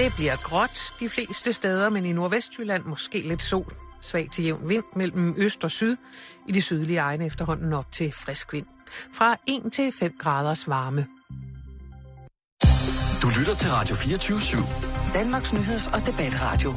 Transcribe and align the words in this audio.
Det 0.00 0.12
bliver 0.16 0.36
gråt 0.36 0.94
de 1.00 1.08
fleste 1.08 1.52
steder, 1.52 1.88
men 1.88 2.04
i 2.04 2.12
Nordvestjylland 2.12 2.84
måske 2.84 3.20
lidt 3.28 3.42
sol. 3.42 3.76
Svag 4.00 4.28
til 4.32 4.44
jævn 4.44 4.68
vind 4.68 4.84
mellem 4.96 5.34
øst 5.38 5.64
og 5.64 5.70
syd. 5.70 5.96
I 6.48 6.52
de 6.52 6.62
sydlige 6.62 6.98
egne 6.98 7.26
efterhånden 7.26 7.72
op 7.72 7.92
til 7.92 8.12
frisk 8.12 8.52
vind. 8.52 8.66
Fra 9.14 9.36
1 9.46 9.72
til 9.72 9.92
5 9.92 10.12
graders 10.18 10.68
varme. 10.68 11.06
Du 13.22 13.28
lytter 13.38 13.54
til 13.54 13.70
Radio 13.70 13.94
24-7. 13.94 15.12
Danmarks 15.14 15.52
Nyheds- 15.52 15.94
og 15.94 16.06
Debatradio. 16.06 16.70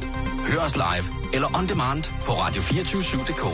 Hør 0.46 0.60
os 0.60 0.76
live 0.76 1.34
eller 1.34 1.58
on 1.58 1.68
demand 1.68 2.04
på 2.26 2.32
radio247.dk. 2.32 3.44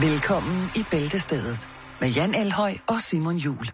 Velkommen 0.00 0.70
i 0.76 0.84
Bæltestedet 0.90 1.68
med 2.00 2.08
Jan 2.08 2.34
Elhøj 2.34 2.74
og 2.86 3.00
Simon 3.00 3.36
Jul. 3.36 3.66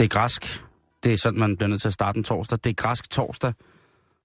Det 0.00 0.04
er 0.04 0.08
græsk. 0.08 0.64
Det 1.02 1.12
er 1.12 1.16
sådan, 1.16 1.40
man 1.40 1.56
bliver 1.56 1.68
nødt 1.68 1.80
til 1.80 1.88
at 1.88 1.94
starte 1.94 2.18
en 2.18 2.24
torsdag. 2.24 2.58
Det 2.64 2.70
er 2.70 2.74
græsk 2.74 3.10
torsdag. 3.10 3.52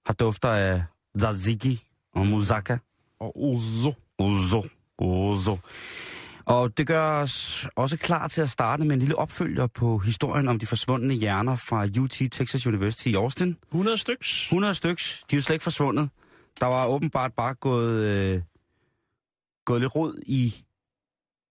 Har 0.06 0.14
dufter 0.14 0.48
af 0.48 0.84
tzatziki 1.18 1.82
og 2.14 2.26
moussaka. 2.26 2.76
Og 3.20 3.42
Ozo. 3.42 3.94
Ozo. 4.18 4.64
Ozo. 4.98 5.58
Og 6.44 6.78
det 6.78 6.86
gør 6.86 7.22
os 7.22 7.68
også 7.76 7.96
klar 7.96 8.28
til 8.28 8.40
at 8.42 8.50
starte 8.50 8.84
med 8.84 8.92
en 8.92 8.98
lille 8.98 9.18
opfølger 9.18 9.66
på 9.66 9.98
historien 9.98 10.48
om 10.48 10.58
de 10.58 10.66
forsvundne 10.66 11.14
hjerner 11.14 11.56
fra 11.56 11.86
UT 12.00 12.30
Texas 12.32 12.66
University 12.66 13.06
i 13.08 13.14
Austin. 13.14 13.56
100 13.68 13.98
styks. 13.98 14.42
100 14.42 14.74
styks. 14.74 15.24
De 15.30 15.36
er 15.36 15.38
jo 15.38 15.42
slet 15.42 15.54
ikke 15.54 15.62
forsvundet. 15.62 16.10
Der 16.60 16.66
var 16.66 16.86
åbenbart 16.86 17.32
bare 17.32 17.54
gået, 17.54 18.04
øh, 18.04 18.42
gået 19.64 19.80
lidt 19.80 19.96
rod 19.96 20.22
i 20.26 20.54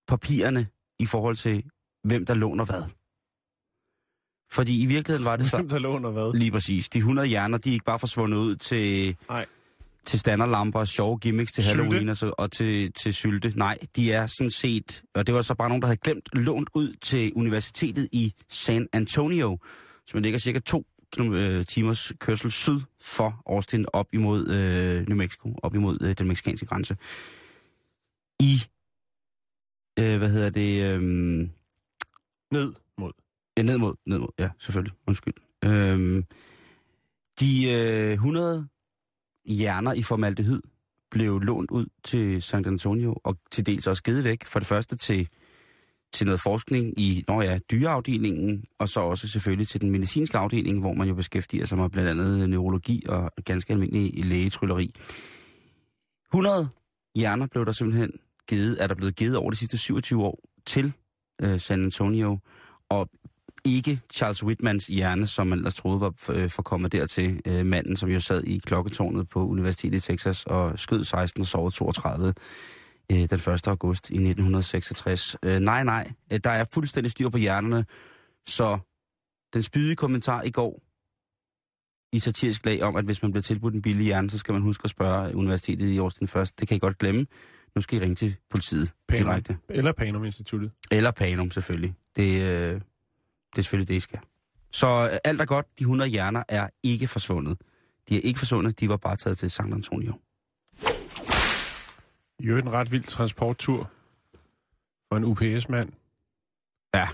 papirerne 0.07 0.67
i 0.99 1.05
forhold 1.05 1.35
til, 1.35 1.63
hvem 2.03 2.25
der 2.25 2.33
låner 2.33 2.65
hvad. 2.65 2.83
Fordi 4.55 4.81
i 4.83 4.85
virkeligheden 4.85 5.25
var 5.25 5.35
det 5.35 5.49
så... 5.49 5.57
Hvem 5.57 5.69
der 5.69 5.79
låner 5.79 6.11
hvad? 6.11 6.39
Lige 6.39 6.51
præcis. 6.51 6.89
De 6.89 6.97
100 6.97 7.27
hjerner, 7.27 7.57
de 7.57 7.69
er 7.69 7.73
ikke 7.73 7.85
bare 7.85 7.99
forsvundet 7.99 8.37
ud 8.37 8.55
til, 8.55 9.15
Nej. 9.29 9.45
til 10.05 10.19
standardlamper 10.19 10.79
og 10.79 10.87
sjove 10.87 11.17
gimmicks 11.19 11.51
til 11.51 11.63
Sylte. 11.63 11.77
Halloween 11.83 12.09
og, 12.09 12.17
så, 12.17 12.33
og 12.37 12.51
til, 12.51 12.91
til 12.91 13.13
sylte. 13.13 13.53
Nej, 13.55 13.77
de 13.95 14.11
er 14.11 14.27
sådan 14.27 14.51
set... 14.51 15.03
Og 15.15 15.27
det 15.27 15.35
var 15.35 15.41
så 15.41 15.55
bare 15.55 15.69
nogen, 15.69 15.81
der 15.81 15.87
havde 15.87 15.97
glemt 15.97 16.29
lånt 16.33 16.69
ud 16.73 16.93
til 17.01 17.33
universitetet 17.35 18.09
i 18.11 18.33
San 18.49 18.87
Antonio, 18.93 19.57
som 20.07 20.21
ligger 20.21 20.39
cirka 20.39 20.59
to 20.59 20.85
øh, 21.19 21.65
timers 21.65 22.13
kørsel 22.19 22.51
syd 22.51 22.79
for 23.01 23.41
Austin 23.45 23.85
op 23.93 24.07
imod 24.13 24.47
øh, 24.47 25.07
New 25.07 25.17
Mexico, 25.17 25.59
op 25.63 25.75
imod 25.75 25.97
øh, 26.01 26.15
den 26.17 26.27
meksikanske 26.27 26.65
grænse. 26.65 26.97
I... 28.39 28.63
Øh, 29.99 30.17
hvad 30.17 30.29
hedder 30.29 30.49
det? 30.49 30.93
Øh, 30.93 31.01
Ned 32.51 32.73
mod. 32.97 33.24
Ja, 33.57 33.63
ned 33.63 33.77
mod, 33.77 33.93
ned 34.05 34.19
mod, 34.19 34.29
ja, 34.39 34.49
selvfølgelig. 34.59 34.93
Undskyld. 35.07 35.33
Øhm, 35.65 36.23
de 37.39 37.71
øh, 37.71 38.11
100 38.11 38.67
hjerner 39.45 39.93
i 39.93 40.03
formaldehyd 40.03 40.61
blev 41.11 41.39
lånt 41.39 41.71
ud 41.71 41.85
til 42.03 42.41
San 42.41 42.65
Antonio, 42.65 43.15
og 43.23 43.37
til 43.51 43.65
dels 43.65 43.87
også 43.87 44.03
givet 44.03 44.23
væk. 44.23 44.45
For 44.45 44.59
det 44.59 44.67
første 44.67 44.95
til, 44.95 45.27
til 46.13 46.25
noget 46.25 46.41
forskning 46.41 46.99
i 46.99 47.23
når 47.27 47.41
ja, 47.41 47.59
dyreafdelingen, 47.71 48.65
og 48.79 48.89
så 48.89 48.99
også 48.99 49.27
selvfølgelig 49.27 49.67
til 49.67 49.81
den 49.81 49.89
medicinske 49.89 50.37
afdeling, 50.37 50.79
hvor 50.79 50.93
man 50.93 51.07
jo 51.07 51.15
beskæftiger 51.15 51.65
sig 51.65 51.77
med 51.77 51.89
blandt 51.89 52.09
andet 52.09 52.49
neurologi 52.49 53.03
og 53.07 53.31
ganske 53.45 53.73
almindelig 53.73 54.25
lægetrylleri. 54.25 54.93
100 56.27 56.69
hjerner 57.15 57.47
blev 57.47 57.65
der 57.65 57.71
simpelthen 57.71 58.11
givet, 58.49 58.83
er 58.83 58.87
der 58.87 58.95
blevet 58.95 59.15
givet 59.15 59.37
over 59.37 59.49
de 59.49 59.55
sidste 59.57 59.77
27 59.77 60.23
år 60.23 60.39
til 60.65 60.93
øh, 61.41 61.59
San 61.59 61.83
Antonio, 61.83 62.39
og 62.89 63.09
ikke 63.65 64.01
Charles 64.13 64.43
Whitmans 64.43 64.87
hjerne, 64.87 65.27
som 65.27 65.47
man 65.47 65.57
ellers 65.59 65.75
troede 65.75 65.99
var 65.99 66.13
øh, 66.29 66.49
forkommet 66.49 66.91
dertil. 66.91 67.41
Øh, 67.47 67.65
manden, 67.65 67.97
som 67.97 68.09
jo 68.09 68.19
sad 68.19 68.43
i 68.43 68.57
klokketårnet 68.57 69.27
på 69.29 69.47
Universitetet 69.47 69.97
i 69.97 70.01
Texas 70.01 70.43
og 70.45 70.79
skød 70.79 71.03
16 71.03 71.41
og 71.41 71.47
sov 71.47 71.71
32 71.71 72.33
øh, 73.11 73.17
den 73.17 73.53
1. 73.53 73.67
august 73.67 74.09
i 74.09 74.13
1966. 74.13 75.37
Øh, 75.43 75.59
nej, 75.59 75.83
nej, 75.83 76.11
der 76.43 76.49
er 76.49 76.65
fuldstændig 76.73 77.11
styr 77.11 77.29
på 77.29 77.37
hjernerne, 77.37 77.85
så 78.47 78.77
den 79.53 79.63
spydige 79.63 79.95
kommentar 79.95 80.41
i 80.41 80.51
går 80.51 80.81
i 82.13 82.19
satirisk 82.19 82.65
lag 82.65 82.83
om, 82.83 82.95
at 82.95 83.05
hvis 83.05 83.21
man 83.21 83.31
bliver 83.31 83.41
tilbudt 83.41 83.73
en 83.73 83.81
billig 83.81 84.05
hjerne, 84.05 84.29
så 84.29 84.37
skal 84.37 84.53
man 84.53 84.61
huske 84.61 84.81
at 84.83 84.89
spørge 84.89 85.35
universitetet 85.35 85.87
i 85.87 85.97
Austin 85.97 86.27
først. 86.27 86.59
Det 86.59 86.67
kan 86.67 86.77
I 86.77 86.79
godt 86.79 86.97
glemme. 86.97 87.25
Nu 87.75 87.81
skal 87.81 87.97
I 87.97 88.01
ringe 88.01 88.15
til 88.15 88.35
politiet 88.49 88.93
Panum. 89.07 89.27
direkte. 89.27 89.57
Eller 89.69 89.91
Panum 89.91 90.25
Instituttet. 90.25 90.71
Eller 90.91 91.11
Panum 91.11 91.51
selvfølgelig. 91.51 91.95
Det, 92.15 92.41
øh, 92.41 92.81
det 93.55 93.61
er 93.61 93.63
selvfølgelig 93.63 93.87
det, 93.87 93.95
I 93.95 93.99
skal. 93.99 94.19
Så 94.71 95.09
øh, 95.11 95.17
alt 95.23 95.41
er 95.41 95.45
godt. 95.45 95.65
De 95.79 95.83
100 95.83 96.09
hjerner 96.09 96.43
er 96.49 96.67
ikke 96.83 97.07
forsvundet. 97.07 97.57
De 98.09 98.17
er 98.17 98.21
ikke 98.21 98.39
forsvundet. 98.39 98.79
De 98.79 98.89
var 98.89 98.97
bare 98.97 99.15
taget 99.15 99.37
til 99.37 99.51
San 99.51 99.73
Antonio. 99.73 100.13
Øvrigt 102.43 102.67
en 102.67 102.73
ret 102.73 102.91
vild 102.91 103.03
transporttur 103.03 103.91
for 105.09 105.17
en 105.17 105.23
UPS-mand. 105.23 105.91
Ja. 106.95 107.07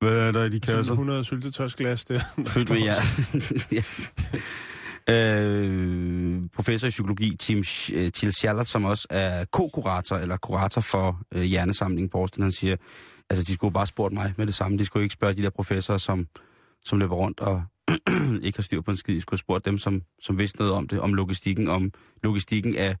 Hvad 0.00 0.18
er 0.28 0.32
der 0.32 0.44
i 0.44 0.48
de 0.48 0.66
Sådan 0.66 0.92
100 0.92 1.24
syltetøjsglas 1.24 2.04
der. 2.04 2.20
Fyldt 2.46 2.70
med 2.70 2.80
jer. 2.80 3.00
ja. 5.08 5.42
øh, 5.42 6.42
professor 6.54 6.86
i 6.86 6.90
psykologi, 6.90 7.36
Tim 7.36 7.58
Sch- 7.58 7.96
øh, 7.96 8.12
Til 8.12 8.32
Schallert, 8.32 8.66
som 8.66 8.84
også 8.84 9.06
er 9.10 9.44
ko-kurator, 9.44 10.16
eller 10.16 10.36
kurator 10.36 10.80
for 10.80 11.20
øh, 11.32 11.42
hjernesamlingen 11.42 12.08
på 12.08 12.18
Austin, 12.18 12.42
han 12.42 12.52
siger, 12.52 12.76
altså 13.30 13.44
de 13.44 13.54
skulle 13.54 13.74
bare 13.74 13.86
spurgt 13.86 14.14
mig 14.14 14.34
med 14.36 14.46
det 14.46 14.54
samme. 14.54 14.78
De 14.78 14.84
skulle 14.84 15.02
ikke 15.02 15.12
spørge 15.12 15.34
de 15.34 15.42
der 15.42 15.50
professorer, 15.50 15.98
som, 15.98 16.26
som 16.84 16.98
løber 16.98 17.16
rundt 17.16 17.40
og 17.40 17.62
ikke 18.42 18.58
har 18.58 18.62
styr 18.62 18.80
på 18.80 18.90
en 18.90 18.96
skid. 18.96 19.14
De 19.14 19.20
skulle 19.20 19.40
spurgt 19.40 19.64
dem, 19.64 19.78
som, 19.78 20.02
som 20.22 20.38
vidste 20.38 20.58
noget 20.58 20.74
om 20.74 20.88
det, 20.88 21.00
om 21.00 21.14
logistikken, 21.14 21.68
om 21.68 21.92
logistikken 22.22 22.76
af 22.76 22.96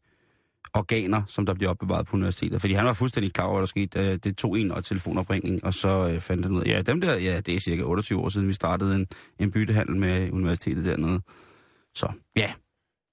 organer, 0.74 1.22
som 1.26 1.46
der 1.46 1.54
bliver 1.54 1.70
opbevaret 1.70 2.06
på 2.06 2.16
universitetet. 2.16 2.60
Fordi 2.60 2.74
han 2.74 2.84
var 2.84 2.92
fuldstændig 2.92 3.32
klar 3.32 3.44
over, 3.44 3.54
hvad 3.54 3.60
der 3.62 3.66
skete. 3.66 4.16
Det 4.16 4.36
tog 4.36 4.58
en 4.58 4.70
og 4.70 4.84
telefonopringning, 4.84 5.64
og 5.64 5.74
så 5.74 6.08
øh, 6.08 6.20
fandt 6.20 6.44
han 6.44 6.54
ud 6.54 6.62
af, 6.62 6.66
ja, 6.66 6.82
dem 6.82 7.00
der, 7.00 7.14
ja, 7.14 7.40
det 7.40 7.54
er 7.54 7.58
cirka 7.60 7.82
28 7.82 8.20
år 8.20 8.28
siden, 8.28 8.48
vi 8.48 8.52
startede 8.52 8.94
en, 8.94 9.06
en 9.38 9.50
byttehandel 9.50 9.96
med 9.96 10.32
universitetet 10.32 10.84
dernede. 10.84 11.20
Så 11.94 12.12
ja, 12.36 12.52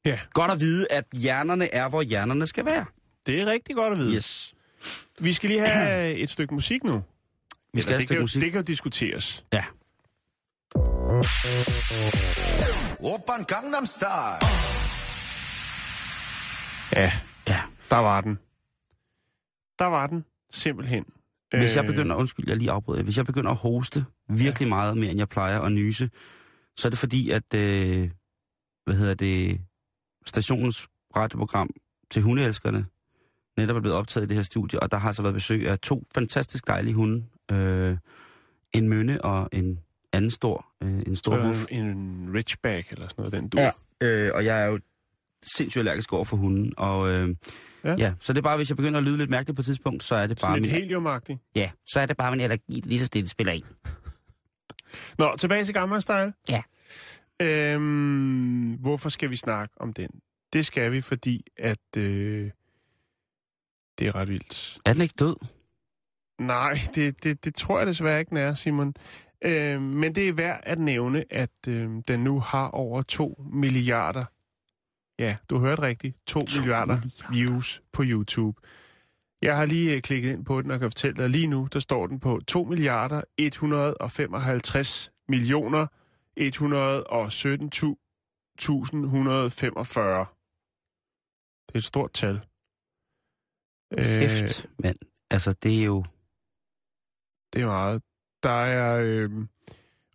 Ja, 0.05 0.19
godt 0.33 0.51
at 0.51 0.59
vide, 0.59 0.87
at 0.91 1.05
hjernerne 1.13 1.73
er, 1.73 1.89
hvor 1.89 2.01
hjernerne 2.01 2.47
skal 2.47 2.65
være. 2.65 2.85
det 3.25 3.41
er 3.41 3.45
rigtig 3.45 3.75
godt 3.75 3.93
at 3.93 3.99
vide. 3.99 4.15
Yes. 4.15 4.54
Vi 5.19 5.33
skal 5.33 5.49
lige 5.49 5.65
have 5.67 6.13
et 6.13 6.29
stykke 6.29 6.53
musik 6.53 6.83
nu. 6.83 7.03
Vi 7.73 7.81
skal 7.81 7.93
have 7.93 7.95
et 7.95 7.99
det, 8.01 8.07
kan 8.07 8.15
jo, 8.17 8.21
musik. 8.23 8.41
det 8.41 8.51
kan 8.51 8.61
jo 8.61 8.65
diskuteres. 8.65 9.45
Ja. 9.53 9.63
Oppan 13.13 13.43
Gangnam 13.47 13.85
Style. 13.85 14.39
Ja, 16.95 17.11
Ja. 17.47 17.61
der 17.89 17.95
var 17.97 18.21
den. 18.21 18.39
Der 19.79 19.85
var 19.85 20.07
den, 20.07 20.25
simpelthen. 20.51 21.05
Hvis 21.57 21.75
jeg 21.75 21.83
Øh, 21.83 21.89
begynder, 21.89 22.15
undskyld, 22.15 22.45
jeg 22.47 22.57
lige 22.57 22.71
afbryder, 22.71 23.03
hvis 23.03 23.17
jeg 23.17 23.25
begynder 23.25 23.51
at 23.51 23.57
hoste 23.57 24.05
virkelig 24.29 24.67
meget 24.69 24.97
mere, 24.97 25.09
end 25.11 25.19
jeg 25.19 25.29
plejer 25.29 25.59
at 25.61 25.71
nyse, 25.71 26.09
så 26.77 26.87
er 26.87 26.89
det 26.89 26.99
fordi, 26.99 27.29
at, 27.29 27.53
øh, 27.55 28.09
hvad 28.85 28.95
hedder 28.95 29.13
det, 29.13 29.61
stationens 30.25 30.87
radioprogram 31.15 31.69
til 32.11 32.21
hundeelskerne 32.21 32.85
netop 33.57 33.75
er 33.75 33.79
blevet 33.81 33.97
optaget 33.97 34.25
i 34.25 34.27
det 34.27 34.35
her 34.35 34.43
studie, 34.43 34.79
og 34.79 34.91
der 34.91 34.97
har 34.97 35.07
altså 35.07 35.21
været 35.21 35.33
besøg 35.33 35.67
af 35.69 35.79
to 35.79 36.03
fantastisk 36.13 36.67
dejlige 36.67 36.93
hunde. 36.93 37.25
Øh, 37.51 37.97
en 38.73 38.89
mønne 38.89 39.21
og 39.21 39.49
en 39.51 39.79
anden 40.13 40.31
stor, 40.31 40.65
øh, 40.83 40.89
en 40.89 41.15
stor 41.15 41.37
så 41.37 41.45
wuff. 41.45 41.65
en, 41.69 41.85
en 41.85 42.29
richback 42.33 42.91
eller 42.91 43.07
sådan 43.07 43.15
noget, 43.17 43.33
den 43.33 43.49
du. 43.49 43.57
Ja, 43.57 43.71
øh, 44.01 44.31
og 44.35 44.45
jeg 44.45 44.61
er 44.61 44.65
jo 44.65 44.79
sindssygt 45.57 45.79
allergisk 45.79 46.13
over 46.13 46.25
for 46.25 46.37
hunden, 46.37 46.73
og 46.77 47.09
øh, 47.09 47.29
ja. 47.29 47.89
Ja. 47.89 47.95
ja, 47.99 48.13
så 48.19 48.33
det 48.33 48.37
er 48.37 48.41
bare, 48.43 48.57
hvis 48.57 48.69
jeg 48.69 48.77
begynder 48.77 48.97
at 48.99 49.03
lyde 49.05 49.17
lidt 49.17 49.29
mærkeligt 49.29 49.55
på 49.55 49.61
et 49.61 49.65
tidspunkt, 49.65 50.03
så 50.03 50.15
er 50.15 50.27
det 50.27 50.39
bare 50.41 50.51
Sådan 50.51 50.63
lidt 50.63 50.73
min, 50.73 50.81
heliumagtigt. 50.81 51.39
ja, 51.55 51.71
så 51.87 51.99
er 51.99 52.05
det 52.05 52.17
bare 52.17 52.31
min 52.31 52.41
allergi, 52.41 52.79
der 52.79 52.89
lige 52.89 52.99
så 52.99 53.05
stille 53.05 53.29
spiller 53.29 53.53
ind. 53.53 53.63
Nå, 55.17 55.35
tilbage 55.37 55.65
til 55.65 55.73
Gamma 55.73 55.99
Style. 55.99 56.33
Ja. 56.49 56.61
Øhm, 57.41 58.73
hvorfor 58.73 59.09
skal 59.09 59.29
vi 59.29 59.35
snakke 59.35 59.73
om 59.79 59.93
den? 59.93 60.09
Det 60.53 60.65
skal 60.65 60.91
vi, 60.91 61.01
fordi 61.01 61.45
at 61.57 61.97
øh, 61.97 62.51
det 63.99 64.07
er 64.07 64.15
ret 64.15 64.29
vildt. 64.29 64.77
Er 64.85 64.93
den 64.93 65.01
ikke 65.01 65.15
død? 65.19 65.35
Nej, 66.39 66.77
det, 66.95 67.23
det, 67.23 67.45
det 67.45 67.55
tror 67.55 67.77
jeg 67.77 67.87
desværre 67.87 68.19
ikke, 68.19 68.29
den 68.29 68.37
er, 68.37 68.53
Simon. 68.53 68.93
Øh, 69.41 69.81
men 69.81 70.15
det 70.15 70.29
er 70.29 70.33
værd 70.33 70.59
at 70.63 70.79
nævne, 70.79 71.25
at 71.29 71.67
øh, 71.67 71.89
den 72.07 72.19
nu 72.19 72.39
har 72.39 72.67
over 72.67 73.01
2 73.01 73.43
milliarder, 73.53 74.25
ja, 75.19 75.35
du 75.49 75.59
hørte 75.59 75.81
rigtigt, 75.81 76.17
2, 76.27 76.39
2 76.39 76.59
milliarder, 76.59 76.95
milliarder 76.95 77.31
views 77.31 77.81
på 77.93 78.03
YouTube. 78.05 78.61
Jeg 79.41 79.57
har 79.57 79.65
lige 79.65 79.95
øh, 79.95 80.01
klikket 80.01 80.31
ind 80.31 80.45
på 80.45 80.61
den 80.61 80.71
og 80.71 80.79
kan 80.79 80.91
fortælle 80.91 81.17
dig, 81.17 81.29
lige 81.29 81.47
nu, 81.47 81.67
der 81.73 81.79
står 81.79 82.07
den 82.07 82.19
på 82.19 82.41
2 82.47 82.63
milliarder 82.63 83.21
155 83.37 85.11
millioner 85.27 85.87
117.145. 86.39 86.41
Det 91.67 91.73
er 91.73 91.77
et 91.77 91.83
stort 91.83 92.13
tal. 92.13 92.41
Kæft, 93.97 94.67
men 94.79 94.95
altså 95.31 95.53
det 95.63 95.79
er 95.81 95.85
jo... 95.85 96.05
Det 97.53 97.61
er 97.61 97.65
meget. 97.65 98.01
Der 98.43 98.49
er 98.49 99.01
øh, 99.03 99.29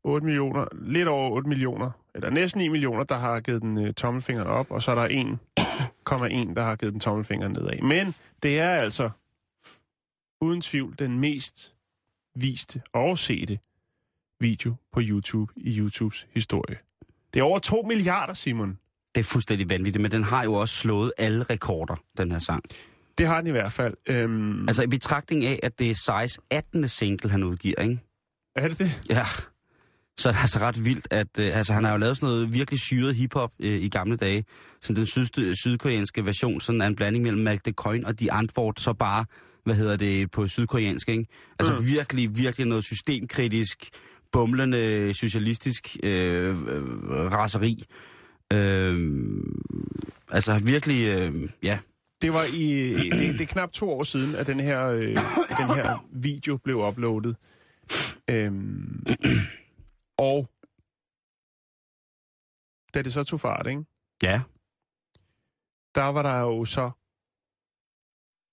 8 0.04 0.26
millioner, 0.26 0.64
lidt 0.72 1.08
over 1.08 1.30
8 1.30 1.48
millioner, 1.48 1.90
eller 2.14 2.30
næsten 2.30 2.58
9 2.58 2.68
millioner, 2.68 3.04
der 3.04 3.18
har 3.18 3.40
givet 3.40 3.62
den 3.62 3.86
øh, 3.86 3.94
tommelfingeren 3.94 4.48
op, 4.48 4.70
og 4.70 4.82
så 4.82 4.90
er 4.90 4.94
der 4.94 5.08
1,1, 5.08 6.54
der 6.56 6.62
har 6.62 6.76
givet 6.76 6.92
den 6.92 7.00
tommelfingeren 7.00 7.52
nedad. 7.52 7.82
Men 7.82 8.14
det 8.42 8.60
er 8.60 8.70
altså 8.70 9.10
uden 10.40 10.60
tvivl 10.60 10.94
den 10.98 11.20
mest 11.20 11.74
viste 12.34 12.82
og 12.92 13.18
sete 13.18 13.58
video 14.40 14.74
på 14.92 15.00
YouTube 15.02 15.52
i 15.56 15.78
YouTubes 15.78 16.26
historie. 16.30 16.76
Det 17.34 17.40
er 17.40 17.44
over 17.44 17.58
2 17.58 17.82
milliarder, 17.82 18.34
Simon. 18.34 18.78
Det 19.14 19.20
er 19.20 19.24
fuldstændig 19.24 19.70
vanvittigt, 19.70 20.02
men 20.02 20.10
den 20.10 20.22
har 20.22 20.44
jo 20.44 20.54
også 20.54 20.74
slået 20.74 21.12
alle 21.18 21.42
rekorder, 21.42 21.96
den 22.18 22.32
her 22.32 22.38
sang. 22.38 22.64
Det 23.20 23.28
har 23.28 23.40
den 23.40 23.46
i 23.46 23.50
hvert 23.50 23.72
fald. 23.72 23.94
Øhm... 24.06 24.68
Altså 24.68 24.82
i 24.82 24.86
betragtning 24.86 25.44
af, 25.44 25.60
at 25.62 25.78
det 25.78 25.90
er 25.90 25.94
Size 25.94 26.40
18. 26.50 26.88
single, 26.88 27.30
han 27.30 27.42
udgiver, 27.42 27.80
ikke? 27.82 27.98
Er 28.56 28.68
det 28.68 28.78
det? 28.78 29.02
Ja. 29.10 29.24
Så 30.18 30.28
er 30.28 30.32
det 30.32 30.40
altså 30.40 30.58
ret 30.58 30.84
vildt, 30.84 31.08
at 31.10 31.38
øh, 31.38 31.56
altså, 31.56 31.72
han 31.72 31.84
har 31.84 31.92
jo 31.92 31.96
lavet 31.96 32.16
sådan 32.16 32.34
noget 32.34 32.52
virkelig 32.52 32.80
syret 32.80 33.14
hiphop 33.14 33.50
øh, 33.60 33.82
i 33.82 33.88
gamle 33.88 34.16
dage. 34.16 34.44
Sådan 34.82 34.96
den 34.96 35.06
syd, 35.06 35.54
sydkoreanske 35.54 36.26
version, 36.26 36.60
sådan 36.60 36.82
en 36.82 36.96
blanding 36.96 37.24
mellem 37.24 37.42
Malte 37.42 37.72
Coin 37.72 38.04
og 38.04 38.20
de 38.20 38.32
Antwort, 38.32 38.80
så 38.80 38.92
bare, 38.92 39.24
hvad 39.64 39.74
hedder 39.74 39.96
det, 39.96 40.30
på 40.30 40.46
sydkoreansk, 40.48 41.08
ikke? 41.08 41.26
Altså 41.58 41.74
mm. 41.74 41.86
virkelig, 41.86 42.38
virkelig 42.38 42.66
noget 42.66 42.84
systemkritisk, 42.84 43.88
bumlende, 44.32 45.14
socialistisk 45.14 45.96
øh, 46.02 46.48
øh, 46.48 46.56
raseri. 47.32 47.84
Øh, 48.52 49.20
altså 50.30 50.60
virkelig, 50.64 51.08
øh, 51.08 51.48
ja. 51.62 51.78
Det 52.22 52.32
var 52.32 52.44
i 52.54 52.94
det, 53.10 53.38
det 53.38 53.40
er 53.40 53.46
knap 53.46 53.72
to 53.72 53.90
år 53.90 54.04
siden, 54.04 54.34
at 54.34 54.46
den 54.46 54.60
her, 54.60 54.86
øh, 54.86 55.02
den 55.60 55.68
her 55.76 56.06
video 56.12 56.56
blev 56.56 56.76
uploadet. 56.76 57.36
Øhm, 58.30 59.06
og 60.16 60.50
da 62.94 63.02
det 63.02 63.12
så 63.12 63.24
tog 63.24 63.40
fart, 63.40 63.66
ikke? 63.66 63.84
Ja. 64.22 64.42
Der 65.94 66.02
var 66.02 66.22
der 66.22 66.38
jo 66.40 66.64
så 66.64 66.90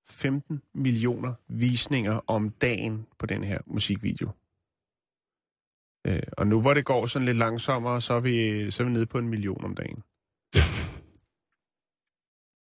15 0.10 0.62
millioner 0.74 1.34
visninger 1.48 2.20
om 2.28 2.50
dagen 2.50 3.08
på 3.20 3.26
den 3.26 3.44
her 3.44 3.60
musikvideo. 3.66 4.30
Øh, 6.08 6.24
og 6.38 6.48
nu 6.48 6.62
hvor 6.62 6.74
det 6.74 6.86
går 6.86 7.06
sådan 7.06 7.26
lidt 7.26 7.38
langsommere, 7.38 8.02
så 8.02 8.14
er 8.14 8.20
vi, 8.20 8.72
så 8.72 8.84
er 8.84 8.88
vi 8.88 8.94
nede 8.94 9.06
på 9.06 9.18
en 9.18 9.28
million 9.28 9.66
om 9.66 9.76
dagen. 9.76 10.04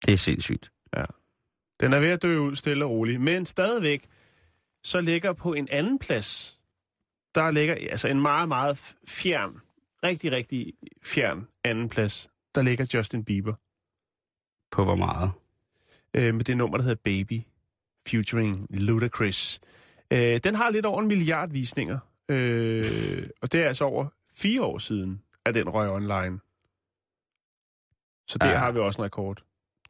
Det 0.06 0.14
er 0.14 0.18
sindssygt. 0.18 0.73
Ja. 0.98 1.06
Den 1.80 1.94
er 1.94 2.00
ved 2.00 2.10
at 2.10 2.22
dø 2.22 2.38
ud 2.38 2.56
stille 2.56 2.86
og 2.86 2.92
roligt, 2.92 3.22
men 3.22 3.46
stadigvæk 3.46 4.10
så 4.84 5.02
ligger 5.02 5.34
på 5.34 5.54
en 5.54 5.68
anden 5.72 6.00
plads, 6.00 6.60
der 7.36 7.52
ligger 7.52 7.76
altså 7.92 8.08
en 8.08 8.22
meget, 8.22 8.48
meget 8.48 8.96
fjern, 9.08 9.62
rigtig, 10.04 10.32
rigtig 10.32 10.74
fjern 11.04 11.48
anden 11.64 11.90
plads, 11.90 12.30
der 12.56 12.62
ligger 12.62 12.86
Justin 12.94 13.26
Bieber. 13.26 13.54
På 14.72 14.84
hvor 14.84 14.96
meget? 14.96 15.32
Øh, 16.14 16.36
med 16.36 16.44
det 16.44 16.58
nummer, 16.58 16.78
der 16.78 16.84
hedder 16.84 17.02
Baby, 17.04 17.42
featuring 18.08 18.68
Ludacris. 18.70 19.60
Øh, 20.12 20.38
den 20.44 20.56
har 20.56 20.70
lidt 20.70 20.86
over 20.86 21.02
en 21.02 21.08
milliard 21.08 21.50
visninger, 21.50 22.00
øh, 22.30 23.30
og 23.42 23.52
det 23.52 23.62
er 23.62 23.68
altså 23.68 23.86
over 23.86 24.08
fire 24.34 24.64
år 24.64 24.78
siden, 24.78 25.22
at 25.46 25.56
den 25.56 25.70
røg 25.70 25.90
online. 25.90 26.40
Så 28.28 28.38
der 28.38 28.50
ja. 28.50 28.58
har 28.58 28.72
vi 28.72 28.80
også 28.80 29.02
en 29.02 29.06
rekord. 29.06 29.44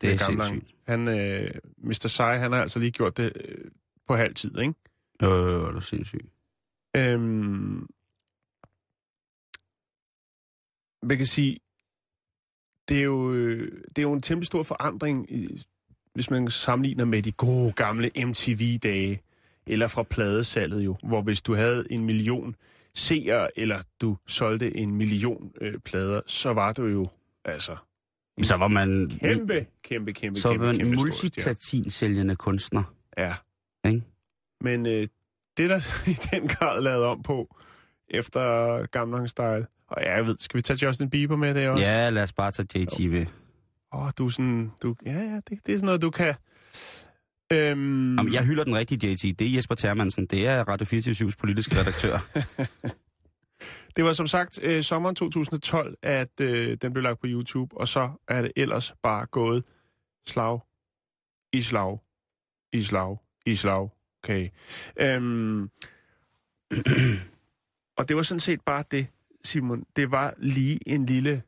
Det 0.04 0.14
er 0.14 0.26
sindssygt. 0.26 0.76
Han, 0.88 1.08
øh, 1.08 1.52
Mr. 1.78 2.08
Sai, 2.08 2.38
han 2.38 2.52
har 2.52 2.62
altså 2.62 2.80
lige 2.80 2.92
gjort 2.92 3.18
det 3.18 3.32
øh, 3.36 3.72
på 4.08 4.16
halv 4.16 4.36
tid, 4.36 4.60
ikke? 4.60 4.74
Øh, 5.24 5.30
det 5.68 5.76
er 5.76 5.80
sindssygt. 5.80 6.26
Øhm, 6.96 7.88
man 11.04 11.18
kan 11.18 11.28
sige, 11.28 11.60
det 12.90 13.00
er 13.00 13.04
jo, 13.04 13.34
øh, 13.34 13.72
det 13.88 13.98
er 13.98 14.02
jo 14.02 14.14
en 14.14 14.22
temmelig 14.22 14.48
stor 14.48 14.64
forandring, 14.64 15.28
hvis 16.14 16.30
man 16.30 16.48
sammenligner 16.48 17.06
med 17.06 17.22
de 17.22 17.32
gode 17.32 17.72
gamle 17.72 18.12
MTV-dage, 18.26 19.22
eller 19.68 19.88
fra 19.88 20.04
pladesalget 20.04 20.86
jo, 20.86 20.98
hvor 21.04 21.22
hvis 21.22 21.42
du 21.42 21.56
havde 21.56 21.88
en 21.90 22.06
million 22.06 22.56
seere, 22.94 23.60
eller 23.60 23.82
du 24.02 24.18
solgte 24.28 24.78
en 24.78 24.96
million 24.96 25.52
øh, 25.62 25.80
plader, 25.80 26.22
så 26.28 26.54
var 26.54 26.74
du 26.74 26.86
jo, 26.86 27.08
altså... 27.46 27.78
Så 28.42 28.58
var 28.58 28.68
man... 28.68 29.12
Kæmpe, 29.22 29.66
kæmpe, 29.84 30.14
kæmpe, 30.14 30.40
så 30.40 30.48
var 30.48 30.58
man 30.58 30.76
en 30.76 30.80
kæmpe 30.80 30.96
multiplatinsælgende 30.96 32.36
kunstner. 32.36 32.84
Ja. 33.18 33.34
Ikke? 33.86 34.02
Men 34.62 34.86
øh, 34.86 35.08
det 35.58 35.64
er 35.64 35.68
der 35.68 35.82
i 36.12 36.14
den 36.32 36.48
grad 36.48 36.82
lavet 36.82 37.06
om 37.06 37.24
på, 37.24 37.56
efter 38.08 38.86
Gamlang 38.86 39.30
Style. 39.30 39.66
Og 39.88 40.02
ja, 40.02 40.16
jeg 40.16 40.28
ved, 40.28 40.36
skal 40.40 40.58
vi 40.58 40.62
tage 40.62 40.88
Justin 40.88 41.10
Bieber 41.10 41.36
med 41.36 41.56
det 41.56 41.70
også? 41.70 41.84
Ja, 41.84 42.10
lad 42.10 42.24
os 42.24 42.34
bare 42.34 42.52
tage 42.52 42.82
JT 42.82 43.12
med. 43.12 43.26
Åh, 43.94 44.06
oh, 44.06 44.12
du 44.18 44.26
er 44.26 44.30
sådan... 44.30 44.72
Du, 44.84 44.96
ja, 45.06 45.12
ja, 45.12 45.36
det, 45.50 45.60
det 45.66 45.74
er 45.74 45.78
sådan 45.78 45.86
noget, 45.86 46.02
du 46.02 46.10
kan... 46.10 46.34
Øhm, 47.54 48.16
Jamen, 48.16 48.34
jeg 48.34 48.46
hylder 48.46 48.64
den 48.64 48.76
rigtige 48.76 49.12
JT. 49.12 49.40
Det 49.40 49.48
er 49.48 49.56
Jesper 49.56 49.76
Termansen. 49.76 50.26
Det 50.26 50.48
er 50.48 50.64
Radio 50.64 50.86
24 50.86 51.32
politiske 51.40 51.80
redaktør. 51.80 52.20
Det 53.96 54.06
var 54.06 54.14
som 54.14 54.28
sagt 54.28 54.60
øh, 54.64 54.84
sommeren 54.84 55.16
2012, 55.16 55.98
at 56.02 56.40
øh, 56.42 56.78
den 56.82 56.94
blev 56.94 57.04
lagt 57.04 57.20
på 57.20 57.28
YouTube, 57.30 57.78
og 57.78 57.88
så 57.88 58.12
er 58.28 58.42
det 58.42 58.52
ellers 58.56 58.94
bare 59.04 59.26
gået 59.26 59.64
slag 60.28 60.60
i 61.54 61.62
slag, 61.62 62.00
i 62.74 62.84
slag, 62.84 63.18
i 63.46 63.56
slag. 63.56 63.90
Okay. 64.24 64.50
Øhm, 65.00 65.70
og 67.98 68.08
det 68.08 68.16
var 68.16 68.22
sådan 68.22 68.40
set 68.40 68.62
bare 68.62 68.84
det, 68.92 69.08
Simon. 69.44 69.86
Det 69.96 70.12
var 70.12 70.34
lige 70.38 70.80
en 70.86 71.06
lille, 71.06 71.44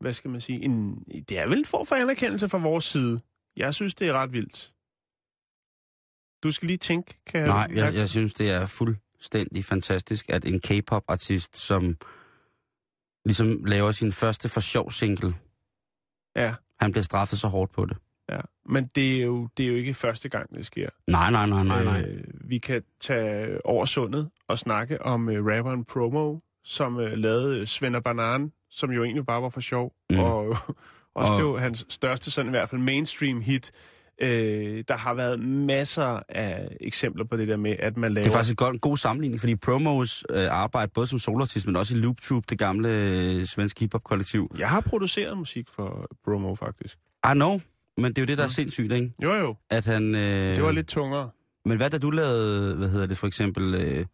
hvad 0.00 0.12
skal 0.12 0.30
man 0.30 0.40
sige, 0.40 0.64
en, 0.64 1.04
det 1.28 1.38
er 1.38 1.48
vel 1.48 1.58
en 1.58 1.64
form 1.64 1.86
for 1.86 1.96
anerkendelse 1.96 2.48
fra 2.48 2.58
vores 2.58 2.84
side. 2.84 3.20
Jeg 3.56 3.74
synes, 3.74 3.94
det 3.94 4.08
er 4.08 4.12
ret 4.12 4.32
vildt. 4.32 4.72
Du 6.42 6.52
skal 6.52 6.66
lige 6.66 6.76
tænke, 6.76 7.18
kan 7.26 7.46
Nej, 7.46 7.68
jeg, 7.74 7.94
jeg 7.94 8.08
synes, 8.08 8.34
det 8.34 8.50
er 8.50 8.66
fuldstændig 9.20 9.64
fantastisk, 9.64 10.28
at 10.30 10.44
en 10.44 10.60
K-pop-artist, 10.60 11.56
som 11.56 11.96
ligesom 13.24 13.64
laver 13.64 13.92
sin 13.92 14.12
første 14.12 14.48
for 14.48 14.60
sjov 14.60 14.90
single, 14.90 15.34
Ja, 16.36 16.54
han 16.80 16.90
bliver 16.92 17.04
straffet 17.04 17.38
så 17.38 17.48
hårdt 17.48 17.72
på 17.72 17.84
det. 17.86 17.96
ja. 18.30 18.40
Men 18.66 18.84
det 18.94 19.16
er, 19.20 19.24
jo, 19.24 19.48
det 19.56 19.64
er 19.64 19.68
jo 19.68 19.74
ikke 19.74 19.94
første 19.94 20.28
gang, 20.28 20.54
det 20.54 20.66
sker. 20.66 20.88
Nej, 21.06 21.30
nej, 21.30 21.46
nej, 21.46 21.64
nej, 21.64 21.84
nej. 21.84 22.00
Øh, 22.02 22.24
vi 22.50 22.58
kan 22.58 22.82
tage 23.00 23.66
over 23.66 23.84
sundet 23.84 24.30
og 24.48 24.58
snakke 24.58 25.02
om 25.02 25.28
uh, 25.28 25.34
rapperen 25.34 25.84
Promo, 25.84 26.38
som 26.64 26.96
uh, 26.96 27.02
lavede 27.12 27.66
Svend 27.66 28.02
Banan, 28.02 28.52
som 28.70 28.90
jo 28.90 29.04
egentlig 29.04 29.26
bare 29.26 29.42
var 29.42 29.48
for 29.48 29.60
sjov. 29.60 29.92
Mm. 30.10 30.18
Og 30.18 30.48
også 31.14 31.32
Og- 31.32 31.38
blev 31.38 31.60
hans 31.60 31.86
største, 31.88 32.30
sådan 32.30 32.48
i 32.48 32.50
hvert 32.50 32.68
fald 32.68 32.80
mainstream 32.80 33.40
hit. 33.40 33.72
Øh, 34.22 34.84
der 34.88 34.96
har 34.96 35.14
været 35.14 35.40
masser 35.40 36.20
af 36.28 36.76
eksempler 36.80 37.24
på 37.24 37.36
det 37.36 37.48
der 37.48 37.56
med, 37.56 37.74
at 37.78 37.96
man 37.96 38.12
laver... 38.12 38.24
Det 38.24 38.30
er 38.30 38.36
faktisk 38.36 38.52
en 38.52 38.56
god, 38.56 38.78
god 38.78 38.96
sammenligning, 38.96 39.40
fordi 39.40 39.56
Promos 39.56 40.24
øh, 40.30 40.46
arbejde 40.50 40.90
både 40.94 41.06
som 41.06 41.18
solartist, 41.18 41.66
men 41.66 41.76
også 41.76 41.94
i 41.94 41.98
Loop 41.98 42.20
Troop, 42.20 42.42
det 42.50 42.58
gamle 42.58 42.88
øh, 42.88 43.44
svenske 43.44 43.80
hiphop-kollektiv. 43.80 44.54
Jeg 44.58 44.68
har 44.68 44.80
produceret 44.80 45.38
musik 45.38 45.68
for 45.76 46.08
Promo, 46.24 46.54
faktisk. 46.54 46.98
I 47.30 47.32
know, 47.34 47.60
men 47.96 48.04
det 48.12 48.18
er 48.18 48.22
jo 48.22 48.26
det, 48.26 48.38
der 48.38 48.44
er 48.44 48.48
Mm. 48.48 48.50
sindssygt, 48.50 48.92
ikke? 48.92 49.12
Jo, 49.22 49.34
jo. 49.34 49.56
At 49.70 49.86
han... 49.86 50.14
Øh, 50.14 50.20
Det 50.56 50.62
var 50.64 50.72
lidt 50.72 50.88
tungere. 50.88 51.30
Men 51.64 51.76
hvad 51.76 51.90
da 51.90 51.98
du 51.98 52.10
lavede, 52.10 52.76
hvad 52.76 52.88
hedder 52.88 53.06
det 53.06 53.18
for 53.18 53.26
eksempel, 53.26 53.74
øh, 53.74 54.06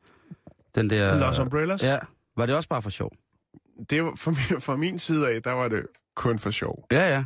den 0.75 0.90
der... 0.90 1.20
Los 1.20 1.38
Umbrellas? 1.38 1.82
Ja, 1.82 1.98
var 2.36 2.46
det 2.46 2.54
også 2.54 2.68
bare 2.68 2.82
for 2.82 2.90
sjov? 2.90 3.12
Det 3.90 4.04
var, 4.04 4.12
fra, 4.16 4.30
min, 4.30 4.60
fra 4.60 4.76
min 4.76 4.98
side 4.98 5.28
af, 5.30 5.42
der 5.42 5.52
var 5.52 5.68
det 5.68 5.86
kun 6.14 6.38
for 6.38 6.50
sjov. 6.50 6.86
Ja, 6.92 7.14
ja. 7.14 7.25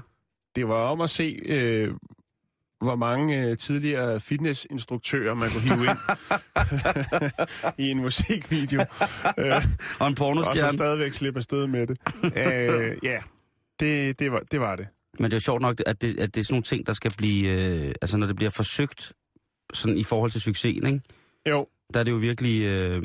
Det 0.57 0.69
var 0.69 0.75
om 0.75 1.01
at 1.01 1.11
se, 1.11 1.41
øh, 1.47 1.95
hvor 2.81 2.97
mange 2.97 3.43
øh, 3.47 3.59
tidligere 3.59 4.21
fitnessinstruktører 4.21 5.35
man 5.35 5.49
kunne 5.51 5.63
hive 5.63 5.85
ind 5.91 5.99
i 7.87 7.91
en 7.91 7.99
musikvideo. 7.99 8.81
øh, 9.39 9.47
Og 9.47 9.57
en 9.57 9.65
og 10.01 10.09
så 10.11 10.15
pornostjerne. 10.15 10.73
stadigvæk 10.73 11.15
slippe 11.15 11.39
afsted 11.39 11.67
med 11.67 11.87
det. 11.87 11.99
øh, 12.25 12.97
ja, 13.03 13.19
det, 13.81 14.19
det, 14.19 14.33
var, 14.33 14.41
det 14.51 14.61
var 14.61 14.77
det. 14.77 14.87
Men 15.19 15.25
det 15.25 15.33
er 15.33 15.37
jo 15.37 15.41
sjovt 15.41 15.63
nok, 15.63 15.81
at 15.87 16.03
det, 16.03 16.21
at 16.21 16.35
det 16.35 16.41
er 16.41 16.45
sådan 16.45 16.55
nogle 16.55 16.63
ting, 16.63 16.87
der 16.87 16.93
skal 16.93 17.13
blive... 17.19 17.49
Øh, 17.51 17.93
altså, 18.03 18.17
når 18.17 18.27
det 18.27 18.37
bliver 18.37 18.51
forsøgt 18.51 19.13
sådan 19.75 19.99
i 19.99 20.05
forhold 20.05 20.31
til 20.31 20.41
succesen, 20.41 20.87
ikke? 20.87 21.01
Jo. 21.49 21.67
Der 21.95 22.01
er 22.01 22.05
det 22.05 22.11
jo 22.11 22.17
virkelig... 22.17 22.65
Øh, 22.67 23.03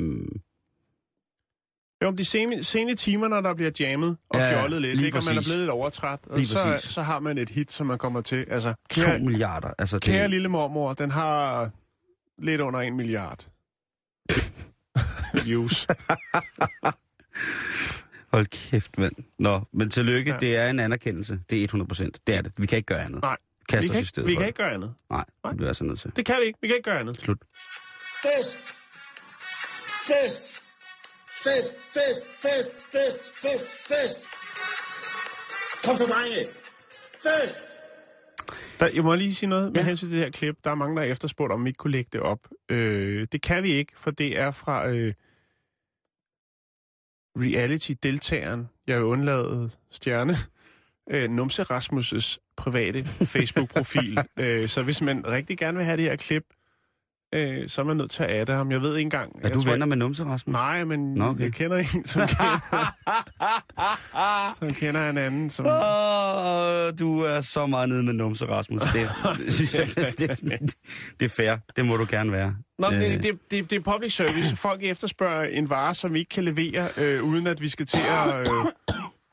Jo, 2.02 2.08
om 2.08 2.16
de 2.16 2.24
sene, 2.24 2.64
sene 2.64 2.94
timer, 2.94 3.28
når 3.28 3.40
der 3.40 3.54
bliver 3.54 3.70
jammet 3.80 4.16
og 4.28 4.40
Ja, 4.40 4.50
fjollet 4.60 4.82
lidt, 4.82 5.00
ikke? 5.00 5.18
og 5.18 5.24
man 5.24 5.36
er 5.38 5.42
blevet 5.42 5.58
lidt 5.58 5.70
overtræt, 5.70 6.20
og 6.26 6.38
Lige 6.38 6.48
så, 6.48 6.58
præcis. 6.64 6.90
så 6.90 7.02
har 7.02 7.20
man 7.20 7.38
et 7.38 7.50
hit, 7.50 7.72
som 7.72 7.86
man 7.86 7.98
kommer 7.98 8.20
til. 8.20 8.46
Altså, 8.50 8.70
2 8.72 8.76
kære, 8.88 9.18
milliarder. 9.18 9.70
Altså, 9.78 9.96
det, 9.96 10.04
kære 10.04 10.28
lille 10.28 10.48
mormor, 10.48 10.92
den 10.92 11.10
har 11.10 11.70
lidt 12.38 12.60
under 12.60 12.80
en 12.80 12.96
milliard. 12.96 13.46
Views. 15.44 15.86
Hold 18.32 18.46
kæft, 18.46 18.98
mand. 18.98 19.12
Nå, 19.38 19.60
men 19.72 19.90
tillykke. 19.90 20.30
Ja. 20.30 20.36
Det 20.38 20.56
er 20.56 20.70
en 20.70 20.80
anerkendelse. 20.80 21.40
Det 21.50 21.60
er 21.60 21.64
100 21.64 21.88
procent. 21.88 22.20
Det 22.26 22.34
er 22.34 22.42
det. 22.42 22.52
Vi 22.56 22.66
kan 22.66 22.76
ikke 22.76 22.86
gøre 22.86 23.02
andet. 23.04 23.22
Nej. 23.22 23.36
Kast 23.68 23.82
Vi 23.84 23.88
os 23.88 23.92
kan, 23.92 24.00
ikke, 24.00 24.22
vi 24.26 24.32
kan 24.34 24.40
det. 24.42 24.46
ikke 24.46 24.56
gøre 24.56 24.72
andet. 24.72 24.94
Nej, 25.10 25.24
Nej. 25.44 25.50
det 25.50 25.56
bliver 25.56 25.68
jeg 25.68 25.76
så 25.76 25.84
nødt 25.84 26.00
til. 26.00 26.12
Det 26.16 26.26
kan 26.26 26.36
vi 26.40 26.46
ikke. 26.46 26.58
Vi 26.62 26.68
kan 26.68 26.76
ikke 26.76 26.90
gøre 26.90 27.00
andet. 27.00 27.16
Slut. 27.16 27.38
Fest! 28.22 28.74
Fest! 30.06 30.55
Fest, 31.46 31.70
fest, 31.94 32.22
fest, 32.42 32.70
fest, 32.92 33.20
fest, 33.42 33.66
fest! 33.88 34.18
Kom 35.84 35.96
så, 35.96 36.04
drenge! 36.04 36.46
Fest! 37.22 37.58
Der, 38.80 38.88
jeg 38.94 39.04
må 39.04 39.14
lige 39.14 39.34
sige 39.34 39.48
noget 39.50 39.72
med 39.72 39.80
Ja. 39.80 39.86
hensyn 39.86 40.06
til 40.06 40.16
det 40.16 40.24
her 40.24 40.30
klip. 40.30 40.56
Der 40.64 40.70
er 40.70 40.74
mange, 40.74 40.96
der 40.96 41.02
har 41.02 41.08
efterspurgt, 41.10 41.52
om 41.52 41.64
vi 41.64 41.68
ikke 41.68 41.78
kunne 41.78 41.90
lægge 41.90 42.08
det 42.12 42.20
op. 42.20 42.48
Øh, 42.68 43.26
det 43.32 43.42
kan 43.42 43.62
vi 43.62 43.72
ikke, 43.72 43.92
for 43.96 44.10
det 44.10 44.38
er 44.38 44.50
fra 44.50 44.88
øh, 44.88 45.14
reality-deltageren. 47.36 48.68
Jeg 48.86 48.96
vil 48.96 49.04
undlade 49.04 49.70
stjerne. 49.90 50.34
Øh, 51.10 51.30
Numse 51.30 51.62
Rasmus' 51.62 52.36
private 52.56 53.04
Facebook-profil. 53.04 54.18
øh, 54.40 54.68
så 54.68 54.82
hvis 54.82 55.02
man 55.02 55.26
rigtig 55.26 55.58
gerne 55.58 55.76
vil 55.76 55.84
have 55.84 55.96
det 55.96 56.04
her 56.04 56.16
klip, 56.16 56.44
øh, 57.36 57.68
så 57.68 57.80
er 57.80 57.84
man 57.84 57.96
nødt 57.96 58.10
til 58.10 58.22
at 58.22 58.30
adde 58.30 58.52
ham. 58.52 58.70
Jeg 58.70 58.82
ved 58.82 58.96
ikke 58.96 59.06
engang... 59.06 59.40
Er 59.44 59.48
du 59.48 59.62
tror 59.62 59.70
venner 59.70 59.86
med 59.86 59.96
Numse, 59.96 60.24
Rasmus? 60.24 60.52
Nej, 60.52 60.84
men 60.84 61.14
Nå, 61.14 61.24
okay. 61.24 61.44
jeg 61.44 61.52
kender 61.52 61.76
en, 61.76 62.06
som 62.06 62.22
kender, 62.28 62.94
som 64.58 64.70
kender 64.70 65.10
en 65.10 65.18
anden, 65.18 65.50
som... 65.50 65.66
Åh, 65.66 65.72
du 66.98 67.20
er 67.20 67.40
så 67.40 67.66
meget 67.66 67.88
nede 67.88 68.02
med 68.02 68.12
Numse, 68.12 68.46
Rasmus. 68.46 68.82
Det, 68.82 68.92
det, 70.18 70.40
det, 70.40 70.74
det 71.20 71.24
er 71.24 71.28
fair. 71.28 71.56
Det 71.76 71.84
må 71.84 71.96
du 71.96 72.06
gerne 72.10 72.32
være. 72.32 72.54
Nå, 72.78 72.86
Øh, 72.90 73.00
det, 73.00 73.22
det, 73.22 73.38
det, 73.50 73.70
det 73.70 73.76
er 73.76 73.80
public 73.92 74.16
service. 74.16 74.56
Folk 74.56 74.82
efterspørger 74.82 75.42
en 75.44 75.70
vare, 75.70 75.94
som 75.94 76.14
vi 76.14 76.18
ikke 76.18 76.28
kan 76.28 76.44
levere, 76.44 76.88
øh, 76.98 77.22
uden 77.22 77.46
at 77.46 77.60
vi 77.60 77.68
skal 77.68 77.86
til 77.86 77.98
at, 78.26 78.40
øh, 78.40 78.46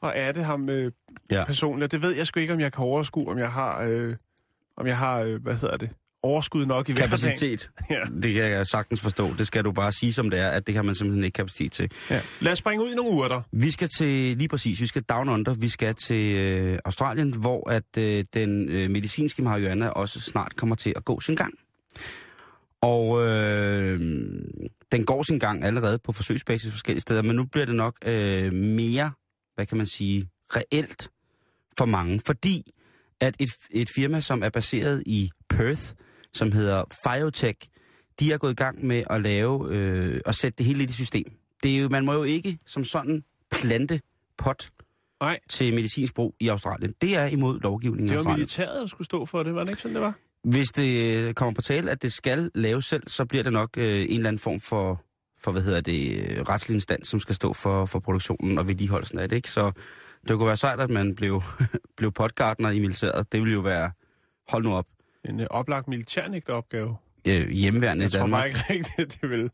at 0.04 0.12
adde 0.16 0.44
ham 0.44 0.70
øh, 0.70 0.92
Ja. 1.32 1.44
personligt. 1.46 1.84
Og 1.84 1.92
Det 1.92 2.02
ved 2.02 2.16
jeg 2.16 2.28
sgu 2.28 2.40
ikke, 2.40 2.54
om 2.54 2.60
jeg 2.60 2.74
kan 2.74 2.84
overskue, 2.84 3.32
om 3.32 3.38
jeg 3.38 3.52
har, 3.52 3.84
øh, 3.84 4.16
om 4.78 4.88
jeg 4.88 4.98
har 4.98 5.20
øh, 5.20 5.42
hvad 5.44 5.54
hedder 5.54 5.78
det, 5.78 5.90
overskud 6.24 6.66
nok 6.66 6.90
i. 6.90 6.94
Kapacitet. 6.94 7.70
Ja. 7.90 8.04
Det 8.24 8.34
kan 8.34 8.44
jeg 8.44 8.68
sagtens 8.68 9.02
forstå. 9.02 9.34
Det 9.38 9.48
skal 9.48 9.64
du 9.64 9.72
bare 9.72 9.92
sige, 9.92 10.14
som 10.14 10.30
det 10.30 10.40
er, 10.40 10.50
at 10.50 10.68
det 10.68 10.76
har 10.76 10.82
man 10.82 10.96
simpelthen 10.96 11.24
ikke 11.24 11.36
kapacitet 11.36 11.72
til. 11.72 11.92
Ja. 12.10 12.22
Lad 12.40 12.52
os 12.52 12.58
springe 12.58 12.86
ud 12.86 12.92
i 12.92 12.96
nogle 12.96 13.12
urter. 13.12 13.42
Vi 13.52 13.72
skal 13.72 13.90
til, 13.98 14.38
lige 14.38 14.48
præcis, 14.48 14.82
vi 14.82 14.88
skal 14.88 15.02
down 15.02 15.30
under, 15.30 15.54
vi 15.54 15.70
skal 15.70 15.96
til 15.96 16.36
øh, 16.36 16.80
Australien, 16.86 17.34
hvor 17.36 17.70
at 17.70 17.98
øh, 17.98 18.24
den 18.34 18.70
øh, 18.70 18.90
medicinske 18.90 19.42
marihuana 19.42 19.88
også 19.88 20.20
snart 20.20 20.56
kommer 20.56 20.76
til 20.76 20.94
at 20.96 21.06
gå 21.06 21.20
sin 21.20 21.36
gang. 21.36 21.54
Og 22.82 23.28
øh, 23.28 24.00
den 24.92 25.06
går 25.06 25.24
sin 25.24 25.40
gang 25.40 25.64
allerede 25.64 26.00
på 26.00 26.12
forsøgsbasis 26.12 26.72
forskellige 26.72 27.02
steder, 27.02 27.22
men 27.22 27.36
nu 27.36 27.46
bliver 27.46 27.66
det 27.66 27.76
nok 27.76 27.96
øh, 28.06 28.54
mere, 28.54 29.12
hvad 29.56 29.66
kan 29.66 29.78
man 29.78 29.86
sige, 29.86 30.30
reelt 30.56 31.10
for 31.78 31.86
mange, 31.86 32.22
fordi 32.26 32.72
at 33.20 33.36
et, 33.40 33.50
et 33.72 33.90
firma, 33.90 34.22
som 34.22 34.44
er 34.44 34.50
baseret 34.50 35.04
i 35.06 35.30
Perth, 35.50 35.94
som 36.34 36.52
hedder 36.52 36.84
Fiotech, 37.04 37.60
de 38.20 38.34
er 38.34 38.38
gået 38.38 38.52
i 38.52 38.56
gang 38.56 38.86
med 38.86 39.04
at 39.10 39.22
lave 39.22 39.76
øh, 39.76 40.20
og 40.26 40.36
sætte 40.36 40.58
det 40.58 40.66
hele 40.66 40.80
lidt 40.80 40.92
i 40.92 40.94
system. 40.94 41.32
Det 41.64 41.78
er 41.78 41.82
jo, 41.82 41.90
man 41.90 42.06
må 42.06 42.14
jo 42.14 42.24
ikke 42.24 42.58
som 42.66 42.84
sådan 42.84 43.24
plante 43.52 44.02
pot 44.38 44.70
Nej, 45.22 45.40
til 45.50 45.74
medicinsk 45.74 46.14
brug 46.14 46.36
i 46.40 46.48
Australien. 46.48 46.94
Det 47.02 47.16
er 47.16 47.26
imod 47.26 47.60
lovgivningen 47.60 48.14
i 48.14 48.18
det 48.18 48.26
var 48.26 48.32
militæret, 48.32 48.82
der 48.82 48.88
skulle 48.88 49.06
stå 49.06 49.26
for 49.26 49.44
det. 49.44 49.56
Var 49.56 49.64
det 49.64 49.70
ikke 49.70 49.82
sådan, 49.82 49.96
det 49.96 50.02
var? 50.02 50.14
Hvis 50.44 50.70
det 50.70 51.18
øh, 51.18 51.34
kommer 51.34 51.54
på 51.54 51.62
tale, 51.62 51.92
at 51.92 52.02
det 52.02 52.14
skal 52.14 52.52
laves 52.56 52.86
selv, 52.86 53.04
så 53.08 53.26
bliver 53.26 53.44
det 53.44 53.54
nok 53.54 53.78
øh, 53.78 54.02
en 54.02 54.10
eller 54.10 54.28
anden 54.28 54.40
form 54.40 54.60
for, 54.60 55.04
for 55.40 55.52
hvad 55.52 55.62
hedder 55.62 55.82
det, 55.82 56.30
øh, 56.30 56.42
retslig 56.42 56.76
instans, 56.76 57.08
som 57.08 57.20
skal 57.20 57.36
stå 57.36 57.54
for, 57.54 57.86
for 57.86 58.00
produktionen 58.00 58.58
og 58.58 58.68
vedligeholdelsen 58.68 59.20
af 59.20 59.30
det. 59.30 59.36
Ikke? 59.36 59.50
Så 59.50 59.72
det 60.28 60.38
kunne 60.38 60.48
være 60.48 60.58
sejt, 60.58 60.80
at 60.80 60.90
man 60.90 61.16
blev, 61.16 61.44
blev 61.98 62.12
potgardner 62.12 62.70
i 62.70 62.80
militæret. 62.80 63.32
Det 63.32 63.40
ville 63.40 63.54
jo 63.54 63.60
være, 63.60 63.92
hold 64.48 64.64
nu 64.64 64.74
op, 64.74 64.86
En 65.30 65.40
øh, 65.40 65.48
oplagt 65.50 65.88
militærnægte 65.88 66.50
opgave. 66.50 66.96
øh, 67.28 67.50
hjemmeværende 67.50 68.02
i 68.02 68.04
Jeg 68.04 68.12
tror 68.12 68.20
Danmark. 68.20 68.40
bare 68.40 68.48
ikke 68.48 68.60
rigtigt, 68.70 69.22
det 69.22 69.30
vil... 69.30 69.52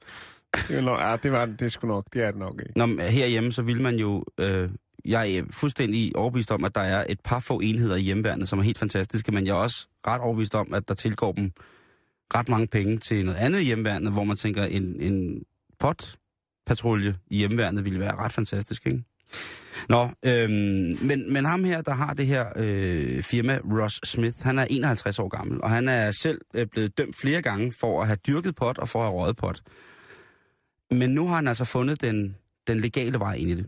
Det, 0.55 0.69
vil 0.75 0.83
nok, 0.83 0.99
ja, 0.99 1.15
det, 1.23 1.31
var, 1.31 1.45
det, 1.45 1.71
skulle 1.71 1.93
nok, 1.93 2.03
det 2.13 2.23
er 2.23 2.31
det 2.31 2.39
nok 2.39 2.53
ikke. 2.59 2.77
Nå, 2.77 2.85
men 2.85 2.99
herhjemme, 2.99 3.51
så 3.53 3.61
vil 3.61 3.81
man 3.81 3.95
jo... 3.95 4.25
Øh, 4.37 4.69
jeg 5.05 5.31
er 5.31 5.43
fuldstændig 5.51 6.15
overbevist 6.15 6.51
om, 6.51 6.63
at 6.63 6.75
der 6.75 6.81
er 6.81 7.05
et 7.09 7.19
par 7.23 7.39
få 7.39 7.59
enheder 7.59 7.95
i 7.95 8.01
hjemmeværnet, 8.01 8.49
som 8.49 8.59
er 8.59 8.63
helt 8.63 8.77
fantastiske, 8.79 9.31
men 9.31 9.45
jeg 9.45 9.51
er 9.51 9.55
også 9.55 9.87
ret 10.07 10.21
overbevist 10.21 10.55
om, 10.55 10.73
at 10.73 10.87
der 10.87 10.93
tilgår 10.93 11.31
dem 11.31 11.51
ret 12.35 12.49
mange 12.49 12.67
penge 12.67 12.97
til 12.97 13.25
noget 13.25 13.37
andet 13.37 13.59
i 13.61 13.65
hjemmeværnet, 13.65 14.11
hvor 14.11 14.23
man 14.23 14.37
tænker, 14.37 14.63
en, 14.63 15.01
en 15.01 15.43
potpatrulje 15.79 17.15
i 17.27 17.37
hjemmeværnet 17.37 17.85
ville 17.85 17.99
være 17.99 18.15
ret 18.15 18.33
fantastisk, 18.33 18.87
ikke? 18.87 19.03
Nå, 19.89 20.09
øhm, 20.25 20.97
men, 21.01 21.33
men 21.33 21.45
ham 21.45 21.63
her, 21.63 21.81
der 21.81 21.93
har 21.93 22.13
det 22.13 22.27
her 22.27 22.45
øh, 22.55 23.23
firma, 23.23 23.59
Ross 23.63 24.09
Smith, 24.09 24.37
han 24.43 24.59
er 24.59 24.67
51 24.69 25.19
år 25.19 25.27
gammel, 25.27 25.61
og 25.61 25.69
han 25.69 25.87
er 25.87 26.11
selv 26.11 26.41
øh, 26.53 26.67
blevet 26.67 26.97
dømt 26.97 27.15
flere 27.15 27.41
gange 27.41 27.73
for 27.79 28.01
at 28.01 28.07
have 28.07 28.17
dyrket 28.27 28.55
pot 28.55 28.77
og 28.77 28.89
for 28.89 28.99
at 28.99 29.05
have 29.05 29.15
røget 29.21 29.37
pot. 29.37 29.61
Men 30.91 31.09
nu 31.09 31.27
har 31.27 31.35
han 31.35 31.47
altså 31.47 31.65
fundet 31.65 32.01
den, 32.01 32.35
den 32.67 32.79
legale 32.79 33.19
vej 33.19 33.33
ind 33.33 33.49
i 33.49 33.55
det. 33.55 33.65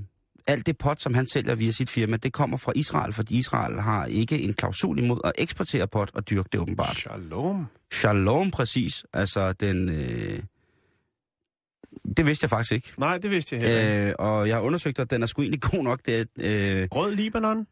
Alt 0.48 0.66
det 0.66 0.78
pot, 0.78 1.02
som 1.02 1.14
han 1.14 1.28
sælger 1.28 1.56
via 1.56 1.72
sit 1.72 1.90
firma, 1.90 2.18
det 2.18 2.34
kommer 2.34 2.58
fra 2.58 2.72
Israel, 2.76 3.14
fordi 3.14 3.38
Israel 3.38 3.80
har 3.80 4.06
ikke 4.06 4.42
en 4.42 4.54
klausul 4.54 5.00
imod 5.00 5.20
at 5.24 5.32
eksportere 5.38 5.88
pot 5.88 6.12
og 6.14 6.30
dyrke 6.30 6.50
det 6.52 6.60
åbenbart. 6.60 6.96
Shalom. 6.96 7.66
Shalom 7.92 8.52
præcis, 8.52 9.06
altså 9.14 9.54
den... 9.54 9.90
Øh, 9.90 10.40
det 12.18 12.26
vidste 12.26 12.44
jeg 12.44 12.50
faktisk 12.50 12.72
ikke. 12.72 12.94
Nej, 12.98 13.18
det 13.18 13.32
vidste 13.32 13.56
jeg 13.56 13.64
heller 13.64 13.82
ikke. 14.00 14.10
Øh, 14.10 14.16
og 14.20 14.48
jeg 14.48 14.56
har 14.56 14.62
undersøgt, 14.62 15.00
at 15.00 15.10
den 15.10 15.24
er 15.24 15.28
sgu 15.28 15.42
egentlig 15.42 15.62
god 15.62 15.84
nok. 15.84 16.00
Det 16.06 16.20
er, 16.20 16.26
øh, 16.82 16.88
Rød 16.92 17.16
Libanon, 17.16 17.68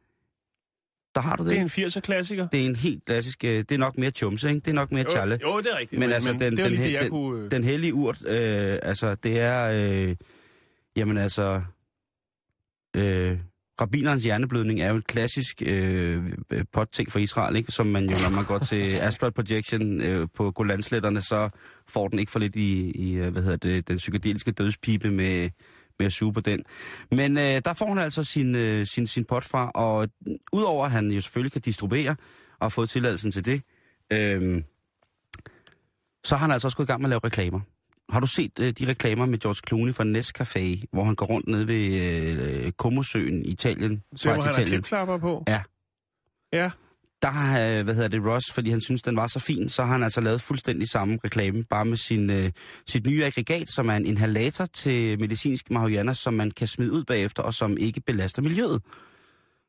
der 1.16 1.22
har 1.22 1.36
du 1.36 1.44
det. 1.44 1.52
det 1.52 1.58
er 1.58 1.62
en 1.62 1.88
80'er-klassiker. 1.88 2.48
det 2.48 2.62
er 2.62 2.66
en 2.66 2.76
helt 2.76 3.06
klassisk... 3.06 3.44
Øh, 3.44 3.50
det 3.52 3.72
er 3.72 3.78
nok 3.78 3.98
mere 3.98 4.12
chumse, 4.12 4.50
ikke? 4.50 4.60
Det 4.60 4.68
er 4.68 4.74
nok 4.76 4.92
mere 4.92 5.04
challe. 5.04 5.40
Jo, 5.42 5.52
jo, 5.52 5.58
det 5.60 5.68
er 5.74 5.78
rigtigt. 5.78 6.00
Men 6.00 6.10
Men, 6.10 6.14
altså, 6.16 6.32
den- 6.34 6.40
det 6.40 6.58
den 6.58 6.72
lige 6.72 6.94
det, 6.94 7.02
den- 7.02 7.10
kunne... 7.10 7.44
Øh, 7.46 7.52
Den 7.52 7.64
hellige 7.64 7.94
urt, 7.94 8.26
øh, 8.28 8.80
altså 8.84 9.16
det 9.16 9.40
er... 9.40 9.70
Øh, 10.10 10.16
jamen 10.96 11.18
altså... 11.18 11.62
Øh, 12.96 13.38
Rabbinerens 13.82 14.24
hjerneblødning 14.24 14.82
er 14.82 14.90
jo 14.90 14.96
en 14.96 15.02
klassisk 15.02 15.62
øh, 15.66 16.34
potting 16.74 17.12
for 17.12 17.20
Israel, 17.20 17.56
ikke? 17.56 17.72
som 17.72 17.88
man 17.88 18.10
jo, 18.10 18.16
når 18.24 18.30
man 18.30 18.46
går 18.46 18.58
til 18.58 18.96
Astral 19.08 19.32
Projection 19.32 20.02
øh, 20.02 20.28
på 20.36 20.52
Golansletterne, 20.52 21.22
så 21.22 21.50
får 21.88 22.08
den 22.08 22.20
ikke 22.20 22.32
for 22.32 22.40
lidt 22.40 22.56
i, 22.56 22.92
i 22.92 23.16
øh, 23.16 23.32
hvad 23.32 23.42
hedder 23.42 23.58
det, 23.58 23.88
den 23.88 23.98
psykedeliske 23.98 24.52
dødspipe 24.52 25.12
med, 25.12 25.50
med 26.00 26.06
at 26.06 26.14
suge 26.14 26.34
på 26.34 26.42
den. 26.42 26.64
Men 27.12 27.38
øh, 27.38 27.62
der 27.66 27.74
får 27.74 27.88
han 27.88 27.98
altså 27.98 28.24
sin, 28.24 28.56
øh, 28.56 28.86
sin, 28.86 29.08
sin 29.08 29.26
pot 29.26 29.44
fra, 29.44 29.70
og 29.70 30.10
udover 30.54 30.86
at 30.86 30.92
han 30.92 31.12
jo 31.12 31.22
selvfølgelig 31.22 31.52
kan 31.52 31.62
distribuere 31.62 32.16
og 32.60 32.66
har 32.66 32.70
fået 32.70 32.90
tilladelsen 32.90 33.32
til 33.32 33.46
det, 33.46 33.62
øh, 34.14 34.64
så 36.24 36.36
har 36.36 36.38
han 36.38 36.52
altså 36.52 36.68
også 36.68 36.78
gået 36.78 36.86
i 36.86 36.92
gang 36.92 37.02
med 37.02 37.08
at 37.08 37.10
lave 37.10 37.22
reklamer. 37.24 37.60
Har 38.10 38.20
du 38.20 38.28
set 38.28 38.60
øh, 38.60 38.74
de 38.80 38.88
reklamer 38.88 39.26
med 39.26 39.40
George 39.40 39.62
Clooney 39.68 39.94
fra 39.94 40.04
Nescafé, 40.04 40.86
hvor 40.92 41.04
han 41.04 41.16
går 41.16 41.26
rundt 41.26 41.48
nede 41.48 41.68
ved 41.68 41.94
øh, 42.66 42.72
Comosøen 42.72 43.46
i 43.46 43.50
Italien? 43.50 44.04
så 44.16 44.24
hvor 44.24 44.34
han 44.34 44.42
har 44.44 44.50
Italien. 44.50 44.68
klipklapper 44.68 45.18
på. 45.18 45.44
Ja. 45.48 45.62
Ja, 46.54 46.72
Der 47.22 47.28
har, 47.28 47.60
øh, 47.60 47.84
hvad 47.84 47.94
hedder 47.96 48.08
det, 48.08 48.26
Ross, 48.26 48.52
fordi 48.54 48.70
han 48.70 48.82
synes, 48.82 49.02
den 49.02 49.16
var 49.16 49.28
så 49.28 49.40
fin, 49.40 49.70
så 49.70 49.84
har 49.84 49.92
han 49.92 50.04
altså 50.04 50.22
lavet 50.22 50.42
fuldstændig 50.42 50.90
samme 50.90 51.20
reklame, 51.24 51.64
bare 51.64 51.86
med 51.86 51.98
sin, 51.98 52.30
øh, 52.30 52.52
sit 52.88 53.06
nye 53.08 53.24
aggregat, 53.26 53.70
som 53.70 53.90
er 53.90 53.94
en 53.94 54.06
inhalator 54.06 54.66
til 54.66 55.20
medicinsk 55.20 55.72
marihuana, 55.72 56.14
som 56.14 56.34
man 56.34 56.52
kan 56.52 56.68
smide 56.68 56.92
ud 56.92 57.04
bagefter, 57.04 57.44
og 57.44 57.54
som 57.54 57.78
ikke 57.78 58.02
belaster 58.02 58.42
miljøet. 58.42 58.82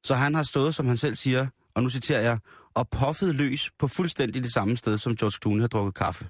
Så 0.05 0.15
han 0.15 0.35
har 0.35 0.43
stået, 0.43 0.75
som 0.75 0.87
han 0.87 0.97
selv 0.97 1.15
siger, 1.15 1.47
og 1.75 1.83
nu 1.83 1.91
citerer 1.91 2.21
jeg, 2.21 2.39
og 2.75 2.89
puffet 2.89 3.35
løs 3.35 3.71
på 3.79 3.89
fuldstændig 3.89 4.43
det 4.43 4.53
samme 4.53 4.77
sted, 4.77 4.99
som 4.99 5.17
George 5.17 5.39
Clooney 5.43 5.61
har 5.61 5.69
drukket 5.69 5.95
kaffe. 5.95 6.29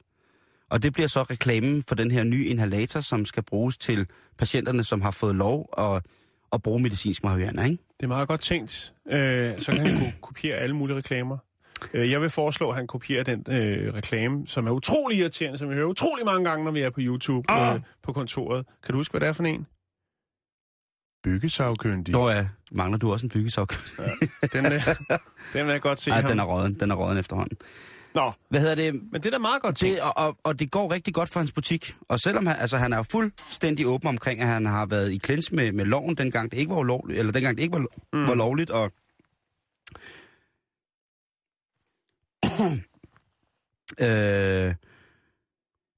Og 0.70 0.82
det 0.82 0.92
bliver 0.92 1.06
så 1.08 1.22
reklamen 1.22 1.82
for 1.88 1.94
den 1.94 2.10
her 2.10 2.24
nye 2.24 2.44
inhalator, 2.46 3.00
som 3.00 3.24
skal 3.24 3.42
bruges 3.42 3.76
til 3.78 4.06
patienterne, 4.38 4.84
som 4.84 5.00
har 5.00 5.10
fået 5.10 5.34
lov 5.34 5.68
at, 5.78 6.02
at 6.52 6.62
bruge 6.62 6.80
medicinsk 6.80 7.24
marihuana, 7.24 7.64
ikke? 7.64 7.78
det 7.96 8.02
er 8.04 8.08
meget 8.08 8.28
godt 8.28 8.40
tænkt. 8.40 8.94
Øh, 9.10 9.58
så 9.58 9.72
kan 9.72 9.80
han 9.86 9.98
ko- 9.98 10.10
kopiere 10.28 10.56
alle 10.56 10.76
mulige 10.76 10.96
reklamer. 10.96 11.38
Øh, 11.94 12.10
jeg 12.10 12.20
vil 12.20 12.30
foreslå, 12.30 12.70
at 12.70 12.76
han 12.76 12.86
kopierer 12.86 13.24
den 13.24 13.44
øh, 13.48 13.94
reklame, 13.94 14.46
som 14.46 14.66
er 14.66 14.70
utrolig 14.70 15.18
irriterende, 15.18 15.58
som 15.58 15.68
vi 15.70 15.74
hører 15.74 15.86
utrolig 15.86 16.24
mange 16.24 16.48
gange, 16.48 16.64
når 16.64 16.70
vi 16.72 16.80
er 16.80 16.90
på 16.90 17.00
YouTube 17.02 17.50
Ah. 17.50 17.74
øh, 17.74 17.80
på 18.02 18.12
kontoret. 18.12 18.66
Kan 18.84 18.92
du 18.92 18.98
huske, 18.98 19.12
hvad 19.12 19.20
det 19.20 19.28
er 19.28 19.32
for 19.32 19.42
en? 19.44 19.66
Byggesagkyndig. 21.24 22.12
Nå 22.12 22.30
ja, 22.30 22.48
mangler 22.72 22.98
du 22.98 23.12
også 23.12 23.26
en 23.26 23.30
byggesok? 23.30 23.74
Den, 24.52 24.66
øh, 24.66 24.72
den 25.52 25.66
vil 25.66 25.72
jeg 25.72 25.80
godt 25.80 26.00
se 26.00 26.10
Nej, 26.10 26.20
ham. 26.20 26.30
den 26.30 26.38
er 26.40 26.44
råden. 26.44 26.80
Den 26.80 26.90
er 26.90 26.94
råden 26.94 27.18
efterhånden. 27.18 27.56
Nå, 28.14 28.32
Hvad 28.48 28.60
hedder 28.60 28.74
det? 28.74 28.94
men 28.94 29.12
det 29.12 29.26
er 29.26 29.30
da 29.30 29.38
meget 29.38 29.62
godt. 29.62 29.80
Det, 29.80 30.00
og, 30.00 30.12
og, 30.16 30.36
og 30.44 30.58
det 30.58 30.70
går 30.70 30.92
rigtig 30.92 31.14
godt 31.14 31.28
for 31.28 31.40
hans 31.40 31.52
butik. 31.52 31.96
Og 32.08 32.20
selvom 32.20 32.46
han, 32.46 32.56
altså, 32.56 32.76
han 32.76 32.92
er 32.92 32.96
jo 32.96 33.02
fuldstændig 33.02 33.86
åben 33.86 34.08
omkring, 34.08 34.40
at 34.40 34.46
han 34.46 34.66
har 34.66 34.86
været 34.86 35.12
i 35.12 35.18
klins 35.18 35.52
med, 35.52 35.72
med 35.72 35.84
loven, 35.84 36.14
dengang 36.14 36.50
det 36.50 36.58
ikke 36.58 36.70
var 36.70 36.78
ulovligt, 36.78 37.18
eller 37.18 37.32
dengang 37.32 37.56
det 37.56 37.62
ikke 37.62 37.72
var, 37.72 37.86
mm. 38.12 38.28
var 38.28 38.34
lovligt, 38.34 38.70
og 38.70 38.92
øh, 44.06 44.74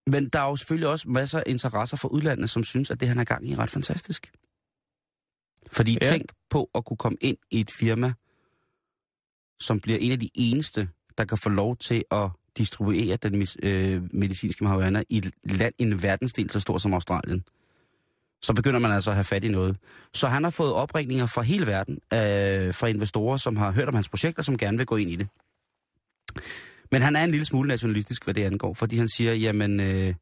men 0.06 0.28
der 0.28 0.40
er 0.40 0.48
jo 0.48 0.56
selvfølgelig 0.56 0.88
også 0.88 1.08
masser 1.08 1.38
af 1.38 1.42
interesser 1.46 1.96
fra 1.96 2.08
udlandet, 2.08 2.50
som 2.50 2.64
synes, 2.64 2.90
at 2.90 3.00
det, 3.00 3.08
han 3.08 3.18
er 3.18 3.24
gang 3.24 3.48
i, 3.48 3.52
er 3.52 3.58
ret 3.58 3.70
fantastisk. 3.70 4.32
Fordi 5.72 5.98
ja. 6.02 6.08
tænk 6.08 6.32
på 6.50 6.70
at 6.74 6.84
kunne 6.84 6.96
komme 6.96 7.18
ind 7.20 7.36
i 7.50 7.60
et 7.60 7.70
firma, 7.70 8.12
som 9.60 9.80
bliver 9.80 9.98
en 9.98 10.12
af 10.12 10.20
de 10.20 10.30
eneste, 10.34 10.88
der 11.18 11.24
kan 11.24 11.38
få 11.38 11.48
lov 11.48 11.76
til 11.76 12.04
at 12.10 12.30
distribuere 12.58 13.16
den 13.16 13.46
øh, 13.62 14.02
medicinske 14.14 14.64
marihuana 14.64 15.02
i 15.08 15.18
et 15.18 15.30
land, 15.44 15.74
i 15.78 15.82
en 15.82 16.02
verdensdel 16.02 16.50
så 16.50 16.60
stor 16.60 16.78
som 16.78 16.94
Australien. 16.94 17.44
Så 18.42 18.54
begynder 18.54 18.78
man 18.78 18.92
altså 18.92 19.10
at 19.10 19.16
have 19.16 19.24
fat 19.24 19.44
i 19.44 19.48
noget. 19.48 19.76
Så 20.14 20.28
han 20.28 20.44
har 20.44 20.50
fået 20.50 20.72
opringninger 20.72 21.26
fra 21.26 21.42
hele 21.42 21.66
verden, 21.66 21.94
øh, 21.94 22.74
fra 22.74 22.86
investorer, 22.86 23.36
som 23.36 23.56
har 23.56 23.72
hørt 23.72 23.88
om 23.88 23.94
hans 23.94 24.08
projekter, 24.08 24.42
som 24.42 24.58
gerne 24.58 24.76
vil 24.76 24.86
gå 24.86 24.96
ind 24.96 25.10
i 25.10 25.16
det. 25.16 25.28
Men 26.90 27.02
han 27.02 27.16
er 27.16 27.24
en 27.24 27.30
lille 27.30 27.46
smule 27.46 27.68
nationalistisk, 27.68 28.24
hvad 28.24 28.34
det 28.34 28.44
angår, 28.44 28.74
fordi 28.74 28.96
han 28.96 29.08
siger, 29.08 29.34
jamen, 29.34 29.80
øh, 29.80 30.14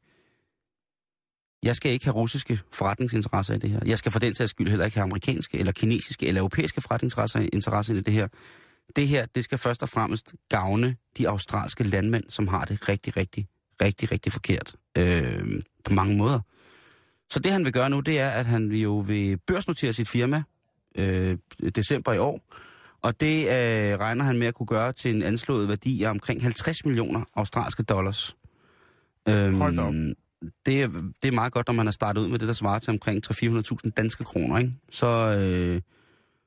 jeg 1.62 1.76
skal 1.76 1.92
ikke 1.92 2.04
have 2.04 2.14
russiske 2.14 2.60
forretningsinteresser 2.72 3.54
i 3.54 3.58
det 3.58 3.70
her. 3.70 3.80
Jeg 3.86 3.98
skal 3.98 4.12
for 4.12 4.18
den 4.18 4.34
sags 4.34 4.50
skyld 4.50 4.68
heller 4.68 4.84
ikke 4.84 4.96
have 4.96 5.02
amerikanske, 5.02 5.58
eller 5.58 5.72
kinesiske, 5.72 6.26
eller 6.26 6.40
europæiske 6.40 6.80
forretningsinteresser 6.80 7.94
i 7.94 8.00
det 8.00 8.12
her. 8.14 8.28
Det 8.96 9.08
her, 9.08 9.26
det 9.26 9.44
skal 9.44 9.58
først 9.58 9.82
og 9.82 9.88
fremmest 9.88 10.34
gavne 10.48 10.96
de 11.18 11.28
australske 11.28 11.84
landmænd, 11.84 12.24
som 12.28 12.48
har 12.48 12.64
det 12.64 12.88
rigtig, 12.88 13.16
rigtig, 13.16 13.48
rigtig, 13.82 14.12
rigtig 14.12 14.32
forkert 14.32 14.74
øh, 14.98 15.60
på 15.84 15.92
mange 15.94 16.16
måder. 16.16 16.40
Så 17.30 17.38
det 17.38 17.52
han 17.52 17.64
vil 17.64 17.72
gøre 17.72 17.90
nu, 17.90 18.00
det 18.00 18.20
er, 18.20 18.28
at 18.30 18.46
han 18.46 18.72
jo 18.72 18.98
vil 18.98 19.38
børsnotere 19.46 19.92
sit 19.92 20.08
firma 20.08 20.42
øh, 20.94 21.38
december 21.74 22.12
i 22.12 22.18
år, 22.18 22.40
og 23.02 23.20
det 23.20 23.42
øh, 23.42 23.98
regner 23.98 24.24
han 24.24 24.38
med 24.38 24.46
at 24.46 24.54
kunne 24.54 24.66
gøre 24.66 24.92
til 24.92 25.14
en 25.14 25.22
anslået 25.22 25.68
værdi 25.68 26.02
af 26.02 26.10
omkring 26.10 26.42
50 26.42 26.84
millioner 26.84 27.24
australske 27.34 27.82
dollars. 27.82 28.36
Øhm, 29.28 29.60
Hold 29.60 29.78
op. 29.78 29.94
Det, 30.66 30.82
er, 30.82 30.88
det 31.22 31.28
er 31.28 31.32
meget 31.32 31.52
godt, 31.52 31.66
når 31.66 31.74
man 31.74 31.86
har 31.86 31.92
startet 31.92 32.20
ud 32.20 32.28
med 32.28 32.38
det, 32.38 32.48
der 32.48 32.54
svarer 32.54 32.78
til 32.78 32.90
omkring 32.90 33.22
300-400.000 33.26 33.90
danske 33.96 34.24
kroner. 34.24 34.58
Ikke? 34.58 34.72
Så, 34.90 35.06
øh, 35.06 35.80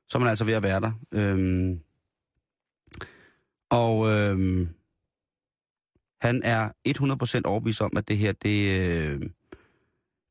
så 0.08 0.18
er 0.18 0.20
man 0.20 0.28
altså 0.28 0.44
ved 0.44 0.54
at 0.54 0.62
være 0.62 0.80
der. 0.80 0.92
Øhm, 1.12 1.80
og 3.74 4.10
øh, 4.10 4.66
han 6.20 6.42
er 6.44 6.68
100% 6.88 7.40
overbevist 7.44 7.80
om, 7.80 7.96
at 7.96 8.08
det 8.08 8.18
her, 8.18 8.32
det, 8.32 8.80
øh, 8.80 9.20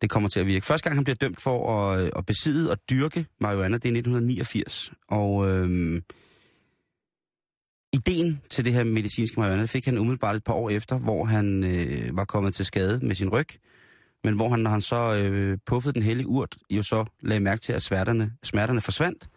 det 0.01 0.09
kommer 0.09 0.29
til 0.29 0.39
at 0.39 0.47
virke. 0.47 0.65
Første 0.65 0.89
gang, 0.89 0.97
han 0.97 1.03
bliver 1.03 1.15
dømt 1.15 1.41
for 1.41 1.79
at, 1.79 2.03
øh, 2.03 2.11
at 2.15 2.25
besidde 2.25 2.71
og 2.71 2.77
dyrke 2.89 3.25
marihuana, 3.39 3.77
det 3.77 3.85
er 3.85 3.93
1989. 3.93 4.91
Og 5.07 5.49
øh, 5.49 6.01
ideen 7.93 8.41
til 8.49 8.65
det 8.65 8.73
her 8.73 8.83
medicinske 8.83 9.39
marihuana 9.39 9.65
fik 9.65 9.85
han 9.85 9.97
umiddelbart 9.97 10.35
et 10.35 10.43
par 10.43 10.53
år 10.53 10.69
efter, 10.69 10.97
hvor 10.97 11.25
han 11.25 11.63
øh, 11.63 12.17
var 12.17 12.25
kommet 12.25 12.53
til 12.53 12.65
skade 12.65 13.05
med 13.05 13.15
sin 13.15 13.29
ryg. 13.29 13.47
Men 14.23 14.35
hvor 14.35 14.49
han, 14.49 14.59
når 14.59 14.71
han 14.71 14.81
så 14.81 15.17
øh, 15.17 15.57
puffede 15.65 15.93
den 15.93 16.03
hellige 16.03 16.27
urt, 16.27 16.57
jo 16.69 16.83
så 16.83 17.05
lagde 17.21 17.39
mærke 17.39 17.61
til, 17.61 17.73
at 17.73 17.81
smerterne, 17.81 18.33
smerterne 18.43 18.81
forsvandt. 18.81 19.27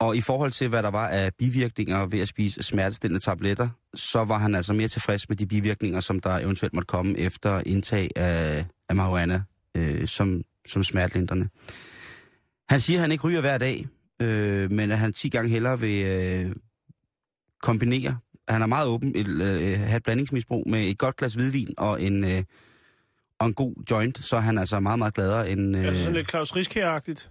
Og 0.00 0.16
i 0.16 0.20
forhold 0.20 0.52
til, 0.52 0.68
hvad 0.68 0.82
der 0.82 0.90
var 0.90 1.08
af 1.08 1.30
bivirkninger 1.38 2.06
ved 2.06 2.20
at 2.20 2.28
spise 2.28 2.62
smertestillende 2.62 3.20
tabletter, 3.24 3.68
så 3.94 4.24
var 4.24 4.38
han 4.38 4.54
altså 4.54 4.72
mere 4.72 4.88
tilfreds 4.88 5.28
med 5.28 5.36
de 5.36 5.46
bivirkninger, 5.46 6.00
som 6.00 6.20
der 6.20 6.38
eventuelt 6.38 6.74
måtte 6.74 6.86
komme 6.86 7.18
efter 7.18 7.62
indtag 7.66 8.10
af, 8.16 8.66
af 8.88 8.96
marihuana 8.96 9.42
øh, 9.76 10.06
som, 10.06 10.42
som 10.68 10.82
smertelindrende. 10.82 11.48
Han 12.68 12.80
siger, 12.80 12.98
at 12.98 13.00
han 13.00 13.12
ikke 13.12 13.24
ryger 13.24 13.40
hver 13.40 13.58
dag, 13.58 13.86
øh, 14.22 14.70
men 14.70 14.90
at 14.90 14.98
han 14.98 15.12
10 15.12 15.28
gange 15.28 15.50
hellere 15.50 15.80
vil 15.80 16.04
øh, 16.04 16.52
kombinere. 17.62 18.18
Han 18.48 18.62
er 18.62 18.66
meget 18.66 18.88
åben, 18.88 19.16
øh, 19.16 19.80
have 19.80 19.96
et 19.96 20.02
blandingsmisbrug 20.02 20.68
med 20.68 20.88
et 20.88 20.98
godt 20.98 21.16
glas 21.16 21.34
hvidvin 21.34 21.74
og 21.78 22.02
en, 22.02 22.24
øh, 22.24 22.42
og 23.38 23.46
en 23.46 23.54
god 23.54 23.74
joint, 23.90 24.24
så 24.24 24.36
er 24.36 24.40
han 24.40 24.58
altså 24.58 24.80
meget, 24.80 24.98
meget 24.98 25.14
gladere 25.14 25.50
end... 25.50 25.76
Øh, 25.76 25.84
Altså 25.84 26.02
sådan 26.02 26.16
lidt 26.16 26.30
Claus 26.30 26.56
Riskær-agtigt 26.56 27.30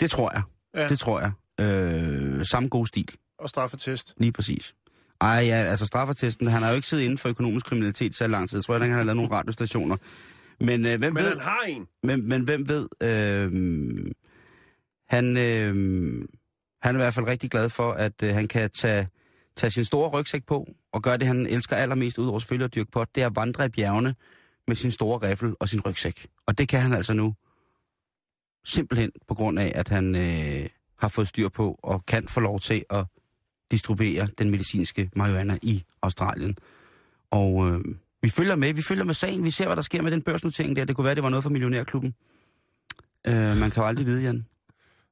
det 0.00 0.10
tror 0.10 0.30
jeg. 0.34 0.42
Ja. 0.74 0.88
Det 0.88 0.98
tror 0.98 1.20
jeg. 1.20 1.32
Øh, 1.60 2.46
samme 2.46 2.68
god 2.68 2.86
stil. 2.86 3.10
og 3.38 3.48
straffetest. 3.48 4.14
Lige 4.16 4.32
præcis. 4.32 4.74
Ej, 5.20 5.28
ja, 5.30 5.54
altså 5.54 5.86
straffertesten, 5.86 6.46
han 6.46 6.62
har 6.62 6.70
jo 6.70 6.76
ikke 6.76 6.88
siddet 6.88 7.04
inden 7.04 7.18
for 7.18 7.28
økonomisk 7.28 7.66
kriminalitet 7.66 8.14
så 8.14 8.26
lang 8.26 8.48
tid. 8.48 8.58
Jeg 8.58 8.64
tror 8.64 8.74
ikke, 8.74 8.86
han 8.86 8.92
har 8.92 9.02
lavet 9.02 9.16
nogle 9.16 9.30
radiostationer. 9.30 9.96
Men 10.60 10.86
øh, 10.86 10.98
hvem 10.98 11.12
Men 11.12 11.22
ved... 11.22 11.30
han 11.30 11.40
har 11.40 11.62
en. 11.68 11.86
Men, 12.02 12.28
men 12.28 12.42
hvem 12.42 12.68
ved... 12.68 12.88
Øh, 13.02 13.52
han, 15.08 15.36
øh, 15.36 15.74
han 16.82 16.94
er 16.94 16.98
i 16.98 17.02
hvert 17.02 17.14
fald 17.14 17.26
rigtig 17.26 17.50
glad 17.50 17.68
for, 17.68 17.92
at 17.92 18.22
øh, 18.22 18.34
han 18.34 18.48
kan 18.48 18.70
tage, 18.70 19.08
tage 19.56 19.70
sin 19.70 19.84
store 19.84 20.10
rygsæk 20.10 20.46
på 20.46 20.68
og 20.92 21.02
gøre 21.02 21.18
det, 21.18 21.26
han 21.26 21.46
elsker 21.46 21.76
allermest, 21.76 22.18
udover 22.18 22.38
selvfølgelig 22.38 22.64
at 22.64 22.74
dyrke 22.74 22.90
pot, 22.90 23.08
det 23.14 23.22
er 23.22 23.26
at 23.26 23.36
vandre 23.36 23.66
i 23.66 23.68
bjergene 23.68 24.14
med 24.66 24.76
sin 24.76 24.90
store 24.90 25.28
riffel 25.28 25.54
og 25.60 25.68
sin 25.68 25.80
rygsæk. 25.80 26.26
Og 26.46 26.58
det 26.58 26.68
kan 26.68 26.80
han 26.80 26.92
altså 26.92 27.14
nu 27.14 27.34
simpelthen 28.64 29.10
på 29.28 29.34
grund 29.34 29.58
af, 29.58 29.72
at 29.74 29.88
han 29.88 30.14
øh, 30.16 30.68
har 31.00 31.08
fået 31.08 31.28
styr 31.28 31.48
på 31.48 31.78
og 31.82 32.06
kan 32.06 32.28
få 32.28 32.40
lov 32.40 32.60
til 32.60 32.84
at 32.90 33.04
distribuere 33.70 34.28
den 34.38 34.50
medicinske 34.50 35.10
marihuana 35.16 35.58
i 35.62 35.84
Australien. 36.02 36.56
Og 37.30 37.68
øh, 37.68 37.80
vi 38.22 38.28
følger 38.28 38.56
med, 38.56 38.72
vi 38.72 38.82
følger 38.82 39.04
med 39.04 39.14
sagen, 39.14 39.44
vi 39.44 39.50
ser, 39.50 39.66
hvad 39.66 39.76
der 39.76 39.82
sker 39.82 40.02
med 40.02 40.12
den 40.12 40.22
børsnotering 40.22 40.76
der. 40.76 40.84
Det 40.84 40.96
kunne 40.96 41.04
være, 41.04 41.14
det 41.14 41.22
var 41.22 41.28
noget 41.28 41.42
for 41.42 41.50
Millionærklubben. 41.50 42.14
Øh, 43.26 43.56
man 43.56 43.70
kan 43.70 43.82
jo 43.82 43.86
aldrig 43.86 44.06
vide, 44.06 44.22
Jan. 44.22 44.46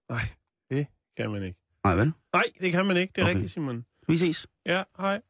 Nej, 0.09 0.29
det 0.71 0.87
kan 1.17 1.31
man 1.31 1.43
ikke. 1.43 1.59
Nej, 1.85 1.95
vel? 1.95 2.13
Nej, 2.33 2.45
det 2.61 2.73
kan 2.73 2.87
man 2.87 2.97
ikke. 2.97 3.13
Det 3.17 3.21
er 3.21 3.25
okay. 3.25 3.35
Rigtigt, 3.35 3.53
Simon. 3.53 3.85
Vi 4.09 4.17
ses. 4.17 4.47
Ja, 4.67 4.83
hej. 4.99 5.21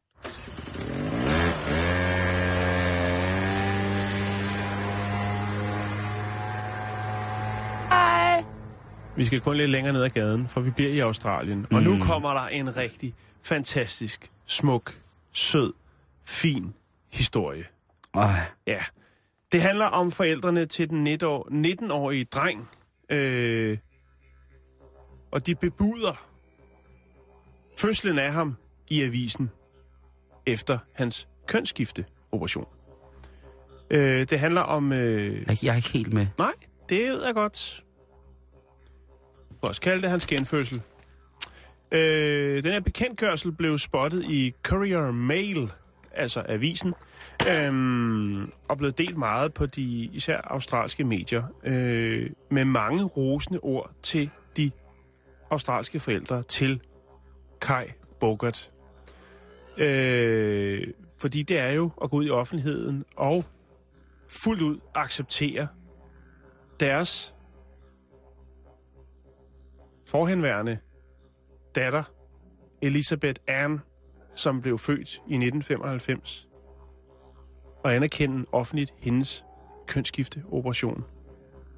Vi 9.19 9.25
skal 9.25 9.41
kun 9.41 9.55
lidt 9.57 9.69
længere 9.69 9.93
ned 9.93 10.03
ad 10.03 10.09
gaden, 10.09 10.47
for 10.47 10.61
vi 10.61 10.69
bliver 10.71 10.91
i 10.91 10.99
Australien. 10.99 11.65
Og 11.73 11.83
nu 11.83 11.93
Mm. 11.93 12.01
kommer 12.01 12.33
der 12.33 12.47
en 12.47 12.77
rigtig 12.77 13.13
fantastisk, 13.41 14.31
smuk, 14.45 14.95
sød, 15.31 15.73
fin 16.25 16.73
historie. 17.13 17.65
Øj, 18.15 18.23
Ja. 18.67 18.83
Det 19.51 19.61
handler 19.61 19.85
om 19.85 20.11
forældrene 20.11 20.65
til 20.65 20.89
den 20.89 21.07
19-år- 21.07 21.47
19-årige 21.51 22.23
dreng. 22.25 22.69
Øh, 23.09 23.77
og 25.31 25.47
de 25.47 25.55
bebuder 25.55 26.25
fødslen 27.77 28.19
af 28.19 28.31
ham 28.33 28.55
i 28.89 29.01
avisen 29.03 29.49
efter 30.45 30.77
hans 30.93 31.27
kønsskifteoperation. 31.47 32.65
Øh, 33.89 34.27
det 34.29 34.39
handler 34.39 34.61
om... 34.61 34.91
Øh, 34.93 35.43
jeg, 35.47 35.57
jeg 35.63 35.71
er 35.71 35.75
ikke 35.75 35.89
helt 35.89 36.13
med. 36.13 36.27
nej, 36.37 36.53
det 36.89 37.05
er 37.27 37.33
godt 37.33 37.83
kunne 39.61 39.69
også 39.69 39.81
kalde 39.81 40.01
det 40.01 40.09
hans 40.09 40.27
genfødsel. 40.27 40.81
Øh, 41.91 42.63
den 42.63 42.71
her 42.71 42.79
bekendtgørsel 42.79 43.51
blev 43.51 43.77
spottet 43.77 44.23
i 44.23 44.53
Courier 44.63 45.11
Mail, 45.11 45.71
altså 46.11 46.43
avisen, 46.49 46.93
øhm, 47.49 48.51
og 48.67 48.77
blev 48.77 48.91
delt 48.91 49.17
meget 49.17 49.53
på 49.53 49.65
de 49.65 50.09
især 50.13 50.41
australske 50.43 51.03
medier, 51.03 51.43
øh, 51.63 52.29
med 52.49 52.65
mange 52.65 53.03
rosende 53.03 53.59
ord 53.59 53.91
til 54.03 54.29
de 54.57 54.71
australske 55.49 55.99
forældre 55.99 56.43
til 56.43 56.81
Kai 57.61 57.85
Bogart. 58.19 58.71
Øh, 59.77 60.87
fordi 61.17 61.43
det 61.43 61.59
er 61.59 61.71
jo 61.71 61.91
at 62.03 62.09
gå 62.09 62.17
ud 62.17 62.25
i 62.25 62.29
offentligheden 62.29 63.05
og 63.15 63.45
fuldt 64.27 64.61
ud 64.61 64.79
acceptere 64.95 65.67
deres 66.79 67.33
forhenværende 70.09 70.77
datter, 71.75 72.03
Elisabeth 72.81 73.41
Anne, 73.47 73.79
som 74.35 74.61
blev 74.61 74.77
født 74.77 75.09
i 75.13 75.35
1995, 75.35 76.47
og 77.83 77.95
anerkende 77.95 78.45
offentligt 78.51 78.93
hendes 78.97 79.45
kønsskifteoperation 79.87 81.03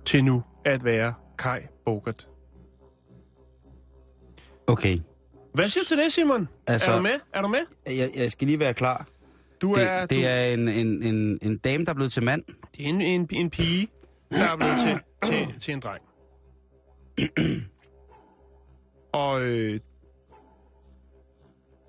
til 0.06 0.24
nu 0.24 0.44
at 0.65 0.84
være 0.84 1.13
Kai 1.38 1.60
Bogart. 1.86 2.28
Okay. 4.67 4.98
Hvad 5.54 5.67
siger 5.67 5.84
du 5.84 5.88
til 5.88 5.98
det, 5.98 6.13
Simon? 6.13 6.48
Altså- 6.67 6.91
er 6.91 6.96
du 6.96 7.02
med? 7.02 7.20
Er 7.34 7.41
du 7.41 7.48
med? 7.48 7.60
Jeg, 7.86 8.12
jeg 8.15 8.32
skal 8.32 8.48
lige 8.48 8.60
være 8.60 8.74
klar. 8.74 9.08
Du 9.62 9.74
Det, 9.74 9.84
er, 9.84 10.00
det 10.06 10.10
du, 10.10 10.15
er 10.26 10.46
en, 10.46 10.67
en, 10.67 11.04
en, 11.04 11.39
en 11.41 11.58
dame, 11.58 11.86
der 11.86 11.91
er 11.91 11.96
blevet 11.96 12.12
til 12.12 12.24
mand. 12.24 12.44
det 12.78 12.86
er 12.86 12.89
en, 12.89 13.02
en, 13.02 13.28
en 13.32 13.50
pige, 13.50 13.88
der 14.32 14.52
er 14.52 14.56
blevet 14.58 14.74
til, 14.88 15.30
til, 15.30 15.60
til 15.60 15.74
en 15.74 15.80
dreng. 15.80 16.04
Og 19.13 19.41
øh, 19.41 19.80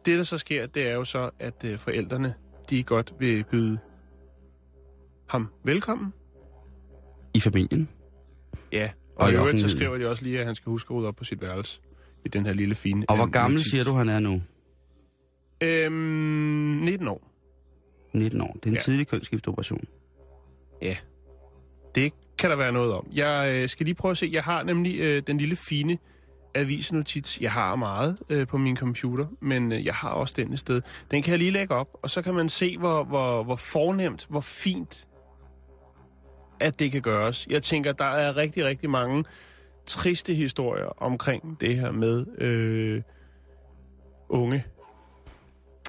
det, 0.06 0.18
der 0.18 0.22
så 0.24 0.38
sker, 0.38 0.66
det 0.66 0.88
er 0.88 0.94
jo 0.94 1.04
så, 1.04 1.30
at 1.38 1.64
øh, 1.64 1.78
forældrene, 1.78 2.35
de 2.70 2.82
godt 2.82 3.14
vil 3.18 3.44
byde 3.50 3.78
ham 5.28 5.48
velkommen. 5.64 6.12
I 7.35 7.40
familien. 7.40 7.88
Ja, 8.72 8.90
og, 9.16 9.22
Og 9.22 9.32
i 9.32 9.35
øvrigt 9.35 9.61
så 9.61 9.68
skriver 9.68 9.98
de 9.98 10.08
også 10.08 10.22
lige, 10.22 10.38
at 10.40 10.46
han 10.46 10.54
skal 10.54 10.70
huske 10.70 10.87
at 10.90 10.96
rydde 10.96 11.08
op 11.08 11.16
på 11.16 11.24
sit 11.24 11.40
værelse 11.40 11.80
i 12.24 12.28
den 12.28 12.46
her 12.46 12.52
lille 12.52 12.74
fine... 12.74 13.04
Og 13.08 13.16
hvor 13.16 13.26
gammel 13.26 13.54
notits. 13.58 13.70
siger 13.70 13.85
du, 13.85 13.92
han 13.92 14.08
er 14.08 14.18
nu? 14.18 14.42
Øhm, 15.61 15.92
19 16.85 17.08
år. 17.08 17.28
19 18.12 18.40
år. 18.40 18.52
Det 18.52 18.64
er 18.64 18.68
en 18.68 18.74
Ja. 18.74 18.80
tidlig 18.80 19.06
kønsskifteoperation. 19.08 19.85
Ja, 20.82 20.96
det 21.94 22.12
kan 22.38 22.50
der 22.50 22.56
være 22.56 22.72
noget 22.72 22.92
om. 22.92 23.08
Jeg 23.12 23.52
øh, 23.62 23.68
skal 23.68 23.85
lige 23.87 23.94
prøve 23.94 24.11
at 24.11 24.16
se. 24.18 24.28
Jeg 24.32 24.44
har 24.44 24.62
nemlig 24.62 25.00
øh, 25.00 25.22
den 25.26 25.38
lille 25.38 25.56
fine 25.56 25.98
avisnotits. 26.54 27.40
Jeg 27.40 27.52
har 27.52 27.76
meget 27.76 28.18
øh, 28.28 28.46
på 28.46 28.58
min 28.58 28.76
computer, 28.76 29.26
men 29.40 29.72
øh, 29.72 29.84
jeg 29.84 29.94
har 29.94 30.10
også 30.10 30.34
den 30.36 30.52
et 30.52 30.58
sted. 30.58 30.82
Den 31.10 31.22
kan 31.22 31.30
jeg 31.30 31.38
lige 31.38 31.50
lægge 31.50 31.74
op, 31.74 31.88
og 32.02 32.10
så 32.10 32.22
kan 32.22 32.34
man 32.34 32.48
se, 32.48 32.78
hvor, 32.78 33.04
hvor, 33.04 33.42
hvor 33.42 33.56
fornemt, 33.56 34.26
hvor 34.30 34.40
fint, 34.40 35.06
at 36.60 36.78
det 36.78 36.92
kan 36.92 37.02
gøres. 37.02 37.46
Jeg 37.50 37.62
tænker, 37.62 37.92
der 37.92 38.04
er 38.04 38.36
rigtig, 38.36 38.64
rigtig 38.64 38.90
mange 38.90 39.24
triste 39.86 40.34
historier 40.34 41.02
omkring 41.02 41.60
det 41.60 41.76
her 41.76 41.90
med 41.90 42.26
øh, 42.38 43.02
unge. 44.28 44.64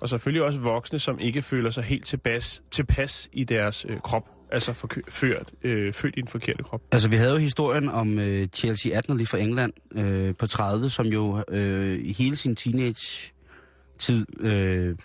Og 0.01 0.09
selvfølgelig 0.09 0.43
også 0.43 0.59
voksne, 0.59 0.99
som 0.99 1.19
ikke 1.19 1.41
føler 1.41 1.71
sig 1.71 1.83
helt 1.83 2.05
tilpas, 2.05 2.63
tilpas 2.71 3.29
i 3.33 3.43
deres 3.43 3.85
øh, 3.89 3.99
krop. 3.99 4.29
Altså 4.53 4.73
forført, 4.73 5.03
ført, 5.09 5.51
øh, 5.63 5.93
født 5.93 6.15
i 6.15 6.19
en 6.19 6.27
forkerte 6.27 6.63
krop. 6.63 6.81
Altså, 6.91 7.09
vi 7.09 7.15
havde 7.15 7.31
jo 7.31 7.37
historien 7.37 7.89
om 7.89 8.19
øh, 8.19 8.47
Chelsea 8.47 8.97
Adnerley 8.97 9.27
fra 9.27 9.37
England 9.37 9.73
øh, 9.91 10.35
på 10.35 10.47
30, 10.47 10.89
som 10.89 11.05
jo 11.05 11.43
øh, 11.47 11.99
i 11.99 12.13
hele 12.13 12.35
sin 12.35 12.55
teenage-tid... 12.55 14.25
Øh, 14.39 14.97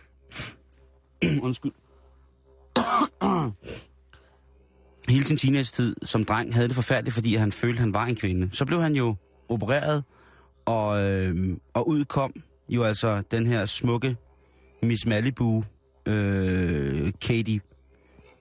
undskyld. 1.46 1.72
hele 5.08 5.24
sin 5.24 5.36
teenage-tid 5.36 5.96
som 6.02 6.24
dreng 6.24 6.54
havde 6.54 6.68
det 6.68 6.74
forfærdeligt, 6.74 7.14
fordi 7.14 7.34
han 7.34 7.52
følte, 7.52 7.80
han 7.80 7.94
var 7.94 8.06
en 8.06 8.16
kvinde. 8.16 8.48
Så 8.52 8.64
blev 8.64 8.82
han 8.82 8.96
jo 8.96 9.14
opereret, 9.48 10.04
og, 10.66 11.02
øh, 11.02 11.56
og 11.74 11.88
ud 11.88 12.04
kom 12.04 12.32
jo 12.68 12.82
altså 12.82 13.22
den 13.30 13.46
her 13.46 13.66
smukke 13.66 14.16
Miss 14.82 15.06
Malibu, 15.06 15.64
øh, 16.06 17.12
Katie 17.20 17.60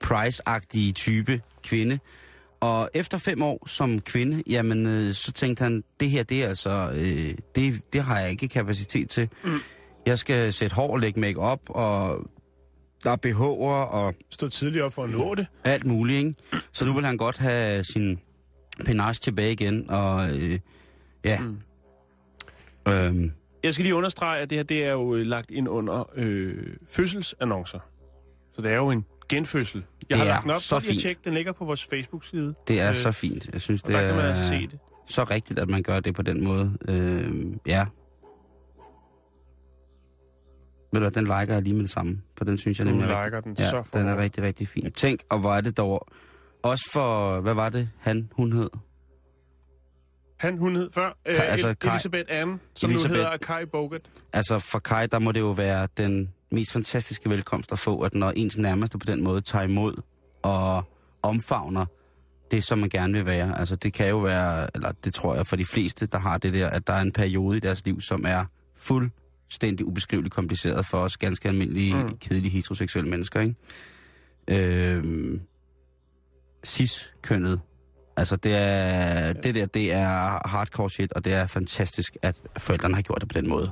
Price-agtige 0.04 0.92
type 0.92 1.40
kvinde. 1.64 1.98
Og 2.60 2.90
efter 2.94 3.18
fem 3.18 3.42
år 3.42 3.66
som 3.68 4.00
kvinde, 4.00 4.42
jamen, 4.46 4.86
øh, 4.86 5.12
så 5.14 5.32
tænkte 5.32 5.62
han, 5.62 5.84
det 6.00 6.10
her, 6.10 6.22
det 6.22 6.44
er 6.44 6.48
altså, 6.48 6.90
øh, 6.94 7.34
det, 7.54 7.80
det 7.92 8.02
har 8.02 8.18
jeg 8.20 8.30
ikke 8.30 8.48
kapacitet 8.48 9.10
til. 9.10 9.28
Mm. 9.44 9.58
Jeg 10.06 10.18
skal 10.18 10.52
sætte 10.52 10.76
hår 10.76 10.92
og 10.92 10.98
lægge 11.00 11.20
make 11.20 11.38
op 11.38 11.60
og 11.68 12.24
der 13.04 13.10
er 13.10 13.16
BH'er 13.26 13.92
og 13.94 14.14
Stå 14.30 14.48
tidligt 14.48 14.82
op 14.84 14.92
for 14.92 15.04
at 15.04 15.10
nå 15.10 15.34
det. 15.34 15.46
alt 15.64 15.84
muligt, 15.86 16.18
ikke? 16.18 16.34
Så 16.72 16.84
nu 16.84 16.92
vil 16.92 17.04
han 17.04 17.16
godt 17.16 17.38
have 17.38 17.84
sin 17.84 18.18
penage 18.84 19.14
tilbage 19.14 19.52
igen, 19.52 19.90
og 19.90 20.30
øh, 20.38 20.58
ja. 21.24 21.40
Mm. 21.40 21.58
Øhm, 22.92 23.32
Jeg 23.62 23.74
skal 23.74 23.82
lige 23.82 23.94
understrege, 23.94 24.40
at 24.40 24.50
det 24.50 24.58
her 24.58 24.62
det 24.62 24.84
er 24.84 24.90
jo 24.92 25.14
øh, 25.14 25.26
lagt 25.26 25.50
ind 25.50 25.68
under 25.68 26.10
øh, 26.14 26.66
fødselsannoncer. 26.88 27.78
Så 28.52 28.62
det 28.62 28.70
er 28.70 28.76
jo 28.76 28.90
en 28.90 29.04
genfødsel. 29.28 29.84
Jeg 30.00 30.08
Det 30.08 30.16
har 30.18 30.24
lagt 30.24 30.42
den 30.42 30.50
op, 30.50 30.60
så 30.60 30.80
fint. 30.80 31.00
tjek. 31.02 31.24
Den 31.24 31.34
ligger 31.34 31.52
på 31.52 31.64
vores 31.64 31.84
Facebook-side. 31.84 32.54
det 32.68 32.80
er 32.80 32.88
Øh, 32.90 32.96
så 32.96 33.12
fint. 33.12 33.48
Jeg 33.52 33.60
synes, 33.60 33.82
det 33.82 33.94
der 33.94 34.06
kan 34.06 34.16
man 34.16 34.24
altså 34.24 34.42
er 34.42 34.48
se 34.48 34.66
det. 34.66 34.78
så 35.06 35.24
rigtigt, 35.24 35.58
at 35.58 35.68
man 35.68 35.82
gør 35.82 36.00
det 36.00 36.14
på 36.14 36.22
den 36.22 36.44
måde. 36.44 36.78
Øhm, 36.88 37.60
ja. 37.66 37.86
Ved 40.92 41.00
du 41.00 41.00
hvad, 41.00 41.10
den 41.10 41.24
liker 41.24 41.54
jeg 41.54 41.62
lige 41.62 41.74
med 41.74 41.82
det 41.82 41.90
samme. 41.90 42.22
For 42.38 42.44
den 42.44 42.58
synes 42.58 42.78
jeg 42.78 42.86
Du 42.86 42.90
nemlig 42.90 43.10
er 43.10 43.24
liker 43.24 43.40
den 43.40 43.56
ja, 43.58 43.70
så 43.70 43.82
den 43.92 44.06
er 44.08 44.16
rigtig, 44.16 44.42
rigtig 44.44 44.68
fin. 44.68 44.92
Tænk, 44.92 45.20
og 45.30 45.38
hvor 45.38 45.54
er 45.54 45.60
det 45.60 45.76
dog... 45.76 46.08
Også 46.62 46.90
for, 46.92 47.40
hvad 47.40 47.54
var 47.54 47.68
det, 47.68 47.90
han, 47.98 48.28
hun 48.32 48.52
hed? 48.52 48.70
Han, 50.38 50.58
hun 50.58 50.76
hed 50.76 50.90
før. 50.92 51.06
Øh, 51.26 51.34
Ka- 51.36 51.42
altså, 51.42 51.68
El- 51.68 51.76
Kai- 51.84 51.88
Elisabeth 51.90 52.24
Anne, 52.28 52.58
som 52.74 52.90
Elisabeth- 52.90 53.08
nu 53.08 53.14
hedder 53.14 53.36
Kai 53.36 53.66
Bogut. 53.66 54.00
Altså 54.32 54.58
for 54.58 54.78
Kai, 54.78 55.06
der 55.06 55.18
må 55.18 55.32
det 55.32 55.40
jo 55.40 55.50
være 55.50 55.88
den 55.96 56.32
mest 56.50 56.72
fantastiske 56.72 57.30
velkomst 57.30 57.72
at 57.72 57.78
få, 57.78 58.00
at 58.00 58.14
når 58.14 58.30
ens 58.30 58.58
nærmeste 58.58 58.98
på 58.98 59.06
den 59.06 59.24
måde 59.24 59.40
tager 59.40 59.64
imod 59.64 60.02
og 60.42 60.84
omfavner 61.22 61.86
det, 62.50 62.64
som 62.64 62.78
man 62.78 62.88
gerne 62.88 63.12
vil 63.12 63.26
være. 63.26 63.58
Altså 63.58 63.76
det 63.76 63.92
kan 63.92 64.08
jo 64.08 64.18
være, 64.18 64.68
eller 64.74 64.92
det 65.04 65.14
tror 65.14 65.34
jeg 65.34 65.46
for 65.46 65.56
de 65.56 65.64
fleste, 65.64 66.06
der 66.06 66.18
har 66.18 66.38
det 66.38 66.54
der, 66.54 66.68
at 66.70 66.86
der 66.86 66.92
er 66.92 67.00
en 67.00 67.12
periode 67.12 67.56
i 67.56 67.60
deres 67.60 67.84
liv, 67.84 68.00
som 68.00 68.24
er 68.26 68.44
fuldstændig 68.76 69.86
ubeskriveligt 69.86 70.34
kompliceret 70.34 70.86
for 70.86 70.98
os 70.98 71.16
ganske 71.16 71.48
almindelige, 71.48 71.94
mm. 71.94 72.16
kedelige 72.18 72.52
heteroseksuelle 72.52 73.10
mennesker, 73.10 73.40
ikke? 73.40 73.54
Øhm, 74.50 75.40
cis-kønnet. 76.66 77.60
Altså 78.16 78.36
det 78.36 78.54
er, 78.54 79.32
det 79.32 79.54
der, 79.54 79.66
det 79.66 79.92
er 79.92 80.48
hardcore 80.48 80.90
shit, 80.90 81.12
og 81.12 81.24
det 81.24 81.32
er 81.32 81.46
fantastisk, 81.46 82.16
at 82.22 82.40
forældrene 82.58 82.94
har 82.94 83.02
gjort 83.02 83.20
det 83.20 83.28
på 83.28 83.40
den 83.40 83.48
måde. 83.48 83.70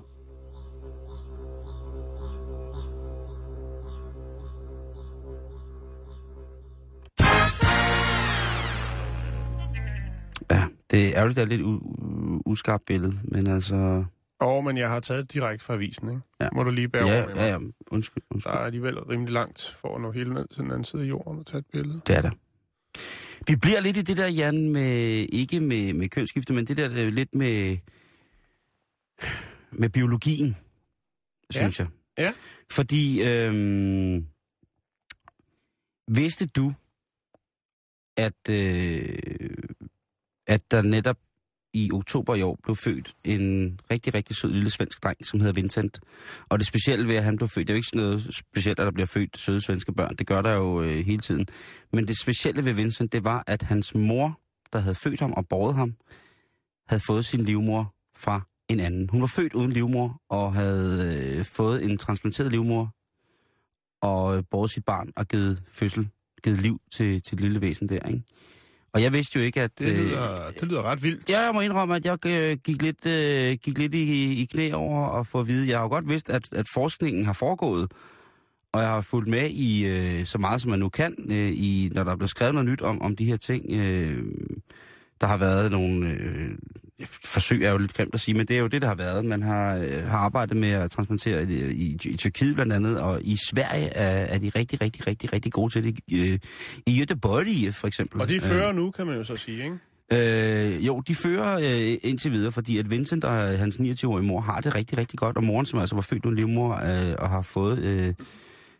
Det 10.90 11.06
er 11.06 11.12
ærgerligt, 11.16 11.36
det 11.36 11.42
er 11.42 11.46
lidt 11.46 11.62
u- 11.62 12.42
uskarpt 12.46 12.84
billede, 12.86 13.20
men 13.24 13.46
altså... 13.46 14.04
Åh, 14.40 14.64
men 14.64 14.78
jeg 14.78 14.88
har 14.88 15.00
taget 15.00 15.32
direkte 15.32 15.64
fra 15.64 15.74
avisen, 15.74 16.08
ikke? 16.08 16.20
Ja. 16.40 16.48
Må 16.52 16.62
du 16.64 16.70
lige 16.70 16.88
bære 16.88 17.06
Ja, 17.08 17.18
over 17.18 17.26
med 17.34 17.34
ja, 17.44 17.46
ja, 17.48 17.58
undskyld, 17.90 18.22
Der 18.22 18.34
undskyld. 18.34 18.52
er 18.52 18.56
alligevel 18.56 18.98
rimelig 19.00 19.32
langt 19.32 19.76
for 19.80 19.94
at 19.96 20.02
nå 20.02 20.10
helt 20.10 20.32
ned 20.32 20.46
til 20.48 20.62
den 20.62 20.70
anden 20.70 20.84
side 20.84 21.02
af 21.02 21.06
jorden 21.08 21.38
og 21.38 21.46
tage 21.46 21.58
et 21.58 21.66
billede. 21.72 22.00
Det 22.06 22.16
er 22.16 22.22
det. 22.22 22.32
Vi 23.48 23.56
bliver 23.56 23.80
lidt 23.80 23.96
i 23.96 24.02
det 24.02 24.16
der, 24.16 24.28
Jan, 24.28 24.68
med, 24.70 25.26
ikke 25.32 25.60
med, 25.60 25.92
med 25.92 26.08
kønsskifte, 26.08 26.52
men 26.52 26.64
det 26.66 26.76
der 26.76 26.90
øh, 26.92 27.08
lidt 27.12 27.34
med, 27.34 27.76
med 29.72 29.88
biologien, 29.88 30.56
Ja. 31.54 31.58
synes 31.58 31.78
jeg. 31.78 31.86
Ja. 32.18 32.32
Fordi, 32.70 33.22
øhm, 33.22 34.26
vidste 36.08 36.46
du, 36.46 36.72
at, 38.16 38.48
øh, 38.50 39.18
at 40.46 40.70
der 40.70 40.82
netop 40.82 41.16
i 41.76 41.90
oktober 41.92 42.34
i 42.34 42.42
år 42.42 42.58
blev 42.62 42.76
født 42.76 43.14
en 43.24 43.80
rigtig, 43.90 44.14
rigtig 44.14 44.36
sød 44.36 44.52
lille 44.52 44.70
svensk 44.70 45.04
dreng, 45.04 45.26
som 45.26 45.40
hedder 45.40 45.52
Vincent. 45.52 46.00
Og 46.48 46.58
det 46.58 46.66
specielle 46.66 47.08
ved, 47.08 47.14
at 47.14 47.24
han 47.24 47.36
blev 47.36 47.48
født, 47.48 47.66
det 47.66 47.72
er 47.72 47.74
jo 47.74 47.76
ikke 47.76 47.88
sådan 47.88 48.06
noget 48.06 48.28
specielt, 48.34 48.80
at 48.80 48.84
der 48.84 48.90
bliver 48.90 49.06
født 49.06 49.38
søde 49.38 49.60
svenske 49.60 49.92
børn. 49.92 50.16
Det 50.16 50.26
gør 50.26 50.42
der 50.42 50.52
jo 50.52 50.82
øh, 50.82 51.06
hele 51.06 51.18
tiden. 51.18 51.46
Men 51.92 52.08
det 52.08 52.20
specielle 52.20 52.64
ved 52.64 52.72
Vincent, 52.72 53.12
det 53.12 53.24
var, 53.24 53.44
at 53.46 53.62
hans 53.62 53.94
mor, 53.94 54.40
der 54.72 54.78
havde 54.78 54.94
født 54.94 55.20
ham 55.20 55.32
og 55.32 55.48
båret 55.48 55.74
ham, 55.74 55.94
havde 56.88 57.02
fået 57.06 57.24
sin 57.24 57.40
livmor 57.44 57.94
fra 58.16 58.40
en 58.68 58.80
anden. 58.80 59.08
Hun 59.08 59.20
var 59.20 59.26
født 59.26 59.54
uden 59.54 59.72
livmor 59.72 60.20
og 60.28 60.54
havde 60.54 61.36
øh, 61.38 61.44
fået 61.44 61.84
en 61.84 61.98
transplanteret 61.98 62.52
livmor 62.52 62.94
og 64.00 64.36
øh, 64.36 64.42
båret 64.50 64.70
sit 64.70 64.84
barn 64.84 65.12
og 65.16 65.28
givet 65.28 65.62
fødsel, 65.68 66.08
givet 66.42 66.60
liv 66.60 66.80
til, 66.96 67.22
til 67.22 67.34
et 67.34 67.40
lille 67.40 67.60
væsen 67.60 67.88
der, 67.88 68.08
ikke? 68.08 68.22
Og 68.96 69.02
jeg 69.02 69.12
vidste 69.12 69.38
jo 69.38 69.44
ikke, 69.44 69.62
at... 69.62 69.78
Det 69.78 69.92
lyder, 69.92 70.50
det 70.60 70.68
lyder 70.68 70.82
ret 70.82 71.02
vildt. 71.02 71.30
Ja, 71.30 71.40
jeg 71.40 71.54
må 71.54 71.60
indrømme, 71.60 71.96
at 71.96 72.04
jeg 72.06 72.26
øh, 72.26 72.56
gik 72.64 72.82
lidt, 72.82 73.06
øh, 73.06 73.56
gik 73.62 73.78
lidt 73.78 73.94
i, 73.94 74.42
i 74.42 74.44
knæ 74.44 74.72
over 74.72 75.20
at 75.20 75.26
få 75.26 75.40
at 75.40 75.48
vide. 75.48 75.68
Jeg 75.68 75.78
har 75.78 75.82
jo 75.82 75.88
godt 75.88 76.08
vidst, 76.08 76.30
at, 76.30 76.52
at 76.52 76.66
forskningen 76.74 77.24
har 77.24 77.32
foregået, 77.32 77.92
og 78.72 78.80
jeg 78.80 78.90
har 78.90 79.00
fulgt 79.00 79.28
med 79.28 79.50
i 79.50 79.86
øh, 79.86 80.24
så 80.24 80.38
meget, 80.38 80.60
som 80.60 80.70
man 80.70 80.78
nu 80.78 80.88
kan, 80.88 81.14
øh, 81.30 81.52
i, 81.52 81.90
når 81.94 82.04
der 82.04 82.16
bliver 82.16 82.28
skrevet 82.28 82.54
noget 82.54 82.68
nyt 82.68 82.82
om, 82.82 83.02
om 83.02 83.16
de 83.16 83.24
her 83.24 83.36
ting. 83.36 83.64
Øh, 83.70 84.24
der 85.20 85.26
har 85.26 85.36
været 85.36 85.70
nogle... 85.70 86.08
Øh, 86.08 86.50
forsøg 87.04 87.62
er 87.64 87.70
jo 87.70 87.78
lidt 87.78 87.94
grimt 87.94 88.14
at 88.14 88.20
sige, 88.20 88.34
men 88.34 88.46
det 88.46 88.56
er 88.56 88.60
jo 88.60 88.66
det, 88.66 88.82
der 88.82 88.88
har 88.88 88.94
været. 88.94 89.24
Man 89.24 89.42
har, 89.42 89.76
øh, 89.76 90.04
har 90.04 90.18
arbejdet 90.18 90.56
med 90.56 90.70
at 90.70 90.90
transplantere 90.90 91.42
i, 91.42 91.70
i, 91.70 91.98
i 92.04 92.16
Tyrkiet 92.16 92.54
blandt 92.54 92.72
andet, 92.72 93.00
og 93.00 93.22
i 93.22 93.36
Sverige 93.50 93.86
er, 93.86 94.34
er 94.34 94.38
de 94.38 94.48
rigtig, 94.48 94.80
rigtig, 94.80 95.06
rigtig, 95.06 95.32
rigtig 95.32 95.52
gode 95.52 95.72
til 95.72 95.84
det. 95.84 95.98
Øh, 96.12 96.38
I 96.86 97.00
Göteborg 97.02 97.72
for 97.72 97.86
eksempel. 97.86 98.20
Og 98.20 98.28
de 98.28 98.34
øh, 98.34 98.40
fører 98.40 98.72
nu, 98.72 98.90
kan 98.90 99.06
man 99.06 99.16
jo 99.16 99.24
så 99.24 99.36
sige, 99.36 99.64
ikke? 99.64 99.78
Øh, 100.12 100.86
jo, 100.86 101.00
de 101.00 101.14
fører 101.14 101.58
øh, 101.58 101.98
indtil 102.02 102.32
videre, 102.32 102.52
fordi 102.52 102.78
at 102.78 102.90
Vincent 102.90 103.24
og 103.24 103.58
hans 103.58 103.76
29-årige 103.76 104.26
mor 104.26 104.40
har 104.40 104.60
det 104.60 104.74
rigtig, 104.74 104.98
rigtig 104.98 105.18
godt. 105.18 105.36
Og 105.36 105.44
moren, 105.44 105.66
som 105.66 105.78
altså 105.78 105.94
var 105.94 106.02
født 106.02 106.24
uden 106.24 106.36
livmor 106.36 106.72
øh, 106.74 107.14
og 107.18 107.30
har 107.30 107.42
fået... 107.42 107.78
Øh, 107.78 108.14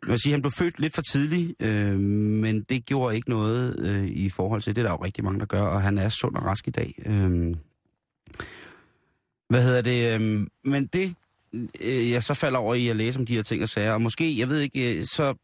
jeg 0.02 0.12
vil 0.12 0.20
sige, 0.20 0.32
han 0.32 0.42
blev 0.42 0.52
født 0.52 0.80
lidt 0.80 0.94
for 0.94 1.02
tidligt, 1.02 1.62
øh, 1.62 1.98
men 1.98 2.62
det 2.62 2.86
gjorde 2.86 3.16
ikke 3.16 3.30
noget 3.30 3.76
øh, 3.78 4.06
i 4.06 4.28
forhold 4.28 4.62
til 4.62 4.76
det, 4.76 4.84
der 4.84 4.90
er 4.90 4.94
jo 4.94 5.04
rigtig 5.04 5.24
mange, 5.24 5.40
der 5.40 5.46
gør, 5.46 5.62
og 5.62 5.82
han 5.82 5.98
er 5.98 6.08
sund 6.08 6.36
og 6.36 6.44
rask 6.44 6.68
i 6.68 6.70
dag. 6.70 6.94
Øh, 7.06 7.54
hvad 9.48 9.62
hedder 9.62 9.82
det? 9.82 10.14
Øh, 10.20 10.46
men 10.64 10.86
det, 10.86 11.14
øh, 11.80 12.10
jeg 12.10 12.22
så 12.22 12.34
falder 12.34 12.58
over 12.58 12.74
i 12.74 12.88
at 12.88 12.96
læse 12.96 13.18
om 13.18 13.26
de 13.26 13.34
her 13.34 13.42
ting 13.42 13.62
og 13.62 13.68
sager, 13.68 13.92
og 13.92 14.02
måske, 14.02 14.38
jeg 14.38 14.48
ved 14.48 14.60
ikke, 14.60 14.98
øh, 14.98 15.04
så, 15.06 15.34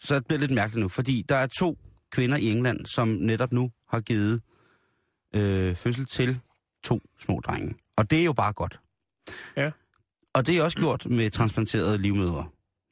så 0.00 0.20
bliver 0.20 0.38
det 0.38 0.48
lidt 0.48 0.54
mærkeligt 0.54 0.82
nu, 0.82 0.88
fordi 0.88 1.22
der 1.28 1.36
er 1.36 1.46
to 1.46 1.78
kvinder 2.10 2.36
i 2.36 2.50
England, 2.50 2.86
som 2.86 3.08
netop 3.08 3.52
nu 3.52 3.70
har 3.88 4.00
givet 4.00 4.42
øh, 5.34 5.74
fødsel 5.74 6.04
til 6.06 6.40
to 6.84 7.00
små 7.18 7.40
drenge. 7.40 7.74
Og 7.96 8.10
det 8.10 8.20
er 8.20 8.24
jo 8.24 8.32
bare 8.32 8.52
godt. 8.52 8.80
Ja. 9.56 9.70
Og 10.34 10.46
det 10.46 10.56
er 10.58 10.62
også 10.62 10.78
gjort 10.78 11.06
med 11.06 11.30
transplanterede 11.30 11.98
livmødre. 11.98 12.48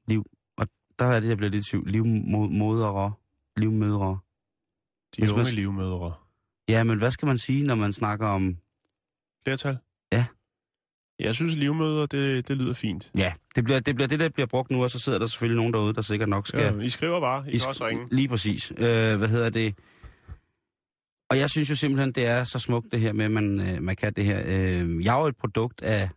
Liv. 0.09 0.27
Og 0.57 0.69
der 0.99 1.05
er 1.05 1.21
det, 1.21 1.29
jeg 1.29 1.37
bliver 1.37 1.51
lidt 1.51 1.67
i 1.67 1.71
tvivl. 1.71 1.91
Livmodere. 1.91 3.13
Livmødre. 3.57 4.19
De 5.17 5.23
Hvis 5.23 5.31
man- 5.31 5.39
unge 5.41 5.51
livmødre. 5.53 6.13
Ja, 6.69 6.85
men 6.85 6.99
hvad 6.99 7.11
skal 7.11 7.27
man 7.27 7.39
sige, 7.39 7.67
når 7.67 7.75
man 7.75 7.93
snakker 7.93 8.27
om... 8.27 8.57
Flertal? 9.45 9.79
Ja. 10.13 10.27
Jeg 11.19 11.35
synes, 11.35 11.55
livmødre, 11.55 12.07
det, 12.07 12.49
det 12.49 12.57
lyder 12.57 12.75
fint. 12.75 13.11
Ja, 13.17 13.33
det 13.57 13.65
bliver, 13.65 13.81
det 13.81 13.95
bliver 13.95 14.09
det, 14.09 14.21
der 14.21 14.29
bliver 14.29 14.47
brugt 14.47 14.71
nu, 14.71 14.83
og 14.83 14.91
så 14.91 14.99
sidder 14.99 15.19
der 15.19 15.27
selvfølgelig 15.27 15.57
nogen 15.57 15.73
derude, 15.73 15.95
der 15.95 16.03
sikkert 16.03 16.29
nok 16.29 16.47
skal... 16.47 16.61
Ja, 16.61 16.85
I 16.85 16.89
skriver 16.89 17.21
bare. 17.21 17.45
I, 17.49 17.55
I 17.55 17.59
kan 17.59 17.69
også 17.69 17.87
ringe. 17.87 18.07
Lige 18.11 18.29
præcis. 18.29 18.71
Øh, 18.71 19.17
hvad 19.17 19.29
hedder 19.29 19.51
det? 19.51 19.75
Og 21.31 21.39
jeg 21.39 21.51
synes 21.51 21.71
jo 21.71 21.75
simpelthen, 21.75 22.13
det 22.13 22.27
er 22.27 22.45
så 22.45 22.59
smukt 22.59 22.93
det 22.93 23.01
her 23.01 23.13
med, 23.13 23.25
at 23.25 23.31
man, 23.31 23.61
øh, 23.61 23.83
man 23.83 23.97
kan 23.97 24.13
det 24.13 24.25
her. 24.25 24.43
Øh, 24.47 25.05
jeg 25.05 25.17
er 25.17 25.21
jo 25.21 25.27
et 25.27 25.37
produkt 25.37 25.83
af, 25.83 26.09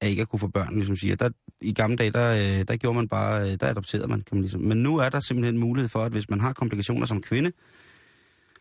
af 0.00 0.08
ikke 0.08 0.22
at 0.22 0.28
kunne 0.28 0.40
få 0.40 0.48
børn, 0.48 0.74
ligesom 0.74 0.96
siger. 0.96 1.16
Der, 1.16 1.30
I 1.60 1.72
gamle 1.72 1.96
dage, 1.96 2.10
der, 2.10 2.58
øh, 2.60 2.64
der 2.68 2.76
gjorde 2.76 2.96
man 2.96 3.08
bare, 3.08 3.50
øh, 3.50 3.56
der 3.60 3.66
adopterede 3.66 4.08
man, 4.08 4.20
kan 4.20 4.36
man 4.36 4.40
ligesom. 4.40 4.60
Men 4.60 4.78
nu 4.78 4.96
er 4.96 5.08
der 5.08 5.20
simpelthen 5.20 5.58
mulighed 5.58 5.88
for, 5.88 6.04
at 6.04 6.12
hvis 6.12 6.30
man 6.30 6.40
har 6.40 6.52
komplikationer 6.52 7.06
som 7.06 7.22
kvinde, 7.22 7.52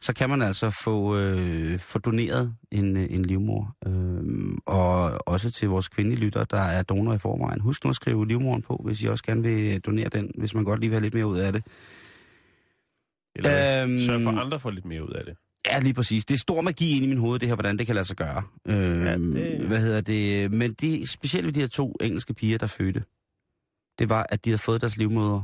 så 0.06 0.14
kan 0.14 0.30
man 0.30 0.42
altså 0.42 0.80
få, 0.84 1.18
øh, 1.18 1.80
få 1.80 2.00
doneret 2.00 2.56
en, 2.72 2.98
øh, 2.98 3.08
en 3.10 3.26
livmor. 3.26 3.76
Øh, 3.88 4.58
og 4.66 5.12
også 5.28 5.52
til 5.52 5.68
vores 5.70 5.88
kvindelige 5.90 6.20
lytter, 6.20 6.44
der 6.44 6.60
er 6.62 6.84
donor 6.84 7.14
i 7.14 7.18
forvejen. 7.18 7.60
Husk 7.62 7.84
nu 7.84 7.90
at 7.90 7.96
skrive 7.96 8.28
livmoren 8.28 8.62
på, 8.62 8.82
hvis 8.86 9.02
I 9.04 9.06
også 9.08 9.24
gerne 9.24 9.44
vil 9.44 9.82
donere 9.82 10.10
den, 10.10 10.32
hvis 10.38 10.54
man 10.54 10.64
godt 10.64 10.80
lige 10.80 10.90
vil 10.90 10.96
have 10.96 11.04
lidt 11.04 11.14
mere 11.14 11.28
ud 11.28 11.38
af 11.38 11.54
det. 11.54 11.64
Eller 13.36 13.84
Øhm, 13.84 14.00
sørg 14.00 14.24
for, 14.24 14.30
at 14.32 14.38
andre 14.38 14.60
får 14.60 14.72
lidt 14.72 14.86
mere 14.86 15.04
ud 15.04 15.14
af 15.14 15.26
det. 15.26 15.38
Ja, 15.68 15.80
lige 15.80 15.94
præcis. 15.94 16.26
Det 16.26 16.34
er 16.34 16.38
stor 16.40 16.62
magi 16.62 16.96
inde 16.96 17.06
i 17.06 17.10
min 17.10 17.18
hoved, 17.18 17.40
det 17.40 17.48
her, 17.48 17.56
hvordan 17.56 17.78
det 17.78 17.86
kan 17.86 17.96
lade 17.96 18.06
sig 18.08 18.18
gøre. 18.18 18.44
Øh, 18.68 18.76
Ja, 19.06 19.18
det- 19.18 19.68
Hvad 19.68 19.80
hedder 19.82 20.02
det? 20.02 20.52
Men 20.52 20.74
det 20.74 21.10
specielt 21.10 21.46
ved 21.46 21.54
de 21.54 21.60
her 21.60 21.68
to 21.68 21.96
engelske 22.02 22.34
piger, 22.34 22.58
der 22.58 22.68
fødte, 22.68 23.04
det 24.00 24.10
var, 24.10 24.26
at 24.30 24.46
de 24.46 24.50
havde 24.50 24.62
fået 24.62 24.82
deres 24.82 24.98
livmødre 24.98 25.44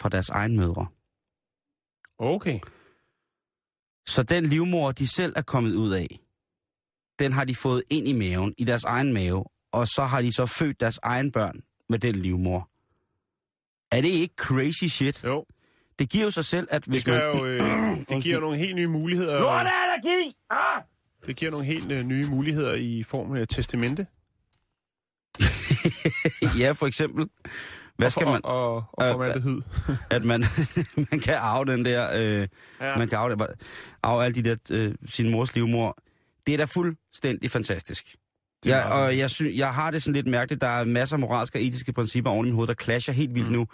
fra 0.00 0.08
deres 0.08 0.28
egen 0.28 0.56
mødre. 0.56 0.86
Okay. 2.18 2.58
Så 4.06 4.22
den 4.22 4.46
livmor, 4.46 4.92
de 4.92 5.06
selv 5.06 5.32
er 5.36 5.42
kommet 5.42 5.74
ud 5.74 5.92
af, 5.92 6.06
den 7.18 7.32
har 7.32 7.44
de 7.44 7.54
fået 7.54 7.82
ind 7.90 8.08
i 8.08 8.12
maven, 8.12 8.54
i 8.58 8.64
deres 8.64 8.84
egen 8.84 9.12
mave, 9.12 9.44
og 9.72 9.88
så 9.88 10.04
har 10.04 10.22
de 10.22 10.32
så 10.32 10.46
født 10.46 10.80
deres 10.80 10.98
egen 11.02 11.32
børn 11.32 11.60
med 11.88 11.98
den 11.98 12.16
livmor. 12.16 12.68
Er 13.92 14.00
det 14.00 14.08
ikke 14.08 14.34
crazy 14.36 14.84
shit? 14.84 15.24
Jo, 15.24 15.44
Det 15.98 16.10
giver 16.10 16.24
jo 16.24 16.30
sig 16.30 16.44
selv, 16.44 16.68
at 16.70 16.84
hvis 16.84 17.04
det, 17.04 17.12
man... 17.14 17.22
jo, 17.36 17.44
øh, 17.46 17.98
det 18.08 18.22
giver 18.22 18.40
nogle 18.40 18.58
helt 18.58 18.74
nye 18.74 18.86
muligheder. 18.86 19.38
allergi! 19.50 20.36
Ah! 20.50 20.82
Det 21.26 21.36
giver 21.36 21.50
nogle 21.50 21.66
helt 21.66 21.92
øh, 21.92 22.04
nye 22.06 22.26
muligheder 22.26 22.74
i 22.74 23.02
form 23.02 23.32
af 23.32 23.48
testamente. 23.48 24.06
ja, 26.62 26.72
for 26.72 26.86
eksempel. 26.86 27.28
Hvad 27.98 28.10
skal 28.10 28.26
man... 28.26 28.40
Og, 28.44 28.74
og, 28.74 28.88
og 28.92 29.06
Øh, 29.06 29.12
formaldehyd. 29.12 29.60
at 30.10 30.24
man, 30.24 30.44
man 31.10 31.20
kan 31.20 31.34
arve 31.34 31.64
den 31.64 31.84
der, 31.84 32.10
øh, 32.14 32.48
Ja. 32.80 32.98
man 32.98 33.08
kan 33.08 33.18
arve, 33.18 33.36
arve 34.02 34.24
alle 34.24 34.42
de 34.42 34.48
der, 34.50 34.56
øh, 34.70 34.94
sin 35.06 35.30
mors 35.30 35.54
livmor. 35.54 35.96
Det 36.46 36.52
er 36.54 36.58
da 36.58 36.64
fuldstændig 36.64 37.50
fantastisk. 37.50 38.04
Det 38.64 38.70
Ja, 38.70 38.88
meget 38.88 39.06
og 39.06 39.18
jeg, 39.18 39.30
sy- 39.30 39.42
jeg 39.54 39.74
har 39.74 39.90
det 39.90 40.02
sådan 40.02 40.14
lidt 40.14 40.26
mærkeligt, 40.26 40.60
der 40.60 40.68
er 40.68 40.84
masser 40.84 41.16
af 41.16 41.20
moralske 41.20 41.58
og 41.58 41.62
etiske 41.62 41.92
principper 41.92 42.30
oven 42.30 42.46
i 42.46 42.48
mit 42.48 42.54
hoved, 42.54 42.68
der 42.68 42.74
clasher 42.82 43.14
helt 43.14 43.34
vildt 43.34 43.46
mm. 43.48 43.52
nu. 43.52 43.66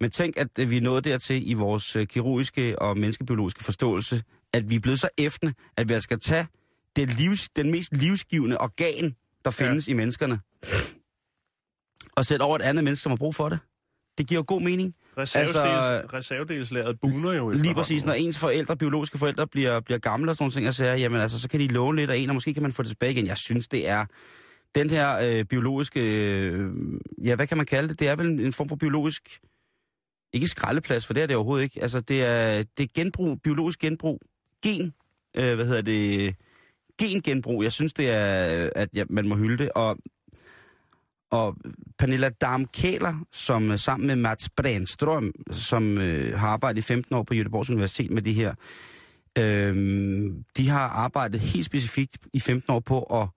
Men 0.00 0.10
tænk, 0.10 0.36
at 0.36 0.48
øh, 0.58 0.70
vi 0.70 0.76
er 0.76 0.80
nået 0.80 1.04
dertil 1.04 1.50
i 1.50 1.54
vores 1.54 1.96
øh, 1.96 2.06
kirurgiske 2.06 2.78
og 2.78 2.98
menneskebiologiske 2.98 3.64
forståelse, 3.64 4.22
at 4.52 4.70
vi 4.70 4.74
er 4.74 4.80
blevet 4.80 5.00
så 5.00 5.08
æftende, 5.18 5.54
at 5.76 5.88
vi 5.88 6.00
skal 6.00 6.20
tage 6.20 6.46
det 6.96 7.18
livs, 7.20 7.48
den 7.56 7.70
mest 7.70 7.92
livsgivende 7.96 8.58
organ, 8.58 9.14
der 9.44 9.50
findes 9.50 9.88
ja. 9.88 9.92
i 9.92 9.96
menneskerne, 9.96 10.38
og 12.16 12.26
sætte 12.26 12.42
over 12.42 12.56
et 12.56 12.62
andet 12.62 12.84
menneske, 12.84 13.02
som 13.02 13.10
har 13.10 13.16
brug 13.16 13.34
for 13.34 13.48
det. 13.48 13.58
Det 14.18 14.26
giver 14.26 14.38
jo 14.38 14.44
god 14.46 14.62
mening. 14.62 14.94
Reservedels, 15.18 15.56
altså- 15.56 16.16
reservedelslæret 16.16 17.00
buner 17.00 17.32
jo 17.32 17.50
Lige 17.50 17.74
præcis, 17.74 18.04
når 18.04 18.12
ens 18.12 18.38
forældre, 18.38 18.76
biologiske 18.76 19.18
forældre, 19.18 19.46
bliver, 19.46 19.80
bliver 19.80 19.98
gamle 19.98 20.30
og 20.30 20.36
sådan 20.36 20.42
nogle 20.44 20.52
ting, 20.52 20.68
og 20.68 20.74
siger, 20.74 20.94
jamen 20.94 21.20
altså, 21.20 21.40
så 21.40 21.48
kan 21.48 21.60
de 21.60 21.68
låne 21.68 21.96
lidt 21.96 22.10
af 22.10 22.16
en, 22.16 22.30
og 22.30 22.34
måske 22.34 22.54
kan 22.54 22.62
man 22.62 22.72
få 22.72 22.82
det 22.82 22.88
tilbage 22.88 23.12
igen. 23.12 23.26
Jeg 23.26 23.36
synes, 23.36 23.68
det 23.68 23.88
er 23.88 24.04
den 24.74 24.90
her 24.90 25.18
øh, 25.18 25.44
biologiske, 25.44 26.00
øh, 26.00 26.70
ja, 27.24 27.34
hvad 27.34 27.46
kan 27.46 27.56
man 27.56 27.66
kalde 27.66 27.88
det? 27.88 27.98
Det 28.00 28.08
er 28.08 28.16
vel 28.16 28.26
en, 28.26 28.40
en 28.40 28.52
form 28.52 28.68
for 28.68 28.76
biologisk, 28.76 29.40
ikke 30.32 30.46
skraldeplads, 30.46 31.06
for 31.06 31.14
det 31.14 31.22
er 31.22 31.26
det 31.26 31.36
overhovedet 31.36 31.64
ikke. 31.64 31.82
Altså, 31.82 32.00
det 32.00 32.24
er, 32.24 32.64
det 32.78 32.84
er 32.84 32.88
genbrug, 32.94 33.42
biologisk 33.42 33.78
genbrug, 33.78 34.20
gen, 34.64 34.94
øh, 35.36 35.54
hvad 35.54 35.66
hedder 35.66 35.82
det, 35.82 36.34
gengenbrug. 36.98 37.62
Jeg 37.62 37.72
synes, 37.72 37.92
det 37.92 38.10
er, 38.10 38.70
at 38.76 38.88
ja, 38.94 39.04
man 39.10 39.28
må 39.28 39.36
hylde 39.36 39.58
det, 39.58 39.72
og 39.72 39.96
og 41.30 41.56
Pernilla 41.98 42.28
Darmkæler, 42.28 43.24
som 43.32 43.70
øh, 43.70 43.78
sammen 43.78 44.06
med 44.06 44.16
Mats 44.16 44.48
Brandstrøm, 44.56 45.32
som 45.50 45.98
øh, 45.98 46.38
har 46.38 46.48
arbejdet 46.48 46.78
i 46.78 46.82
15 46.82 47.14
år 47.16 47.22
på 47.22 47.34
Göteborgs 47.34 47.70
Universitet 47.72 48.10
med 48.10 48.22
det 48.22 48.34
her, 48.34 48.54
øh, 49.38 49.74
de 50.56 50.68
har 50.68 50.88
arbejdet 50.88 51.40
helt 51.40 51.64
specifikt 51.66 52.18
i 52.32 52.40
15 52.40 52.72
år 52.72 52.80
på 52.80 53.00
at, 53.02 53.28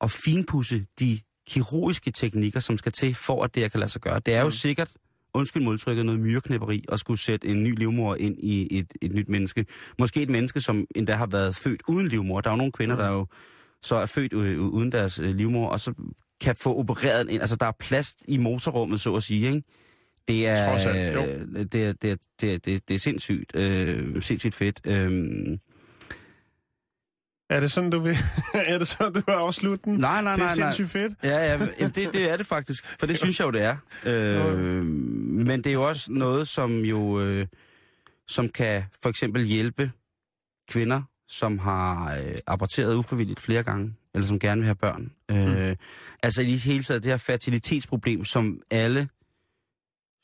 at 0.00 0.10
finpudse 0.10 0.86
de 1.00 1.18
kirurgiske 1.48 2.10
teknikker, 2.10 2.60
som 2.60 2.78
skal 2.78 2.92
til 2.92 3.14
for, 3.14 3.44
at 3.44 3.54
det 3.54 3.62
her 3.62 3.68
kan 3.68 3.80
lade 3.80 3.90
sig 3.90 4.00
gøre. 4.00 4.20
Det 4.26 4.34
er 4.34 4.40
jo 4.40 4.46
Mm. 4.46 4.50
sikkert, 4.50 4.90
undskyld 5.34 5.62
modtrykket, 5.62 6.06
noget 6.06 6.20
myreknæpperi 6.20 6.84
at 6.92 7.00
skulle 7.00 7.20
sætte 7.20 7.48
en 7.48 7.62
ny 7.64 7.78
livmor 7.78 8.14
ind 8.14 8.36
i 8.38 8.78
et, 8.78 8.92
et 9.02 9.12
nyt 9.12 9.28
menneske. 9.28 9.66
Måske 9.98 10.22
et 10.22 10.30
menneske, 10.30 10.60
som 10.60 10.86
endda 10.96 11.14
har 11.14 11.26
været 11.26 11.56
født 11.56 11.82
uden 11.88 12.08
livmor. 12.08 12.40
Der 12.40 12.50
er 12.50 12.54
jo 12.54 12.56
nogle 12.56 12.72
kvinder, 12.72 12.94
Mm. 12.94 13.00
der 13.02 13.10
jo 13.10 13.26
så 13.82 13.94
er 13.96 14.06
født 14.06 14.32
øh, 14.32 14.60
uden 14.60 14.92
deres 14.92 15.18
øh, 15.18 15.34
livmor, 15.34 15.68
og 15.68 15.80
så 15.80 15.92
kan 16.40 16.56
få 16.56 16.78
opereret 16.78 17.34
en. 17.34 17.40
Altså, 17.40 17.56
der 17.56 17.66
er 17.66 17.72
plads 17.80 18.16
i 18.28 18.36
motorrummet, 18.36 19.00
så 19.00 19.14
at 19.14 19.22
sige, 19.22 19.46
ikke? 19.46 19.62
Det 20.28 20.46
er, 20.46 20.68
Trods 20.70 20.84
alt, 20.84 21.14
jo. 21.14 21.20
øh, 21.24 21.64
det, 21.72 21.84
er, 21.84 21.92
det, 21.92 22.10
er, 22.10 22.16
det, 22.40 22.54
er, 22.54 22.58
det, 22.58 22.74
er, 22.74 22.78
det 22.88 22.94
er 22.94 22.98
sindssygt, 22.98 23.56
øh, 23.56 24.22
sindssygt 24.22 24.54
fedt. 24.54 24.80
Øh, 24.84 25.58
Er 27.50 27.60
det 27.60 27.72
sådan, 27.72 27.90
du 27.90 27.98
vil, 27.98 28.16
er 28.54 28.78
det 28.78 28.88
sådan, 28.88 29.12
du 29.12 29.22
vil 29.26 29.32
afslutte 29.32 29.84
den? 29.84 29.94
nej, 29.98 30.22
nej, 30.22 30.34
det 30.34 30.42
er 30.42 30.46
nej, 30.46 30.56
nej. 30.56 30.70
sindssygt 30.70 30.90
fedt. 30.90 31.14
Ja, 31.22 31.52
ja, 31.52 31.58
det, 31.86 31.94
det 32.14 32.30
er 32.30 32.36
det 32.36 32.46
faktisk, 32.46 32.86
for 32.98 33.06
det 33.06 33.18
synes 33.22 33.40
jeg 33.40 33.46
jo, 33.46 33.50
det 33.50 33.62
er. 33.62 33.76
Øh, 34.04 34.84
men 34.84 35.64
det 35.64 35.66
er 35.66 35.74
jo 35.74 35.88
også 35.88 36.12
noget, 36.12 36.48
som 36.48 36.78
jo, 36.78 37.20
øh, 37.20 37.46
som 38.28 38.48
kan 38.48 38.82
for 39.02 39.08
eksempel 39.08 39.44
hjælpe 39.44 39.90
kvinder, 40.70 41.02
som 41.28 41.58
har 41.58 42.16
øh, 42.16 42.34
aborteret 42.46 42.94
ufrivilligt 42.94 43.40
flere 43.40 43.62
gange, 43.62 43.94
eller 44.14 44.26
som 44.26 44.38
gerne 44.38 44.60
vil 44.60 44.66
have 44.66 44.74
børn. 44.74 45.12
Øh, 45.30 45.76
Altså 46.22 46.42
i 46.42 46.46
det 46.46 46.64
hele 46.64 46.82
taget 46.82 47.02
det 47.02 47.10
her 47.10 47.16
fertilitetsproblem, 47.16 48.24
som 48.24 48.60
alle, 48.70 49.08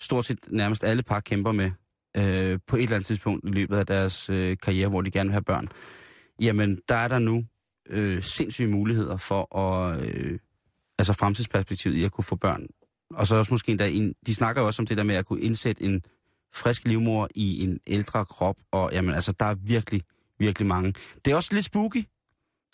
stort 0.03 0.25
set 0.25 0.38
nærmest 0.49 0.85
alle 0.85 1.03
par 1.03 1.20
kæmper 1.20 1.53
med, 1.53 1.70
øh, 2.16 2.59
på 2.66 2.77
et 2.77 2.83
eller 2.83 2.94
andet 2.96 3.07
tidspunkt 3.07 3.44
i 3.49 3.53
løbet 3.53 3.77
af 3.77 3.87
deres 3.87 4.31
øh, 4.31 4.57
karriere, 4.62 4.88
hvor 4.88 5.03
de 5.03 5.11
gerne 5.11 5.29
vil 5.29 5.33
have 5.33 5.42
børn. 5.42 5.68
Jamen, 6.40 6.81
der 6.88 6.94
er 6.94 7.09
der 7.09 7.18
nu 7.18 7.44
øh, 7.90 8.22
sindssyge 8.22 8.68
muligheder 8.68 9.16
for 9.16 9.59
at, 9.59 10.09
øh, 10.09 10.38
altså 10.99 11.12
fremtidsperspektivet 11.12 11.96
i 11.96 12.05
at 12.05 12.12
kunne 12.12 12.25
få 12.25 12.37
børn. 12.37 12.66
Og 13.11 13.27
så 13.27 13.37
også 13.37 13.53
måske 13.53 13.70
endda, 13.70 13.88
en, 13.88 14.14
de 14.27 14.35
snakker 14.35 14.62
jo 14.62 14.66
også 14.66 14.83
om 14.83 14.87
det 14.87 14.96
der 14.96 15.03
med 15.03 15.14
at 15.14 15.27
kunne 15.27 15.40
indsætte 15.40 15.85
en 15.85 16.03
frisk 16.55 16.87
livmor 16.87 17.29
i 17.35 17.64
en 17.64 17.81
ældre 17.87 18.25
krop, 18.25 18.57
og 18.72 18.90
jamen 18.92 19.14
altså, 19.14 19.33
der 19.33 19.46
er 19.46 19.55
virkelig, 19.55 20.03
virkelig 20.38 20.66
mange. 20.66 20.94
Det 21.25 21.31
er 21.31 21.37
også 21.37 21.55
lidt 21.55 21.64
spooky. 21.64 22.05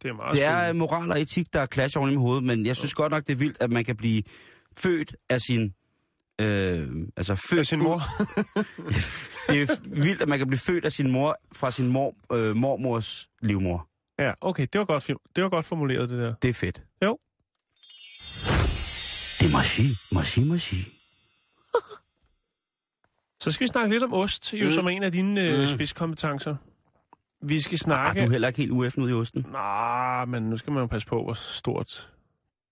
Det 0.03 0.09
er 0.09 0.13
meget 0.15 0.33
Det 0.33 0.45
er 0.45 0.59
spændende. 0.65 0.79
moral 0.79 1.11
og 1.11 1.21
etik, 1.21 1.53
der 1.53 1.61
er 1.61 1.67
clash 1.67 1.99
oven 1.99 2.11
i 2.11 2.13
mit 2.13 2.21
hoved, 2.21 2.41
men 2.41 2.67
jeg 2.67 2.77
synes 2.77 2.95
godt 2.95 3.11
nok, 3.11 3.27
det 3.27 3.33
er 3.33 3.37
vildt, 3.37 3.57
at 3.61 3.71
man 3.71 3.85
kan 3.85 3.97
blive 3.97 4.23
født 4.79 5.17
af 5.29 5.41
sin... 5.41 5.75
Øh, 6.41 6.89
altså 7.17 7.35
født 7.35 7.61
Af 7.61 7.67
sin 7.67 7.79
mor. 7.79 7.99
det 9.49 9.63
er 9.63 9.81
vildt, 10.05 10.23
at 10.23 10.29
man 10.29 10.39
kan 10.39 10.47
blive 10.47 10.59
født 10.59 10.85
af 10.85 10.93
sin 10.93 11.11
mor 11.11 11.37
fra 11.55 11.71
sin 11.71 11.89
mor, 11.89 12.15
øh, 12.33 12.57
mormors 12.57 13.29
livmor. 13.43 13.89
ja, 14.19 14.33
okay, 14.41 14.67
det 14.73 14.79
var 14.79 14.85
godt, 14.85 15.07
det 15.37 15.45
var 15.45 15.51
godt 15.51 15.67
formuleret, 15.67 16.11
det 16.11 16.19
der. 16.19 16.35
Det 16.43 16.51
er 16.51 16.55
fedt. 16.55 16.83
Jo. 17.05 17.19
Det 19.41 19.49
er 19.49 19.53
magi, 19.57 19.89
magi, 20.13 20.49
magi. 20.51 20.77
Så 23.41 23.51
skal 23.51 23.65
vi 23.65 23.69
snakke 23.69 23.91
lidt 23.95 24.03
om 24.03 24.13
ost, 24.13 24.55
jo, 24.55 24.67
Mm. 24.67 24.73
som 24.73 24.87
er 24.87 24.91
en 24.91 25.03
af 25.03 25.13
dine 25.13 25.49
øh, 25.49 25.61
Mm. 25.63 25.69
spidskompetencer. 25.75 26.57
Vi 27.43 27.61
skal 27.61 27.75
Ah, 27.75 27.79
snakke... 27.79 28.21
du 28.21 28.27
er 28.27 28.31
heller 28.31 28.49
ikke 28.49 28.59
helt 28.59 28.73
ueffen 28.73 29.03
ud 29.03 29.11
i 29.11 29.13
osten. 29.13 29.47
Nej, 29.51 30.25
men 30.25 30.43
nu 30.43 30.57
skal 30.57 30.73
man 30.73 30.81
jo 30.81 30.87
passe 30.87 31.09
på, 31.09 31.23
hvor 31.23 31.33
stort 31.35 32.13